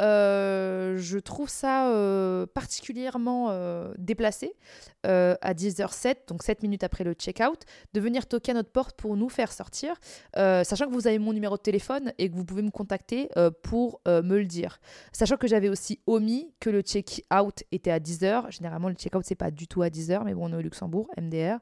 Euh, 0.00 0.96
je 0.98 1.18
trouve 1.18 1.48
ça 1.48 1.90
euh, 1.90 2.46
particulièrement 2.46 3.48
euh, 3.50 3.92
déplacé 3.98 4.54
à 5.02 5.54
10h07, 5.54 6.28
donc 6.28 6.42
7 6.42 6.62
minutes 6.62 6.84
après 6.84 7.04
le 7.04 7.14
check-out, 7.14 7.58
de 7.94 8.00
venir 8.00 8.26
toquer 8.26 8.50
à 8.50 8.54
notre 8.54 8.70
porte 8.70 8.98
pour 8.98 9.16
nous 9.16 9.30
faire 9.30 9.50
sortir, 9.50 9.94
sachant 10.34 10.86
que 10.88 10.92
vous 10.92 11.06
avez 11.06 11.18
mon 11.18 11.32
numéro 11.32 11.56
de 11.56 11.62
téléphone 11.62 12.12
et 12.18 12.28
que 12.28 12.34
vous 12.34 12.44
pouvez 12.44 12.60
me 12.60 12.70
contacter 12.70 13.30
pour 13.62 14.02
me 14.06 14.36
le 14.36 14.44
dire. 14.44 14.78
Sachant 15.12 15.38
que 15.38 15.46
j'avais 15.46 15.70
aussi 15.70 16.00
omis 16.06 16.52
que 16.60 16.68
le 16.68 16.82
check-out 16.82 17.62
était 17.72 17.90
à 17.90 17.98
10h. 17.98 18.50
Généralement, 18.50 18.90
le 18.90 18.94
check-out, 18.94 19.24
c'est 19.24 19.36
pas 19.36 19.50
du 19.50 19.66
tout 19.66 19.80
à 19.80 19.88
10h, 19.88 20.22
mais 20.22 20.34
bon, 20.34 20.50
on 20.50 20.52
est 20.52 20.56
au 20.56 20.60
Luxembourg, 20.60 21.08
MDR. 21.18 21.60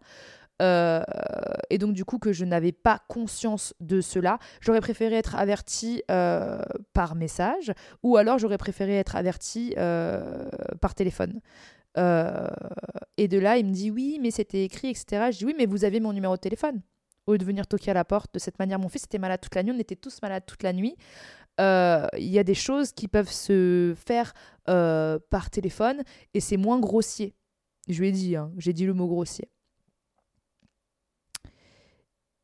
Euh, 0.60 1.02
et 1.70 1.78
donc 1.78 1.92
du 1.92 2.04
coup 2.04 2.18
que 2.18 2.32
je 2.32 2.44
n'avais 2.44 2.72
pas 2.72 3.00
conscience 3.08 3.74
de 3.80 4.00
cela, 4.00 4.38
j'aurais 4.60 4.80
préféré 4.80 5.16
être 5.16 5.36
averti 5.36 6.02
euh, 6.10 6.60
par 6.92 7.14
message 7.14 7.72
ou 8.02 8.16
alors 8.16 8.38
j'aurais 8.38 8.58
préféré 8.58 8.96
être 8.96 9.16
averti 9.16 9.74
euh, 9.78 10.48
par 10.80 10.94
téléphone. 10.94 11.40
et 11.96 13.28
de 13.28 13.38
là, 13.38 13.58
il 13.58 13.66
me 13.66 13.72
dit 13.72 13.90
oui, 13.90 14.18
mais 14.20 14.30
c'était 14.30 14.64
écrit, 14.64 14.90
etc. 14.90 15.30
Je 15.32 15.38
dis 15.38 15.44
oui, 15.44 15.54
mais 15.58 15.66
vous 15.66 15.84
avez 15.84 16.00
mon 16.00 16.12
numéro 16.12 16.36
de 16.36 16.40
téléphone. 16.40 16.80
Au 17.26 17.32
lieu 17.32 17.38
de 17.38 17.44
venir 17.44 17.66
toquer 17.66 17.90
à 17.90 17.94
la 17.94 18.04
porte 18.04 18.32
de 18.32 18.38
cette 18.38 18.58
manière, 18.58 18.78
mon 18.78 18.88
fils 18.88 19.04
était 19.04 19.18
malade 19.18 19.40
toute 19.40 19.54
la 19.54 19.62
nuit, 19.62 19.72
on 19.74 19.78
était 19.78 19.96
tous 19.96 20.22
malades 20.22 20.44
toute 20.46 20.62
la 20.62 20.72
nuit. 20.72 20.96
Il 21.58 22.08
y 22.18 22.38
a 22.38 22.44
des 22.44 22.54
choses 22.54 22.92
qui 22.92 23.08
peuvent 23.08 23.32
se 23.32 23.94
faire 23.96 24.32
par 24.64 25.50
téléphone 25.50 26.02
et 26.34 26.40
c'est 26.40 26.56
moins 26.56 26.78
grossier. 26.78 27.34
Je 27.88 28.00
lui 28.00 28.08
ai 28.08 28.12
dit, 28.12 28.36
hein, 28.36 28.52
j'ai 28.58 28.72
dit 28.72 28.86
le 28.86 28.94
mot 28.94 29.08
grossier. 29.08 29.48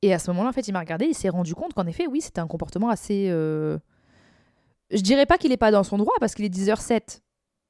Et 0.04 0.12
à 0.12 0.18
ce 0.18 0.30
moment-là, 0.32 0.50
en 0.50 0.52
fait, 0.52 0.68
il 0.68 0.72
m'a 0.72 0.80
regardé, 0.80 1.06
il 1.06 1.14
s'est 1.14 1.30
rendu 1.30 1.54
compte 1.54 1.72
qu'en 1.72 1.86
effet, 1.86 2.06
oui, 2.06 2.20
c'était 2.20 2.40
un 2.40 2.46
comportement 2.46 2.90
assez. 2.90 3.28
Euh... 3.30 3.78
Je 4.90 5.00
dirais 5.00 5.24
pas 5.24 5.38
qu'il 5.38 5.50
est 5.50 5.56
pas 5.56 5.70
dans 5.70 5.82
son 5.82 5.96
droit 5.96 6.12
parce 6.20 6.34
qu'il 6.34 6.44
est 6.44 6.54
10h07. 6.54 7.22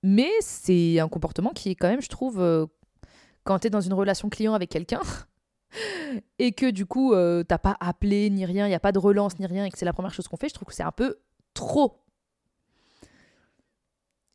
Mais 0.03 0.33
c'est 0.41 0.99
un 0.99 1.09
comportement 1.09 1.51
qui 1.51 1.71
est 1.71 1.77
quand 1.77 1.87
même, 1.87 2.03
je 2.03 2.09
trouve, 2.09 2.41
euh, 2.41 2.67
quand 3.45 3.61
tu 3.61 3.69
es 3.69 3.71
dans 3.71 3.81
une 3.81 3.93
relation 3.93 4.31
client 4.31 4.53
avec 4.53 4.69
quelqu'un 4.69 5.01
et 6.41 6.51
que 6.51 6.73
du 6.73 6.87
coup, 6.87 7.15
euh, 7.15 7.45
t'as 7.45 7.59
pas 7.59 7.77
appelé 7.79 8.29
ni 8.31 8.45
rien, 8.45 8.67
il 8.67 8.71
n'y 8.71 8.75
a 8.75 8.81
pas 8.81 8.91
de 8.91 8.99
relance 8.99 9.39
ni 9.39 9.47
rien 9.47 9.65
et 9.65 9.71
que 9.71 9.79
c'est 9.79 9.85
la 9.85 9.93
première 9.93 10.13
chose 10.13 10.27
qu'on 10.27 10.37
fait, 10.37 10.49
je 10.49 10.55
trouve 10.55 10.67
que 10.67 10.75
c'est 10.75 10.83
un 10.83 10.91
peu 10.91 11.21
trop. 11.55 12.03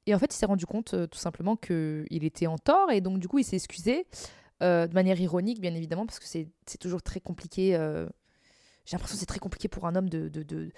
Et 0.06 0.16
en 0.16 0.20
fait, 0.20 0.34
il 0.34 0.38
s'est 0.38 0.46
rendu 0.46 0.66
compte 0.66 0.94
euh, 0.94 1.06
tout 1.06 1.20
simplement 1.20 1.58
qu'il 1.58 2.24
était 2.24 2.48
en 2.48 2.58
tort 2.58 2.92
et 2.92 3.02
donc 3.02 3.20
du 3.20 3.28
coup, 3.28 3.40
il 3.40 3.44
s'est 3.44 3.58
excusé 3.58 4.08
de 4.62 4.93
manière 4.93 5.19
ironique, 5.19 5.62
bien 5.62 5.74
évidemment, 5.74 6.06
parce 6.06 6.19
que 6.19 6.26
c'est 6.26 6.78
toujours 6.80 7.02
très 7.02 7.19
compliqué. 7.19 7.72
J'ai 8.86 8.95
l'impression 8.95 9.15
que 9.15 9.19
c'est 9.19 9.26
très 9.26 9.39
compliqué 9.39 9.67
pour 9.67 9.86
un 9.86 9.95
homme 9.95 10.10
de, 10.10 10.30
de, 10.30 10.43
de 10.43 10.72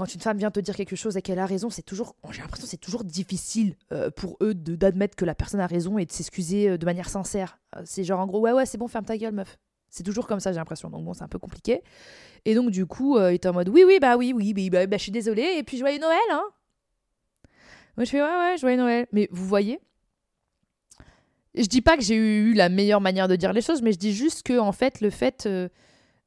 quand 0.00 0.14
une 0.14 0.20
femme 0.20 0.38
vient 0.38 0.50
te 0.50 0.60
dire 0.60 0.74
quelque 0.74 0.96
chose 0.96 1.18
et 1.18 1.22
qu'elle 1.22 1.38
a 1.38 1.44
raison, 1.44 1.68
c'est 1.68 1.82
toujours, 1.82 2.16
j'ai 2.30 2.40
l'impression 2.40 2.64
que 2.64 2.70
c'est 2.70 2.78
toujours 2.78 3.04
difficile 3.04 3.76
euh, 3.92 4.10
pour 4.10 4.38
eux 4.40 4.54
d'admettre 4.54 5.14
que 5.14 5.26
la 5.26 5.34
personne 5.34 5.60
a 5.60 5.66
raison 5.66 5.98
et 5.98 6.06
de 6.06 6.12
s'excuser 6.12 6.70
euh, 6.70 6.78
de 6.78 6.86
manière 6.86 7.10
sincère. 7.10 7.58
Euh, 7.76 7.82
c'est 7.84 8.02
genre 8.02 8.18
en 8.18 8.26
gros, 8.26 8.40
ouais, 8.40 8.52
ouais, 8.52 8.64
c'est 8.64 8.78
bon, 8.78 8.88
ferme 8.88 9.04
ta 9.04 9.18
gueule, 9.18 9.34
meuf. 9.34 9.58
C'est 9.90 10.02
toujours 10.02 10.26
comme 10.26 10.40
ça, 10.40 10.52
j'ai 10.52 10.58
l'impression. 10.58 10.88
Donc 10.88 11.04
bon, 11.04 11.12
c'est 11.12 11.24
un 11.24 11.28
peu 11.28 11.38
compliqué. 11.38 11.82
Et 12.46 12.54
donc 12.54 12.70
du 12.70 12.86
coup, 12.86 13.18
il 13.18 13.34
était 13.34 13.48
en 13.48 13.52
mode, 13.52 13.68
oui, 13.68 13.84
oui, 13.86 13.98
bah 14.00 14.16
oui, 14.16 14.32
oui, 14.34 14.54
oui 14.56 14.70
bah, 14.70 14.86
bah, 14.86 14.96
je 14.96 15.02
suis 15.02 15.12
désolée. 15.12 15.56
Et 15.58 15.64
puis 15.64 15.76
joyeux 15.76 15.98
Noël, 15.98 16.18
hein. 16.30 16.44
Moi, 17.98 18.04
je 18.04 18.10
fais, 18.10 18.22
ouais, 18.22 18.26
ouais, 18.26 18.56
joyeux 18.56 18.78
Noël. 18.78 19.06
Mais 19.12 19.28
vous 19.32 19.44
voyez, 19.44 19.80
je 21.54 21.66
dis 21.66 21.80
pas 21.80 21.96
que 21.96 22.02
j'ai 22.02 22.16
eu 22.16 22.54
la 22.54 22.68
meilleure 22.68 23.00
manière 23.00 23.28
de 23.28 23.36
dire 23.36 23.52
les 23.52 23.62
choses, 23.62 23.82
mais 23.82 23.92
je 23.92 23.98
dis 23.98 24.12
juste 24.12 24.42
que 24.42 24.58
en 24.58 24.72
fait, 24.72 25.00
le 25.00 25.10
fait 25.10 25.48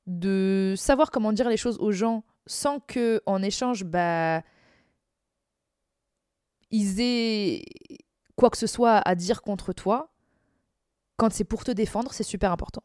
de 0.08 0.74
savoir 0.78 1.12
comment 1.12 1.32
dire 1.32 1.50
les 1.50 1.58
choses 1.58 1.78
aux 1.80 1.92
gens 1.92 2.24
sans 2.46 2.80
que 2.80 3.22
en 3.26 3.42
échange 3.42 3.86
bah 3.86 4.42
ils 6.72 7.00
aient 7.00 7.64
quoi 8.36 8.50
que 8.50 8.58
ce 8.58 8.68
soit 8.68 8.98
à 8.98 9.16
dire 9.16 9.42
contre 9.42 9.72
toi 9.72 10.14
quand 11.16 11.32
c'est 11.32 11.46
pour 11.46 11.64
te 11.64 11.72
défendre 11.72 12.12
c'est 12.14 12.24
super 12.24 12.52
important. 12.52 12.84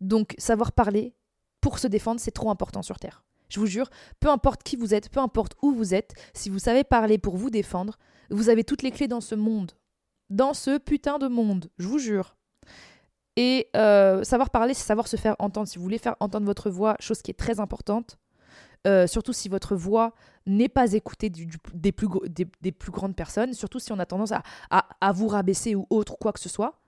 Donc 0.00 0.34
savoir 0.36 0.72
parler 0.72 1.14
pour 1.60 1.78
se 1.78 1.86
défendre 1.86 2.20
c'est 2.20 2.32
trop 2.32 2.50
important 2.50 2.82
sur 2.82 2.98
terre. 2.98 3.24
Je 3.48 3.60
vous 3.60 3.66
jure 3.66 3.88
peu 4.20 4.28
importe 4.28 4.62
qui 4.62 4.76
vous 4.76 4.92
êtes 4.92 5.08
peu 5.08 5.20
importe 5.20 5.54
où 5.62 5.72
vous 5.72 5.94
êtes 5.94 6.12
si 6.34 6.50
vous 6.50 6.58
savez 6.58 6.84
parler 6.84 7.16
pour 7.16 7.36
vous 7.36 7.50
défendre 7.50 7.98
vous 8.30 8.48
avez 8.50 8.64
toutes 8.64 8.82
les 8.82 8.90
clés 8.90 9.08
dans 9.08 9.20
ce 9.20 9.34
monde 9.34 9.72
dans 10.32 10.54
ce 10.54 10.78
putain 10.78 11.18
de 11.18 11.28
monde 11.28 11.68
je 11.78 11.86
vous 11.86 11.98
jure 11.98 12.34
et 13.36 13.68
euh, 13.76 14.24
savoir 14.24 14.50
parler, 14.50 14.74
c'est 14.74 14.84
savoir 14.84 15.08
se 15.08 15.16
faire 15.16 15.36
entendre. 15.38 15.66
Si 15.66 15.78
vous 15.78 15.84
voulez 15.84 15.98
faire 15.98 16.16
entendre 16.20 16.44
votre 16.46 16.70
voix, 16.70 16.96
chose 17.00 17.22
qui 17.22 17.30
est 17.30 17.38
très 17.38 17.60
importante, 17.60 18.18
euh, 18.86 19.06
surtout 19.06 19.32
si 19.32 19.48
votre 19.48 19.74
voix 19.74 20.12
n'est 20.44 20.68
pas 20.68 20.92
écoutée 20.92 21.30
des, 21.30 21.92
plus, 21.92 22.08
des, 22.28 22.72
plus 22.72 22.92
grandes 22.92 23.16
personnes, 23.16 23.54
surtout 23.54 23.78
si 23.78 23.92
on 23.92 23.98
a 23.98 24.06
tendance 24.06 24.32
à, 24.70 25.12
vous 25.12 25.28
rabaisser 25.28 25.74
ou 25.74 25.86
autre, 25.88 26.18
quoi 26.18 26.32
que 26.32 26.40
ce 26.40 26.48
soit. 26.48 26.78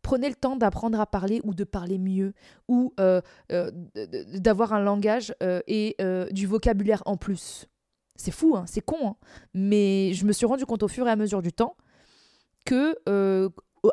Prenez 0.00 0.28
le 0.28 0.34
temps 0.34 0.56
d'apprendre 0.56 1.00
à 1.00 1.06
parler 1.06 1.40
ou 1.44 1.54
de 1.54 1.64
parler 1.64 1.98
mieux, 1.98 2.34
ou 2.68 2.94
euh, 3.00 3.20
d'avoir 4.38 4.72
un 4.72 4.80
langage 4.80 5.34
et 5.66 5.96
du 6.30 6.46
vocabulaire 6.46 7.02
en 7.04 7.16
plus. 7.16 7.66
C'est 8.16 8.30
fou, 8.30 8.54
hein, 8.56 8.64
c'est 8.66 8.80
con, 8.80 9.08
hein. 9.08 9.16
mais 9.54 10.12
je 10.14 10.24
me 10.24 10.32
suis 10.32 10.46
rendu 10.46 10.64
compte 10.66 10.84
au 10.84 10.88
fur 10.88 11.08
et 11.08 11.10
à 11.10 11.16
mesure 11.16 11.42
du 11.42 11.52
temps 11.52 11.76
que 12.64 12.96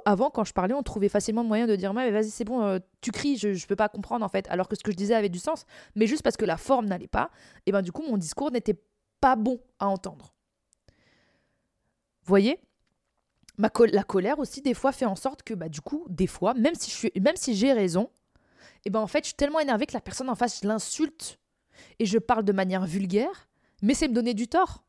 avant, 0.06 0.30
quand 0.30 0.44
je 0.44 0.54
parlais, 0.54 0.74
on 0.74 0.84
trouvait 0.84 1.10
facilement 1.10 1.42
le 1.42 1.48
moyen 1.48 1.68
de 1.68 1.76
dire 1.76 1.94
mais 1.94 2.12
vas-y, 2.12 2.30
c'est 2.30 2.46
bon, 2.46 2.62
euh, 2.62 2.80
tu 3.02 3.12
cries, 3.12 3.38
je, 3.38 3.50
ne 3.50 3.68
peux 3.68 3.76
pas 3.76 3.90
comprendre 3.90 4.26
en 4.26 4.30
fait. 4.30 4.48
Alors 4.50 4.68
que 4.68 4.76
ce 4.76 4.84
que 4.84 4.92
je 4.92 4.98
disais 4.98 5.14
avait 5.14 5.30
du 5.30 5.40
sens, 5.40 5.66
mais 5.96 6.08
juste 6.08 6.24
parce 6.24 6.38
que 6.38 6.46
la 6.46 6.58
forme 6.58 6.86
n'allait 6.86 7.08
pas, 7.08 7.32
et 7.66 7.72
ben 7.72 7.82
du 7.82 7.92
coup, 7.92 8.04
mon 8.04 8.18
discours 8.18 8.52
n'était 8.52 8.80
pas 9.20 9.36
bon 9.36 9.60
à 9.80 9.88
entendre. 9.88 10.34
Voyez? 12.24 12.60
Ma 13.58 13.70
La 13.92 14.04
colère 14.04 14.40
aussi, 14.40 14.62
des 14.62 14.74
fois, 14.74 14.92
fait 14.92 15.06
en 15.06 15.16
sorte 15.16 15.44
que, 15.44 15.54
bah, 15.54 15.70
du 15.70 15.82
coup, 15.82 16.06
des 16.10 16.28
fois, 16.28 16.54
même 16.54 16.76
si, 16.76 16.90
je 16.90 16.96
suis... 16.96 17.12
même 17.20 17.36
si 17.36 17.56
j'ai 17.56 17.74
raison, 17.74 18.10
et 18.86 18.90
ben 18.90 19.00
en 19.00 19.08
fait, 19.08 19.20
je 19.20 19.28
suis 19.28 19.36
tellement 19.36 19.60
énervée 19.60 19.86
que 19.86 19.94
la 19.94 20.02
personne 20.02 20.30
en 20.30 20.36
face, 20.36 20.62
je 20.62 20.68
l'insulte 20.68 21.40
et 22.00 22.06
je 22.06 22.18
parle 22.18 22.44
de 22.44 22.52
manière 22.52 22.86
vulgaire, 22.86 23.50
mais 23.82 23.94
c'est 23.94 24.08
me 24.08 24.14
donner 24.14 24.34
du 24.34 24.48
tort. 24.48 24.84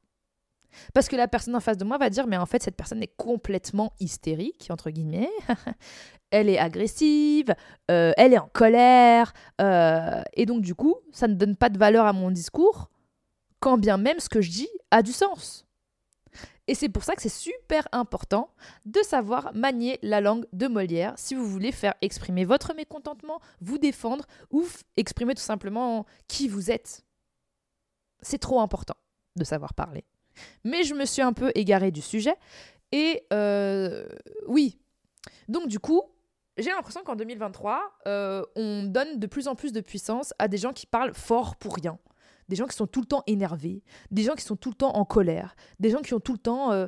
Parce 0.95 1.09
que 1.09 1.17
la 1.17 1.29
personne 1.29 1.55
en 1.57 1.61
face 1.61 1.77
de 1.77 1.85
moi 1.85 1.99
va 1.99 2.11
dire, 2.11 2.27
mais 2.27 2.37
en 2.37 2.47
fait, 2.47 2.63
cette 2.63 2.77
personne 2.77 3.03
est 3.03 3.15
complètement 3.17 3.93
hystérique, 4.01 4.69
entre 4.71 4.91
guillemets. 4.91 5.31
elle 6.31 6.49
est 6.49 6.59
agressive, 6.59 7.55
euh, 7.91 8.13
elle 8.17 8.33
est 8.33 8.39
en 8.39 8.49
colère. 8.53 9.33
Euh, 9.61 10.23
et 10.35 10.47
donc, 10.47 10.63
du 10.63 10.75
coup, 10.75 10.97
ça 11.13 11.29
ne 11.29 11.35
donne 11.35 11.57
pas 11.57 11.69
de 11.69 11.79
valeur 11.79 12.07
à 12.07 12.13
mon 12.13 12.31
discours, 12.31 12.91
quand 13.61 13.79
bien 13.79 13.99
même 13.99 14.19
ce 14.19 14.29
que 14.29 14.41
je 14.41 14.51
dis 14.51 14.69
a 14.91 15.03
du 15.03 15.13
sens. 15.13 15.67
Et 16.69 16.75
c'est 16.75 16.89
pour 16.89 17.03
ça 17.03 17.15
que 17.17 17.23
c'est 17.23 17.29
super 17.29 17.89
important 17.93 18.51
de 18.87 19.01
savoir 19.03 19.53
manier 19.55 19.99
la 20.03 20.21
langue 20.21 20.47
de 20.53 20.69
Molière 20.69 21.15
si 21.17 21.35
vous 21.35 21.47
voulez 21.47 21.73
faire 21.73 21.95
exprimer 22.01 22.45
votre 22.45 22.75
mécontentement, 22.75 23.41
vous 23.61 23.79
défendre 23.79 24.27
ou 24.51 24.65
exprimer 24.97 25.35
tout 25.35 25.43
simplement 25.43 26.07
qui 26.29 26.49
vous 26.49 26.71
êtes. 26.71 27.05
C'est 28.21 28.39
trop 28.39 28.61
important 28.61 28.95
de 29.37 29.45
savoir 29.45 29.75
parler. 29.75 30.05
Mais 30.65 30.85
je 30.85 30.95
me 30.95 31.05
suis 31.05 31.23
un 31.23 31.33
peu 31.33 31.53
égarée 31.55 31.91
du 31.91 32.03
sujet. 32.03 32.35
Et 32.93 33.25
euh, 33.33 34.07
oui. 34.47 34.79
Donc 35.49 35.69
du 35.69 35.79
coup, 35.79 36.03
j'ai 36.59 36.71
l'impression 36.71 37.03
qu'en 37.03 37.17
2023, 37.17 37.81
euh, 38.07 38.45
on 38.57 38.85
donne 38.85 39.19
de 39.19 39.27
plus 39.27 39.49
en 39.49 39.55
plus 39.55 39.73
de 39.73 39.81
puissance 39.81 40.35
à 40.39 40.49
des 40.49 40.59
gens 40.59 40.73
qui 40.73 40.87
parlent 40.87 41.15
fort 41.15 41.57
pour 41.57 41.75
rien. 41.75 41.99
Des 42.49 42.57
gens 42.57 42.67
qui 42.67 42.77
sont 42.77 42.87
tout 42.87 43.01
le 43.01 43.07
temps 43.07 43.23
énervés, 43.27 43.83
des 44.11 44.23
gens 44.23 44.35
qui 44.35 44.45
sont 44.45 44.57
tout 44.57 44.69
le 44.69 44.75
temps 44.75 44.95
en 44.97 45.05
colère, 45.05 45.55
des 45.81 45.91
gens 45.91 46.01
qui 46.01 46.13
ont 46.13 46.21
tout 46.21 46.33
le 46.33 46.39
temps 46.39 46.73
euh, 46.73 46.87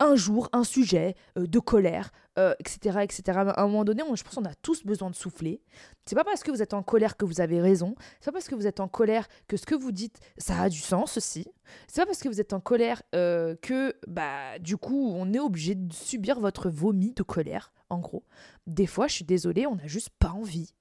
un 0.00 0.16
jour, 0.16 0.48
un 0.52 0.64
sujet 0.64 1.14
de 1.36 1.58
colère, 1.58 2.10
euh, 2.38 2.54
etc. 2.60 3.38
À 3.38 3.62
un 3.62 3.66
moment 3.66 3.84
donné, 3.84 4.02
je 4.14 4.22
pense 4.22 4.34
qu'on 4.34 4.44
a 4.44 4.54
tous 4.54 4.84
besoin 4.84 5.10
de 5.10 5.14
souffler. 5.14 5.60
C'est 6.06 6.14
pas 6.14 6.24
parce 6.24 6.42
que 6.42 6.50
vous 6.50 6.62
êtes 6.62 6.74
en 6.74 6.82
colère 6.82 7.16
que 7.16 7.24
vous 7.24 7.40
avez 7.40 7.60
raison. 7.60 7.94
C'est 8.20 8.26
pas 8.26 8.32
parce 8.32 8.48
que 8.48 8.54
vous 8.54 8.66
êtes 8.66 8.80
en 8.80 8.88
colère 8.88 9.26
que 9.48 9.56
ce 9.56 9.66
que 9.66 9.74
vous 9.74 9.92
dites, 9.92 10.18
ça 10.38 10.60
a 10.60 10.68
du 10.68 10.78
sens 10.78 11.16
aussi. 11.16 11.46
C'est 11.86 12.02
pas 12.02 12.06
parce 12.06 12.20
que 12.20 12.28
vous 12.28 12.40
êtes 12.40 12.52
en 12.52 12.60
colère 12.60 13.02
que, 13.12 13.94
bah, 14.06 14.58
du 14.58 14.76
coup, 14.76 15.12
on 15.14 15.32
est 15.32 15.38
obligé 15.38 15.74
de 15.74 15.92
subir 15.92 16.40
votre 16.40 16.68
vomi 16.68 17.12
de 17.12 17.22
colère, 17.22 17.72
en 17.88 17.98
gros. 17.98 18.24
Des 18.66 18.86
fois, 18.86 19.06
je 19.06 19.14
suis 19.14 19.24
désolée, 19.24 19.66
on 19.66 19.76
n'a 19.76 19.86
juste 19.86 20.10
pas 20.18 20.30
envie 20.30 20.74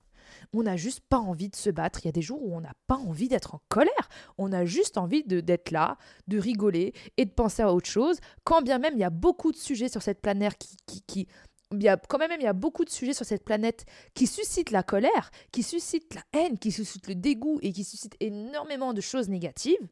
on 0.54 0.64
n'a 0.64 0.78
juste 0.78 1.02
pas 1.02 1.18
envie 1.18 1.50
de 1.50 1.56
se 1.56 1.70
battre. 1.70 2.00
Il 2.04 2.06
y 2.06 2.10
a 2.10 2.14
des 2.14 2.22
jours 2.22 2.44
où 2.44 2.56
on 2.56 2.62
n'a 2.62 2.74
pas 2.88 2.96
envie 2.96 3.28
d'être 3.28 3.56
en 3.56 3.62
colère. 3.70 4.10
On 4.38 4.52
a 4.52 4.66
juste 4.66 4.98
envie 4.98 5.24
d'être 5.24 5.72
là, 5.72 5.98
de 6.28 6.38
rigoler 6.38 6.94
et 7.18 7.26
de 7.26 7.32
penser 7.32 7.62
à 7.62 7.74
autre 7.74 7.90
chose. 7.90 8.18
Quand 8.44 8.62
bien 8.62 8.80
même 8.80 8.94
il 8.96 9.00
y 9.00 9.06
a 9.06 9.10
beaucoup 9.10 9.52
de 9.52 9.58
sujets 9.58 9.90
sur 9.90 10.02
cette 10.02 10.22
planète 10.22 10.58
qui, 10.86 11.02
qui, 11.02 11.28
même, 11.74 12.40
il 12.40 12.44
y 12.44 12.48
a 12.48 12.54
beaucoup 12.54 12.86
de 12.86 12.90
sujets 12.90 13.14
sur 13.14 13.26
cette 13.26 13.44
planète 13.44 13.86
qui 14.14 14.28
suscitent 14.28 14.72
la 14.72 14.84
colère, 14.84 15.32
qui 15.52 15.64
suscitent 15.64 16.14
la 16.16 16.24
haine, 16.34 16.58
qui 16.58 16.72
suscitent 16.72 17.08
le 17.08 17.16
dégoût 17.16 17.60
et 17.62 17.72
qui 17.72 17.84
suscitent 17.84 18.18
énormément 18.20 18.94
de 18.94 19.02
choses 19.02 19.30
négatives. 19.30 19.88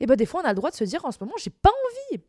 Et 0.00 0.06
bien, 0.06 0.16
des 0.16 0.26
fois, 0.26 0.42
on 0.42 0.44
a 0.44 0.50
le 0.50 0.54
droit 0.54 0.70
de 0.70 0.76
se 0.76 0.84
dire 0.84 1.04
en 1.04 1.12
ce 1.12 1.18
moment, 1.20 1.34
j'ai 1.38 1.50
pas 1.50 1.70
envie. 1.70 2.22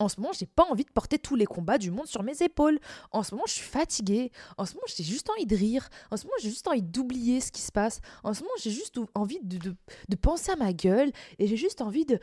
En 0.00 0.08
ce 0.08 0.20
moment, 0.20 0.32
j'ai 0.32 0.46
pas 0.46 0.64
envie 0.64 0.84
de 0.84 0.90
porter 0.90 1.18
tous 1.18 1.34
les 1.34 1.44
combats 1.44 1.78
du 1.78 1.90
monde 1.90 2.06
sur 2.06 2.22
mes 2.22 2.40
épaules. 2.42 2.78
En 3.10 3.24
ce 3.24 3.34
moment, 3.34 3.46
je 3.46 3.54
suis 3.54 3.66
fatiguée. 3.66 4.30
En 4.56 4.64
ce 4.64 4.74
moment, 4.74 4.86
j'ai 4.86 5.02
juste 5.02 5.28
envie 5.28 5.46
de 5.46 5.56
rire. 5.56 5.88
En 6.12 6.16
ce 6.16 6.24
moment, 6.24 6.36
j'ai 6.40 6.50
juste 6.50 6.68
envie 6.68 6.82
d'oublier 6.82 7.40
ce 7.40 7.50
qui 7.50 7.62
se 7.62 7.72
passe. 7.72 8.00
En 8.22 8.32
ce 8.32 8.42
moment, 8.42 8.54
j'ai 8.62 8.70
juste 8.70 8.96
envie 9.14 9.40
de, 9.42 9.74
penser 10.16 10.52
à 10.52 10.56
ma 10.56 10.72
gueule. 10.72 11.10
Et 11.38 11.48
j'ai 11.48 11.56
juste 11.56 11.80
envie 11.80 12.04
de. 12.04 12.20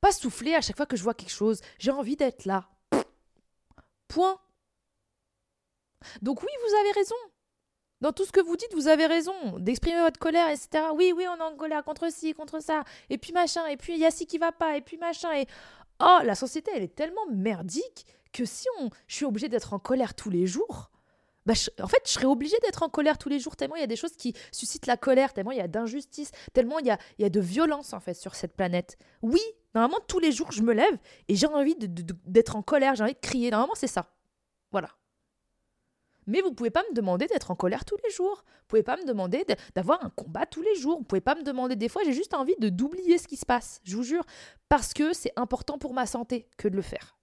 pas 0.00 0.10
souffler 0.10 0.54
à 0.54 0.62
chaque 0.62 0.76
fois 0.76 0.86
que 0.86 0.96
je 0.96 1.02
vois 1.02 1.14
quelque 1.14 1.32
chose. 1.32 1.60
J'ai 1.78 1.90
envie 1.90 2.16
d'être 2.16 2.46
là. 2.46 2.66
Point. 4.08 4.38
Donc, 6.22 6.42
oui, 6.42 6.48
vous 6.66 6.74
avez 6.76 6.92
raison. 6.92 7.16
Dans 8.00 8.12
tout 8.12 8.24
ce 8.24 8.32
que 8.32 8.40
vous 8.40 8.56
dites, 8.56 8.74
vous 8.74 8.88
avez 8.88 9.06
raison 9.06 9.58
d'exprimer 9.58 10.00
votre 10.00 10.18
colère, 10.18 10.48
etc. 10.48 10.84
Oui, 10.94 11.12
oui, 11.16 11.26
on 11.28 11.36
est 11.36 11.42
en 11.42 11.56
colère 11.56 11.82
contre 11.82 12.12
ci, 12.12 12.34
contre 12.34 12.62
ça, 12.62 12.84
et 13.08 13.16
puis 13.16 13.32
machin, 13.32 13.66
et 13.68 13.78
puis 13.78 13.94
il 13.94 14.00
y 14.00 14.04
a 14.04 14.10
ci 14.10 14.26
qui 14.26 14.36
va 14.36 14.52
pas, 14.52 14.76
et 14.76 14.82
puis 14.82 14.98
machin, 14.98 15.32
et 15.32 15.46
oh, 16.00 16.18
la 16.24 16.34
société, 16.34 16.70
elle 16.74 16.82
est 16.82 16.94
tellement 16.94 17.26
merdique 17.32 18.06
que 18.32 18.44
si 18.44 18.66
on, 18.80 18.90
je 19.06 19.16
suis 19.16 19.24
obligée 19.24 19.48
d'être 19.48 19.72
en 19.72 19.78
colère 19.78 20.14
tous 20.14 20.30
les 20.30 20.46
jours, 20.46 20.90
bah, 21.46 21.54
en 21.80 21.86
fait, 21.86 22.02
je 22.04 22.10
serais 22.10 22.26
obligée 22.26 22.56
d'être 22.64 22.82
en 22.82 22.88
colère 22.88 23.18
tous 23.18 23.28
les 23.28 23.38
jours, 23.38 23.54
tellement 23.54 23.76
il 23.76 23.80
y 23.80 23.84
a 23.84 23.86
des 23.88 23.96
choses 23.96 24.16
qui 24.16 24.34
suscitent 24.50 24.86
la 24.86 24.96
colère, 24.96 25.32
tellement 25.32 25.52
il 25.52 25.58
y 25.58 25.62
a 25.62 25.68
d'injustice, 25.68 26.32
tellement 26.52 26.80
il 26.80 26.86
y 26.86 26.90
a, 26.90 26.98
il 27.18 27.22
y 27.22 27.24
a 27.24 27.30
de 27.30 27.40
violence, 27.40 27.92
en 27.92 28.00
fait, 28.00 28.14
sur 28.14 28.34
cette 28.34 28.54
planète. 28.54 28.98
Oui, 29.22 29.40
normalement, 29.74 30.00
tous 30.08 30.18
les 30.18 30.32
jours, 30.32 30.50
je 30.50 30.62
me 30.62 30.72
lève 30.74 30.98
et 31.28 31.36
j'ai 31.36 31.46
envie 31.46 31.76
d'être 31.78 32.56
en 32.56 32.62
colère, 32.62 32.96
j'ai 32.96 33.04
envie 33.04 33.14
de 33.14 33.20
crier. 33.20 33.50
Normalement, 33.50 33.76
c'est 33.76 33.86
ça. 33.86 34.12
Voilà. 34.72 34.88
Mais 36.26 36.40
vous 36.40 36.52
pouvez 36.52 36.70
pas 36.70 36.82
me 36.90 36.94
demander 36.94 37.26
d'être 37.26 37.50
en 37.50 37.54
colère 37.54 37.84
tous 37.84 37.96
les 38.04 38.10
jours. 38.10 38.44
Vous 38.44 38.66
pouvez 38.68 38.82
pas 38.82 38.96
me 38.96 39.04
demander 39.06 39.44
d'avoir 39.74 40.04
un 40.04 40.10
combat 40.10 40.46
tous 40.46 40.62
les 40.62 40.74
jours. 40.74 40.98
Vous 40.98 41.04
pouvez 41.04 41.20
pas 41.20 41.34
me 41.34 41.42
demander 41.42 41.76
des 41.76 41.88
fois, 41.88 42.02
j'ai 42.04 42.12
juste 42.12 42.34
envie 42.34 42.56
de 42.58 42.68
d'oublier 42.68 43.18
ce 43.18 43.28
qui 43.28 43.36
se 43.36 43.46
passe, 43.46 43.80
je 43.84 43.96
vous 43.96 44.02
jure, 44.02 44.24
parce 44.68 44.92
que 44.92 45.12
c'est 45.12 45.32
important 45.36 45.78
pour 45.78 45.94
ma 45.94 46.06
santé 46.06 46.48
que 46.56 46.68
de 46.68 46.76
le 46.76 46.82
faire. 46.82 47.16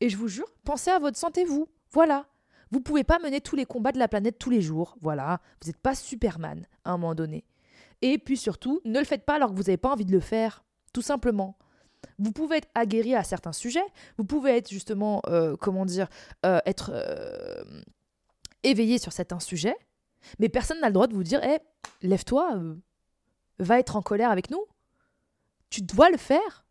Et 0.00 0.08
je 0.08 0.16
vous 0.16 0.28
jure, 0.28 0.52
pensez 0.64 0.90
à 0.90 0.98
votre 0.98 1.18
santé 1.18 1.44
vous. 1.44 1.68
Voilà. 1.90 2.26
Vous 2.70 2.80
pouvez 2.80 3.04
pas 3.04 3.18
mener 3.20 3.40
tous 3.40 3.56
les 3.56 3.64
combats 3.64 3.92
de 3.92 3.98
la 3.98 4.08
planète 4.08 4.38
tous 4.38 4.50
les 4.50 4.60
jours. 4.60 4.96
Voilà, 5.00 5.40
vous 5.62 5.68
n'êtes 5.68 5.80
pas 5.80 5.94
Superman 5.94 6.66
à 6.84 6.92
un 6.92 6.98
moment 6.98 7.14
donné. 7.14 7.44
Et 8.02 8.18
puis 8.18 8.36
surtout, 8.36 8.80
ne 8.84 8.98
le 8.98 9.04
faites 9.04 9.24
pas 9.24 9.34
alors 9.36 9.50
que 9.50 9.56
vous 9.56 9.62
n'avez 9.62 9.76
pas 9.76 9.90
envie 9.90 10.04
de 10.04 10.12
le 10.12 10.20
faire. 10.20 10.64
Tout 10.92 11.02
simplement. 11.02 11.56
Vous 12.18 12.32
pouvez 12.32 12.58
être 12.58 12.68
aguerri 12.74 13.14
à 13.14 13.24
certains 13.24 13.52
sujets, 13.52 13.84
vous 14.16 14.24
pouvez 14.24 14.56
être 14.56 14.70
justement, 14.70 15.20
euh, 15.26 15.56
comment 15.56 15.84
dire, 15.84 16.08
euh, 16.44 16.60
être 16.64 16.90
euh, 16.94 17.64
éveillé 18.70 18.98
sur 18.98 19.12
certains 19.12 19.40
sujets, 19.40 19.76
mais 20.38 20.48
personne 20.48 20.80
n'a 20.80 20.88
le 20.88 20.92
droit 20.92 21.06
de 21.06 21.14
vous 21.14 21.22
dire, 21.22 21.42
hé, 21.42 21.58
lève-toi, 22.02 22.60
va 23.58 23.78
être 23.78 23.96
en 23.96 24.02
colère 24.02 24.30
avec 24.30 24.50
nous. 24.50 24.64
Tu 25.70 25.82
dois 25.82 26.10
le 26.10 26.16
faire. 26.16 26.66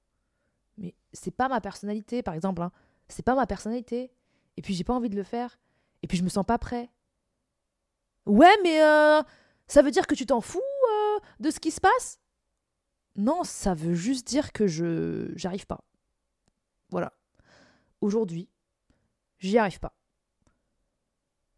Mais 0.77 0.93
c'est 1.13 1.31
pas 1.31 1.47
ma 1.47 1.61
personnalité, 1.61 2.21
par 2.23 2.33
exemple. 2.33 2.61
Hein. 2.61 2.71
C'est 3.07 3.23
pas 3.23 3.35
ma 3.35 3.47
personnalité. 3.47 4.11
Et 4.57 4.61
puis 4.61 4.73
j'ai 4.73 4.83
pas 4.83 4.93
envie 4.93 5.09
de 5.09 5.15
le 5.15 5.23
faire. 5.23 5.59
Et 6.01 6.07
puis 6.07 6.17
je 6.17 6.23
me 6.23 6.29
sens 6.29 6.45
pas 6.45 6.57
prêt. 6.57 6.89
Ouais, 8.25 8.55
mais 8.63 8.79
ça 9.67 9.81
veut 9.81 9.91
dire 9.91 10.07
que 10.07 10.15
tu 10.15 10.25
t'en 10.25 10.41
fous 10.41 10.61
de 11.39 11.49
ce 11.49 11.59
qui 11.59 11.71
se 11.71 11.81
passe? 11.81 12.19
Non, 13.15 13.43
ça 13.43 13.73
veut 13.73 13.93
juste 13.93 14.27
dire 14.27 14.51
que 14.51 14.67
je 14.67 15.31
j'arrive 15.35 15.65
pas. 15.65 15.83
Voilà. 16.89 17.13
Aujourd'hui, 18.01 18.49
j'y 19.39 19.57
arrive 19.57 19.79
pas. 19.79 19.95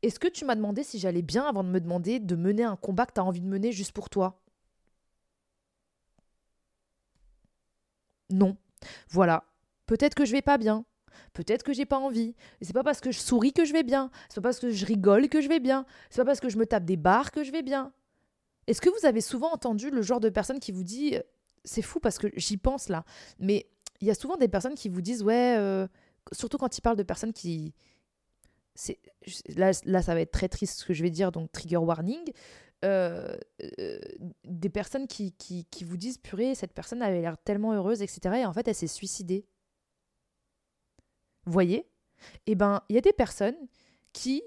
Est-ce 0.03 0.19
que 0.19 0.27
tu 0.27 0.45
m'as 0.45 0.55
demandé 0.55 0.83
si 0.83 0.99
j'allais 0.99 1.21
bien 1.21 1.45
avant 1.45 1.63
de 1.63 1.69
me 1.69 1.79
demander 1.79 2.19
de 2.19 2.35
mener 2.35 2.63
un 2.63 2.75
combat 2.75 3.05
que 3.05 3.13
tu 3.13 3.19
as 3.19 3.23
envie 3.23 3.41
de 3.41 3.47
mener 3.47 3.71
juste 3.71 3.91
pour 3.91 4.09
toi? 4.09 4.41
Non. 8.29 8.57
Voilà. 9.09 9.43
Peut-être 9.85 10.15
que 10.15 10.25
je 10.25 10.31
vais 10.31 10.41
pas 10.41 10.57
bien. 10.57 10.85
Peut-être 11.33 11.63
que 11.63 11.73
j'ai 11.73 11.85
pas 11.85 11.97
envie. 11.97 12.35
C'est 12.61 12.73
pas 12.73 12.83
parce 12.83 13.01
que 13.01 13.11
je 13.11 13.19
souris 13.19 13.53
que 13.53 13.65
je 13.65 13.73
vais 13.73 13.83
bien. 13.83 14.11
C'est 14.29 14.35
pas 14.35 14.49
parce 14.49 14.59
que 14.59 14.69
je 14.69 14.85
rigole 14.85 15.29
que 15.29 15.41
je 15.41 15.49
vais 15.49 15.59
bien. 15.59 15.85
C'est 16.09 16.21
pas 16.21 16.25
parce 16.25 16.39
que 16.39 16.49
je 16.49 16.57
me 16.57 16.65
tape 16.65 16.85
des 16.85 16.97
barres 16.97 17.31
que 17.31 17.43
je 17.43 17.51
vais 17.51 17.63
bien. 17.63 17.91
Est-ce 18.67 18.81
que 18.81 18.89
vous 18.89 19.05
avez 19.05 19.21
souvent 19.21 19.51
entendu 19.51 19.89
le 19.89 20.01
genre 20.01 20.19
de 20.19 20.29
personne 20.29 20.59
qui 20.59 20.71
vous 20.71 20.83
dit 20.83 21.17
c'est 21.67 21.81
fou 21.81 21.99
parce 21.99 22.17
que 22.17 22.27
j'y 22.35 22.57
pense 22.57 22.89
là. 22.89 23.03
Mais 23.39 23.67
il 24.01 24.07
y 24.07 24.11
a 24.11 24.15
souvent 24.15 24.37
des 24.37 24.47
personnes 24.47 24.75
qui 24.75 24.89
vous 24.89 25.01
disent, 25.01 25.21
ouais, 25.23 25.55
euh, 25.57 25.87
surtout 26.31 26.57
quand 26.57 26.77
ils 26.77 26.81
parlent 26.81 26.97
de 26.97 27.03
personnes 27.03 27.33
qui. 27.33 27.73
Là, 29.55 29.71
là, 29.85 30.01
ça 30.01 30.13
va 30.13 30.21
être 30.21 30.31
très 30.31 30.49
triste 30.49 30.79
ce 30.79 30.85
que 30.85 30.93
je 30.93 31.03
vais 31.03 31.09
dire, 31.09 31.31
donc 31.31 31.51
trigger 31.51 31.77
warning. 31.77 32.31
Euh, 32.85 33.35
euh, 33.79 33.99
des 34.43 34.69
personnes 34.69 35.07
qui, 35.07 35.31
qui, 35.33 35.65
qui, 35.65 35.83
vous 35.83 35.97
disent, 35.97 36.19
purée, 36.19 36.53
cette 36.53 36.73
personne 36.73 37.01
avait 37.01 37.21
l'air 37.21 37.37
tellement 37.39 37.73
heureuse, 37.73 38.01
etc. 38.01 38.37
Et 38.41 38.45
en 38.45 38.53
fait, 38.53 38.67
elle 38.67 38.75
s'est 38.75 38.87
suicidée. 38.87 39.45
Voyez? 41.45 41.87
Eh 42.45 42.55
ben, 42.55 42.81
il 42.89 42.95
y 42.95 42.97
a 42.97 43.01
des 43.01 43.13
personnes 43.13 43.57
qui 44.13 44.43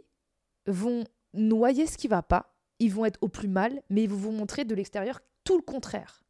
vont 0.67 1.05
noyer 1.35 1.87
ce 1.87 1.99
qui 1.99 2.09
va 2.09 2.23
pas, 2.23 2.55
ils 2.79 2.93
vont 2.93 3.05
être 3.05 3.19
au 3.21 3.29
plus 3.29 3.49
mal, 3.49 3.83
mais 3.91 4.05
ils 4.05 4.11
vont 4.11 4.17
vous 4.17 4.33
montrer 4.33 4.65
de 4.65 4.75
l'extérieur 4.75 5.21
tout 5.45 5.57
le 5.57 5.63
contraire. 5.63 6.25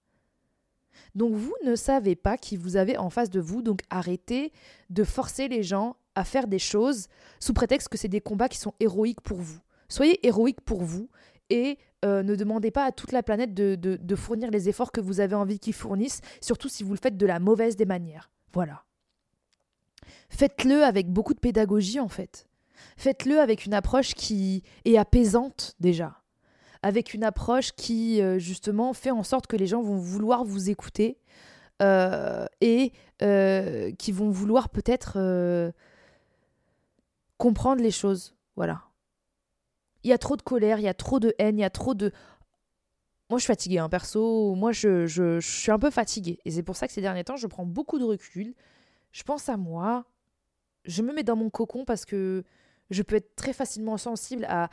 Donc 1.15 1.35
vous 1.35 1.55
ne 1.65 1.77
savez 1.77 2.17
pas 2.17 2.37
qui 2.37 2.57
vous 2.57 2.77
avez 2.77 2.97
en 2.97 3.11
face 3.11 3.31
de 3.31 3.41
vous, 3.41 3.63
donc 3.63 3.83
arrêtez 3.91 4.53
de 4.91 5.05
forcer 5.05 5.49
les 5.49 5.63
gens 5.63 5.97
à 6.15 6.25
faire 6.25 6.47
des 6.47 6.59
choses 6.59 7.07
sous 7.39 7.53
prétexte 7.53 7.89
que 7.89 7.99
c'est 7.99 8.09
des 8.09 8.21
combats 8.21 8.49
qui 8.49 8.59
sont 8.59 8.75
héroïques 8.81 9.21
pour 9.21 9.39
vous. 9.39 9.61
Soyez 9.89 10.25
héroïques 10.27 10.61
pour 10.61 10.83
vous 10.83 11.09
et 11.51 11.79
euh, 12.05 12.23
ne 12.23 12.35
demandez 12.35 12.71
pas 12.71 12.85
à 12.85 12.93
toute 12.93 13.13
la 13.13 13.23
planète 13.23 13.53
de, 13.53 14.17
fournir 14.17 14.51
les 14.51 14.69
efforts 14.69 14.93
que 14.93 15.01
vous 15.01 15.21
avez 15.21 15.35
envie 15.35 15.59
qu'ils 15.59 15.75
fournissent, 15.75 16.21
surtout 16.41 16.69
si 16.69 16.83
vous 16.83 16.93
le 16.93 16.99
faites 16.99 17.17
de 17.17 17.27
la 17.27 17.39
mauvaise 17.41 17.77
des 17.77 17.85
manières. 17.85 18.31
Voilà. 18.53 18.85
Faites-le 20.29 20.83
avec 20.85 21.09
beaucoup 21.09 21.35
de 21.35 21.41
pédagogie 21.41 22.01
en 22.01 22.09
fait. 22.09 22.47
Faites-le 22.97 23.39
avec 23.39 23.67
une 23.67 23.75
approche 23.75 24.15
qui 24.15 24.63
est 24.85 24.97
apaisante 24.97 25.75
déjà 25.81 26.17
avec 26.83 27.13
une 27.13 27.25
approche 27.25 27.73
qui, 27.73 28.23
euh, 28.23 28.39
justement, 28.39 28.95
fait 28.95 29.11
en 29.11 29.23
sorte 29.23 29.47
que 29.47 29.57
les 29.57 29.67
gens 29.67 29.83
vont 29.83 29.99
vouloir 29.99 30.45
vous 30.45 30.71
écouter 30.71 31.19
euh, 31.83 32.47
et 32.63 32.93
qui 33.99 34.13
vont 34.13 34.31
vouloir 34.31 34.71
peut-être 34.71 35.19
comprendre 37.41 37.83
les 37.83 37.91
choses. 37.91 38.37
Voilà. 38.55 38.83
Il 40.05 40.11
y 40.11 40.13
a 40.13 40.19
trop 40.19 40.37
de 40.37 40.43
colère, 40.43 40.79
il 40.79 40.83
y 40.83 40.89
a 40.89 40.95
trop 40.95 41.19
de 41.19 41.35
haine, 41.39 41.59
il 41.59 41.63
y 41.63 41.65
a 41.65 41.71
trop 41.71 41.95
de... 41.95 42.13
Moi, 43.31 43.39
je 43.39 43.45
suis 43.45 43.53
fatiguée, 43.53 43.79
hein, 43.79 43.89
perso. 43.89 44.55
Moi, 44.55 44.73
je, 44.73 45.07
je, 45.07 45.41
je 45.41 45.49
suis 45.49 45.73
un 45.73 45.79
peu 45.79 45.91
fatiguée. 45.91 46.39
Et 46.45 46.51
c'est 46.51 46.63
pour 46.63 46.77
ça 46.77 46.87
que 46.87 46.93
ces 46.93 47.01
derniers 47.01 47.25
temps, 47.25 47.37
je 47.37 47.47
prends 47.47 47.65
beaucoup 47.65 47.99
de 47.99 48.05
recul. 48.05 48.55
Je 49.13 49.23
pense 49.23 49.49
à 49.49 49.57
moi. 49.57 50.05
Je 50.85 51.03
me 51.03 51.13
mets 51.13 51.23
dans 51.23 51.37
mon 51.37 51.49
cocon 51.49 51.85
parce 51.85 52.05
que 52.05 52.45
je 52.91 53.03
peux 53.03 53.17
être 53.17 53.37
très 53.37 53.53
facilement 53.53 53.97
sensible 53.97 54.47
à, 54.49 54.69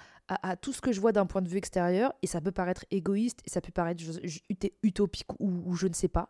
tout 0.58 0.74
ce 0.74 0.82
que 0.82 0.92
je 0.92 1.00
vois 1.00 1.14
d'un 1.14 1.26
point 1.26 1.42
de 1.42 1.48
vue 1.48 1.58
extérieur, 1.58 2.14
et 2.22 2.28
ça 2.28 2.42
peut 2.42 2.52
paraître 2.52 2.84
égoïste, 2.92 3.40
et 3.46 3.50
ça 3.50 3.62
peut 3.62 3.72
paraître 3.72 4.04
utopique 4.84 5.28
ou, 5.40 5.74
je 5.76 5.88
ne 5.88 5.94
sais 5.94 6.10
pas. 6.10 6.30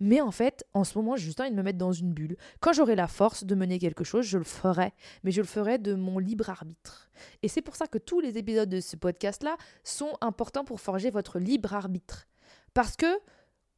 Mais 0.00 0.20
en 0.20 0.30
fait, 0.30 0.64
en 0.74 0.84
ce 0.84 0.96
moment, 0.98 1.16
j'ai 1.16 1.24
juste 1.24 1.40
envie 1.40 1.50
de 1.50 1.56
me 1.56 1.62
mettre 1.62 1.78
dans 1.78 1.92
une 1.92 2.12
bulle. 2.12 2.36
Quand 2.60 2.72
j'aurai 2.72 2.94
la 2.94 3.08
force 3.08 3.44
de 3.44 3.54
mener 3.54 3.78
quelque 3.78 4.04
chose, 4.04 4.24
je 4.24 4.38
le 4.38 4.44
ferai, 4.44 4.92
mais 5.24 5.30
je 5.30 5.40
le 5.40 5.46
ferai 5.46 5.78
de 5.78 5.94
mon 5.94 6.18
libre 6.18 6.50
arbitre. 6.50 7.10
Et 7.42 7.48
c'est 7.48 7.62
pour 7.62 7.76
ça 7.76 7.86
que 7.86 7.98
tous 7.98 8.20
les 8.20 8.38
épisodes 8.38 8.68
de 8.68 8.80
ce 8.80 8.96
podcast-là 8.96 9.56
sont 9.84 10.12
importants 10.20 10.64
pour 10.64 10.80
forger 10.80 11.10
votre 11.10 11.38
libre 11.38 11.74
arbitre. 11.74 12.26
Parce 12.74 12.96
que 12.96 13.06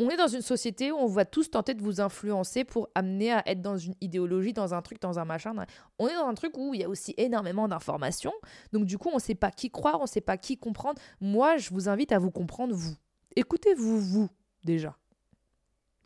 on 0.03 0.09
est 0.09 0.17
dans 0.17 0.29
une 0.29 0.41
société 0.41 0.91
où 0.91 0.97
on 0.97 1.07
va 1.07 1.27
tous 1.27 1.51
tenter 1.51 1.75
de 1.75 1.83
vous 1.83 2.01
influencer 2.01 2.65
pour 2.65 2.89
amener 2.95 3.33
à 3.33 3.43
être 3.47 3.61
dans 3.61 3.77
une 3.77 3.95
idéologie, 4.01 4.55
dans 4.55 4.73
un 4.73 4.81
truc, 4.81 4.99
dans 4.99 5.19
un 5.19 5.27
machin. 5.27 5.53
On 5.99 6.09
est 6.09 6.15
dans 6.15 6.27
un 6.27 6.33
truc 6.33 6.57
où 6.57 6.73
il 6.73 6.81
y 6.81 6.85
a 6.85 6.89
aussi 6.89 7.15
énormément 7.19 7.69
d'informations. 7.69 8.33
Donc 8.73 8.87
du 8.87 8.97
coup, 8.97 9.11
on 9.11 9.17
ne 9.17 9.21
sait 9.21 9.35
pas 9.35 9.51
qui 9.51 9.71
croire, 9.71 9.99
on 9.99 10.05
ne 10.05 10.09
sait 10.09 10.23
pas 10.23 10.39
qui 10.39 10.57
comprendre. 10.57 10.99
Moi, 11.21 11.59
je 11.59 11.69
vous 11.69 11.91
invite 11.91 12.13
à 12.13 12.19
vous 12.19 12.31
comprendre, 12.31 12.75
vous. 12.75 12.97
Écoutez-vous, 13.37 14.01
vous, 14.01 14.31
déjà. 14.65 14.97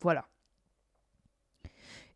Voilà. 0.05 0.27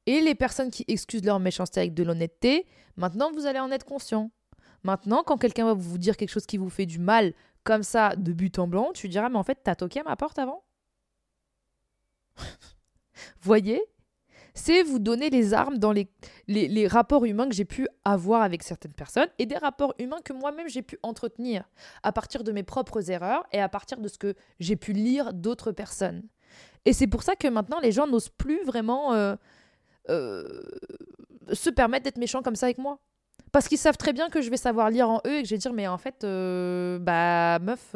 Et 0.05 0.21
les 0.21 0.35
personnes 0.35 0.69
qui 0.69 0.85
excusent 0.87 1.25
leur 1.25 1.39
méchanceté 1.39 1.79
avec 1.79 1.95
de 1.95 2.03
l'honnêteté, 2.03 2.67
maintenant, 2.97 3.31
vous 3.31 3.47
allez 3.47 3.59
en 3.59 3.71
être 3.71 3.83
conscient. 3.83 4.29
Maintenant, 4.83 5.23
quand 5.23 5.39
quelqu'un 5.39 5.65
va 5.65 5.73
vous 5.73 5.97
dire 5.97 6.15
quelque 6.15 6.29
chose 6.29 6.45
qui 6.45 6.57
vous 6.57 6.69
fait 6.69 6.85
du 6.85 6.99
mal, 6.99 7.33
comme 7.63 7.81
ça, 7.81 8.15
de 8.15 8.31
but 8.31 8.59
en 8.59 8.67
blanc, 8.67 8.91
tu 8.93 9.09
diras, 9.09 9.29
mais 9.29 9.39
en 9.39 9.43
fait, 9.43 9.57
t'as 9.63 9.73
toqué 9.73 10.01
à 10.01 10.03
ma 10.03 10.15
porte 10.15 10.37
avant? 10.37 10.63
Voyez? 13.41 13.81
C'est 14.53 14.83
vous 14.83 14.99
donner 14.99 15.31
les 15.31 15.55
armes 15.55 15.79
dans 15.79 15.91
les, 15.91 16.11
les, 16.45 16.87
rapports 16.87 17.25
humains 17.25 17.49
que 17.49 17.55
j'ai 17.55 17.65
pu 17.65 17.87
avoir 18.05 18.43
avec 18.43 18.61
certaines 18.61 18.93
personnes 18.93 19.29
et 19.39 19.47
des 19.47 19.57
rapports 19.57 19.95
humains 19.97 20.21
que 20.23 20.33
moi-même 20.33 20.69
j'ai 20.69 20.83
pu 20.83 20.99
entretenir 21.01 21.67
à 22.03 22.11
partir 22.11 22.43
de 22.43 22.51
mes 22.51 22.63
propres 22.63 23.09
erreurs 23.09 23.47
et 23.51 23.59
à 23.59 23.69
partir 23.69 23.99
de 23.99 24.07
ce 24.07 24.19
que 24.19 24.35
j'ai 24.59 24.75
pu 24.75 24.93
lire 24.93 25.33
d'autres 25.33 25.71
personnes. 25.71 26.21
Et 26.85 26.93
c'est 26.93 27.07
pour 27.07 27.23
ça 27.23 27.35
que 27.35 27.47
maintenant 27.47 27.79
les 27.79 27.91
gens 27.91 28.07
n'osent 28.07 28.29
plus 28.29 28.63
vraiment 28.63 29.13
euh, 29.13 29.35
euh, 30.09 30.61
se 31.51 31.69
permettre 31.69 32.03
d'être 32.05 32.17
méchants 32.17 32.41
comme 32.41 32.55
ça 32.55 32.67
avec 32.67 32.77
moi. 32.77 32.99
Parce 33.51 33.67
qu'ils 33.67 33.77
savent 33.77 33.97
très 33.97 34.13
bien 34.13 34.29
que 34.29 34.41
je 34.41 34.49
vais 34.49 34.57
savoir 34.57 34.89
lire 34.89 35.09
en 35.09 35.21
eux 35.25 35.37
et 35.37 35.41
que 35.41 35.47
je 35.47 35.55
vais 35.55 35.59
dire 35.59 35.73
mais 35.73 35.87
en 35.87 35.97
fait, 35.97 36.23
euh, 36.23 36.99
bah 36.99 37.59
meuf, 37.59 37.95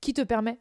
qui 0.00 0.14
te 0.14 0.22
permet? 0.22 0.58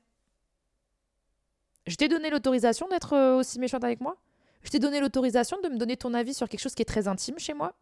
Je 1.88 1.96
t'ai 1.96 2.08
donné 2.08 2.30
l'autorisation 2.30 2.88
d'être 2.88 3.38
aussi 3.38 3.60
méchante 3.60 3.84
avec 3.84 4.02
moi? 4.02 4.18
Je 4.64 4.70
t'ai 4.70 4.80
donné 4.80 5.00
l'autorisation 5.00 5.58
de 5.62 5.70
me 5.70 5.78
donner 5.78 5.98
ton 5.98 6.14
avis 6.14 6.34
sur 6.34 6.50
quelque 6.50 6.60
chose 6.60 6.76
qui 6.76 6.82
est 6.82 6.86
très 6.86 7.08
intime 7.08 7.40
chez 7.40 7.54
moi? 7.54 7.74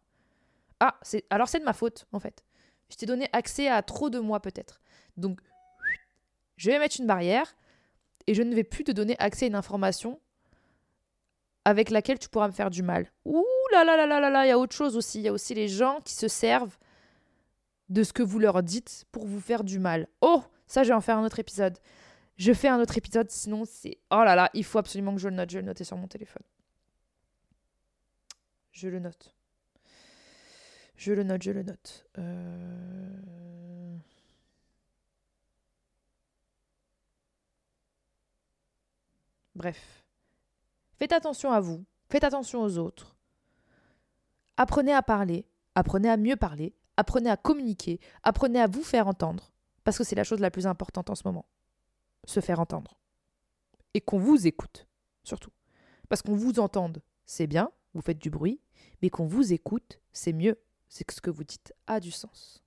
Ah, 0.80 1.00
alors 1.30 1.50
c'est 1.50 1.60
de 1.60 1.66
ma 1.66 1.74
faute, 1.74 2.06
en 2.12 2.20
fait. 2.20 2.44
Je 2.90 2.96
t'ai 2.96 3.06
donné 3.06 3.28
accès 3.34 3.68
à 3.68 3.82
trop 3.82 4.10
de 4.10 4.20
moi, 4.20 4.40
peut-être. 4.40 4.80
Donc, 5.18 5.40
je 6.56 6.72
vais 6.72 6.80
mettre 6.80 7.00
une 7.00 7.08
barrière 7.08 7.56
et 8.28 8.34
je 8.34 8.44
ne 8.44 8.54
vais 8.54 8.64
plus 8.64 8.84
te 8.84 8.92
donner 8.92 9.16
accès 9.20 9.46
à 9.46 9.48
une 9.48 9.56
information 9.56 10.20
avec 11.66 11.90
laquelle 11.90 12.20
tu 12.20 12.30
pourras 12.30 12.48
me 12.48 12.54
faire 12.54 12.70
du 12.70 12.84
mal. 12.84 13.12
Ouh 13.26 13.44
là 13.74 13.84
là 13.84 13.98
là 13.98 14.06
là 14.06 14.20
là 14.20 14.30
là, 14.30 14.46
il 14.46 14.50
y 14.50 14.52
a 14.52 14.60
autre 14.60 14.76
chose 14.76 14.96
aussi. 14.96 15.20
Il 15.20 15.24
y 15.24 15.28
a 15.28 15.34
aussi 15.34 15.54
les 15.54 15.68
gens 15.68 16.00
qui 16.06 16.14
se 16.14 16.28
servent 16.28 16.78
de 17.90 18.04
ce 18.04 18.14
que 18.14 18.24
vous 18.24 18.40
leur 18.40 18.64
dites 18.64 19.06
pour 19.12 19.26
vous 19.26 19.40
faire 19.40 19.64
du 19.64 19.80
mal. 19.80 20.08
Oh, 20.22 20.44
ça, 20.66 20.84
je 20.84 20.90
vais 20.90 20.96
en 20.96 21.02
faire 21.02 21.18
un 21.18 21.26
autre 21.26 21.40
épisode. 21.40 21.78
Je 22.38 22.54
fais 22.54 22.68
un 22.68 22.80
autre 22.80 22.98
épisode, 22.98 23.32
sinon 23.32 23.66
c'est... 23.66 23.98
Oh 24.12 24.24
là 24.24 24.36
là, 24.36 24.50
il 24.54 24.64
faut 24.64 24.78
absolument 24.78 25.16
que 25.16 25.22
je 25.22 25.28
le 25.28 25.36
note. 25.36 25.50
Je 25.50 25.58
vais 25.58 25.62
le 25.62 25.68
noter 25.68 25.84
sur 25.84 25.98
mon 25.98 26.08
téléphone. 26.08 26.44
Je 28.72 28.88
le 28.90 29.00
note. 29.00 29.34
Je 30.96 31.14
le 31.14 31.24
note, 31.24 31.42
je 31.42 31.52
le 31.52 31.64
note. 31.64 32.06
Euh, 32.18 33.18
bref. 39.58 40.06
Faites 40.96 41.12
attention 41.12 41.52
à 41.52 41.60
vous. 41.60 41.86
Faites 42.10 42.24
attention 42.24 42.62
aux 42.62 42.78
autres. 42.78 43.18
Apprenez 44.56 44.94
à 44.94 45.02
parler. 45.02 45.46
Apprenez 45.76 46.10
à 46.10 46.18
mieux 46.18 46.36
parler. 46.38 46.74
Apprenez 46.96 47.30
à 47.30 47.38
communiquer. 47.38 48.00
Apprenez 48.24 48.62
à 48.62 48.68
vous 48.68 48.84
faire 48.84 49.08
entendre. 49.08 49.52
Parce 49.84 49.98
que 49.98 50.04
c'est 50.04 50.16
la 50.16 50.24
chose 50.24 50.40
la 50.40 50.52
plus 50.52 50.68
importante 50.68 51.10
en 51.10 51.16
ce 51.16 51.24
moment 51.26 51.46
se 52.28 52.42
faire 52.42 52.60
entendre. 52.60 53.00
Et 53.94 54.02
qu'on 54.02 54.20
vous 54.20 54.46
écoute, 54.46 54.88
surtout. 55.24 55.52
Parce 56.10 56.22
qu'on 56.22 56.36
vous 56.36 56.60
entende, 56.60 57.02
c'est 57.26 57.48
bien, 57.48 57.72
vous 57.94 58.02
faites 58.02 58.20
du 58.20 58.30
bruit, 58.30 58.62
mais 59.02 59.10
qu'on 59.10 59.26
vous 59.26 59.54
écoute, 59.54 60.00
c'est 60.12 60.34
mieux. 60.34 60.60
C'est 60.90 61.04
que 61.04 61.14
ce 61.14 61.22
que 61.22 61.32
vous 61.32 61.44
dites 61.44 61.74
a 61.88 62.00
du 62.00 62.12
sens. 62.12 62.64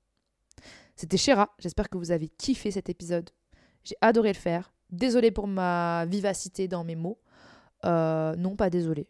C'était 0.97 1.17
Chéra, 1.17 1.55
j'espère 1.59 1.89
que 1.89 1.97
vous 1.97 2.11
avez 2.11 2.29
kiffé 2.29 2.71
cet 2.71 2.89
épisode. 2.89 3.31
J'ai 3.85 3.97
adoré 4.01 4.33
le 4.33 4.39
faire. 4.39 4.75
Désolée 4.93 5.31
pour 5.31 5.47
ma 5.47 6.07
vivacité 6.07 6.69
dans 6.69 6.85
mes 6.85 6.97
mots. 6.97 7.19
euh, 7.85 8.37
non, 8.37 8.57
pas 8.57 8.71
désolé. 8.71 9.09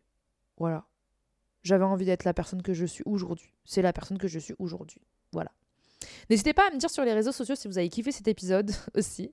Voilà. 0.59 0.87
J'avais 1.63 1.85
envie 1.85 2.07
d'être 2.07 2.25
la 2.25 2.35
personne 2.35 2.63
que 2.63 2.75
je 2.75 2.87
suis 2.87 3.03
aujourd'hui. 3.07 3.53
C'est 3.65 3.83
la 3.83 3.93
personne 3.93 4.19
que 4.19 4.29
je 4.29 4.39
suis 4.39 4.55
aujourd'hui. 4.59 5.01
Voilà. 5.33 5.51
N'hésitez 6.29 6.53
pas 6.53 6.69
à 6.69 6.71
me 6.75 6.79
dire 6.79 6.91
sur 6.91 7.05
les 7.05 7.13
réseaux 7.13 7.33
sociaux 7.33 7.55
si 7.55 7.69
vous 7.69 7.79
avez 7.79 7.89
kiffé 7.89 8.13
cet 8.13 8.29
épisode 8.29 8.71
aussi. 8.97 9.33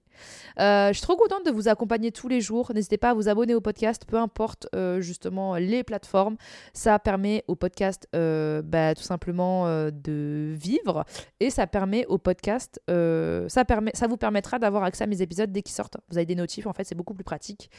Euh, 0.59 0.89
je 0.89 0.93
suis 0.93 1.01
trop 1.01 1.15
contente 1.15 1.45
de 1.45 1.51
vous 1.51 1.67
accompagner 1.67 2.11
tous 2.11 2.27
les 2.27 2.41
jours. 2.41 2.71
N'hésitez 2.73 2.97
pas 2.97 3.11
à 3.11 3.13
vous 3.13 3.29
abonner 3.29 3.55
au 3.55 3.61
podcast, 3.61 4.03
peu 4.07 4.17
importe 4.17 4.67
euh, 4.75 5.01
justement 5.01 5.55
les 5.55 5.83
plateformes. 5.83 6.37
Ça 6.73 6.97
permet 6.99 7.43
au 7.47 7.55
podcast 7.55 8.07
euh, 8.15 8.61
bah, 8.61 8.95
tout 8.95 9.03
simplement 9.03 9.67
de 9.91 10.53
vivre 10.55 11.05
et 11.39 11.49
ça 11.49 11.67
permet 11.67 12.05
au 12.07 12.17
podcast, 12.17 12.81
ça, 12.87 13.65
ça 13.93 14.07
vous 14.07 14.17
permettra 14.17 14.59
d'avoir 14.59 14.83
accès 14.83 15.03
à 15.03 15.07
mes 15.07 15.21
épisodes 15.21 15.51
dès 15.51 15.61
qu'ils 15.61 15.75
sortent. 15.75 15.97
Vous 16.09 16.17
avez 16.17 16.25
des 16.25 16.35
notifs, 16.35 16.67
en 16.67 16.73
fait, 16.73 16.83
c'est 16.83 16.95
beaucoup 16.95 17.13
plus 17.13 17.23
pratique. 17.23 17.69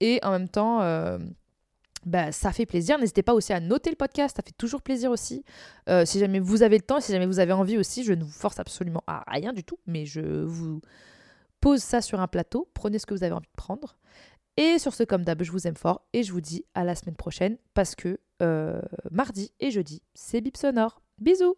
Et 0.00 0.20
en 0.22 0.30
même 0.32 0.48
temps 0.48 0.80
bah, 2.04 2.32
ça 2.32 2.52
fait 2.52 2.66
plaisir. 2.66 2.98
N'hésitez 2.98 3.22
pas 3.22 3.34
aussi 3.34 3.52
à 3.52 3.60
noter 3.60 3.90
le 3.90 3.96
podcast, 3.96 4.36
ça 4.36 4.42
fait 4.42 4.54
toujours 4.56 4.82
plaisir 4.82 5.10
aussi. 5.10 5.44
Euh, 5.88 6.04
si 6.04 6.18
jamais 6.18 6.40
vous 6.40 6.62
avez 6.62 6.76
le 6.76 6.82
temps, 6.82 7.00
si 7.00 7.12
jamais 7.12 7.26
vous 7.26 7.38
avez 7.38 7.52
envie 7.52 7.78
aussi, 7.78 8.04
je 8.04 8.12
ne 8.12 8.24
vous 8.24 8.30
force 8.30 8.58
absolument 8.58 9.02
à 9.06 9.24
rien 9.30 9.52
du 9.52 9.64
tout, 9.64 9.78
mais 9.86 10.06
je 10.06 10.44
vous 10.44 10.80
pose 11.60 11.80
ça 11.80 12.00
sur 12.00 12.20
un 12.20 12.28
plateau. 12.28 12.68
Prenez 12.74 12.98
ce 12.98 13.06
que 13.06 13.14
vous 13.14 13.24
avez 13.24 13.34
envie 13.34 13.46
de 13.46 13.56
prendre. 13.56 13.96
Et 14.56 14.78
sur 14.78 14.92
ce, 14.92 15.02
comme 15.02 15.24
d'hab, 15.24 15.42
je 15.42 15.50
vous 15.50 15.66
aime 15.66 15.76
fort 15.76 16.06
et 16.12 16.22
je 16.22 16.32
vous 16.32 16.42
dis 16.42 16.64
à 16.74 16.84
la 16.84 16.94
semaine 16.94 17.16
prochaine 17.16 17.56
parce 17.72 17.94
que 17.94 18.18
euh, 18.42 18.82
mardi 19.10 19.52
et 19.60 19.70
jeudi, 19.70 20.02
c'est 20.14 20.40
Bip 20.40 20.56
Sonore. 20.56 21.00
Bisous 21.18 21.56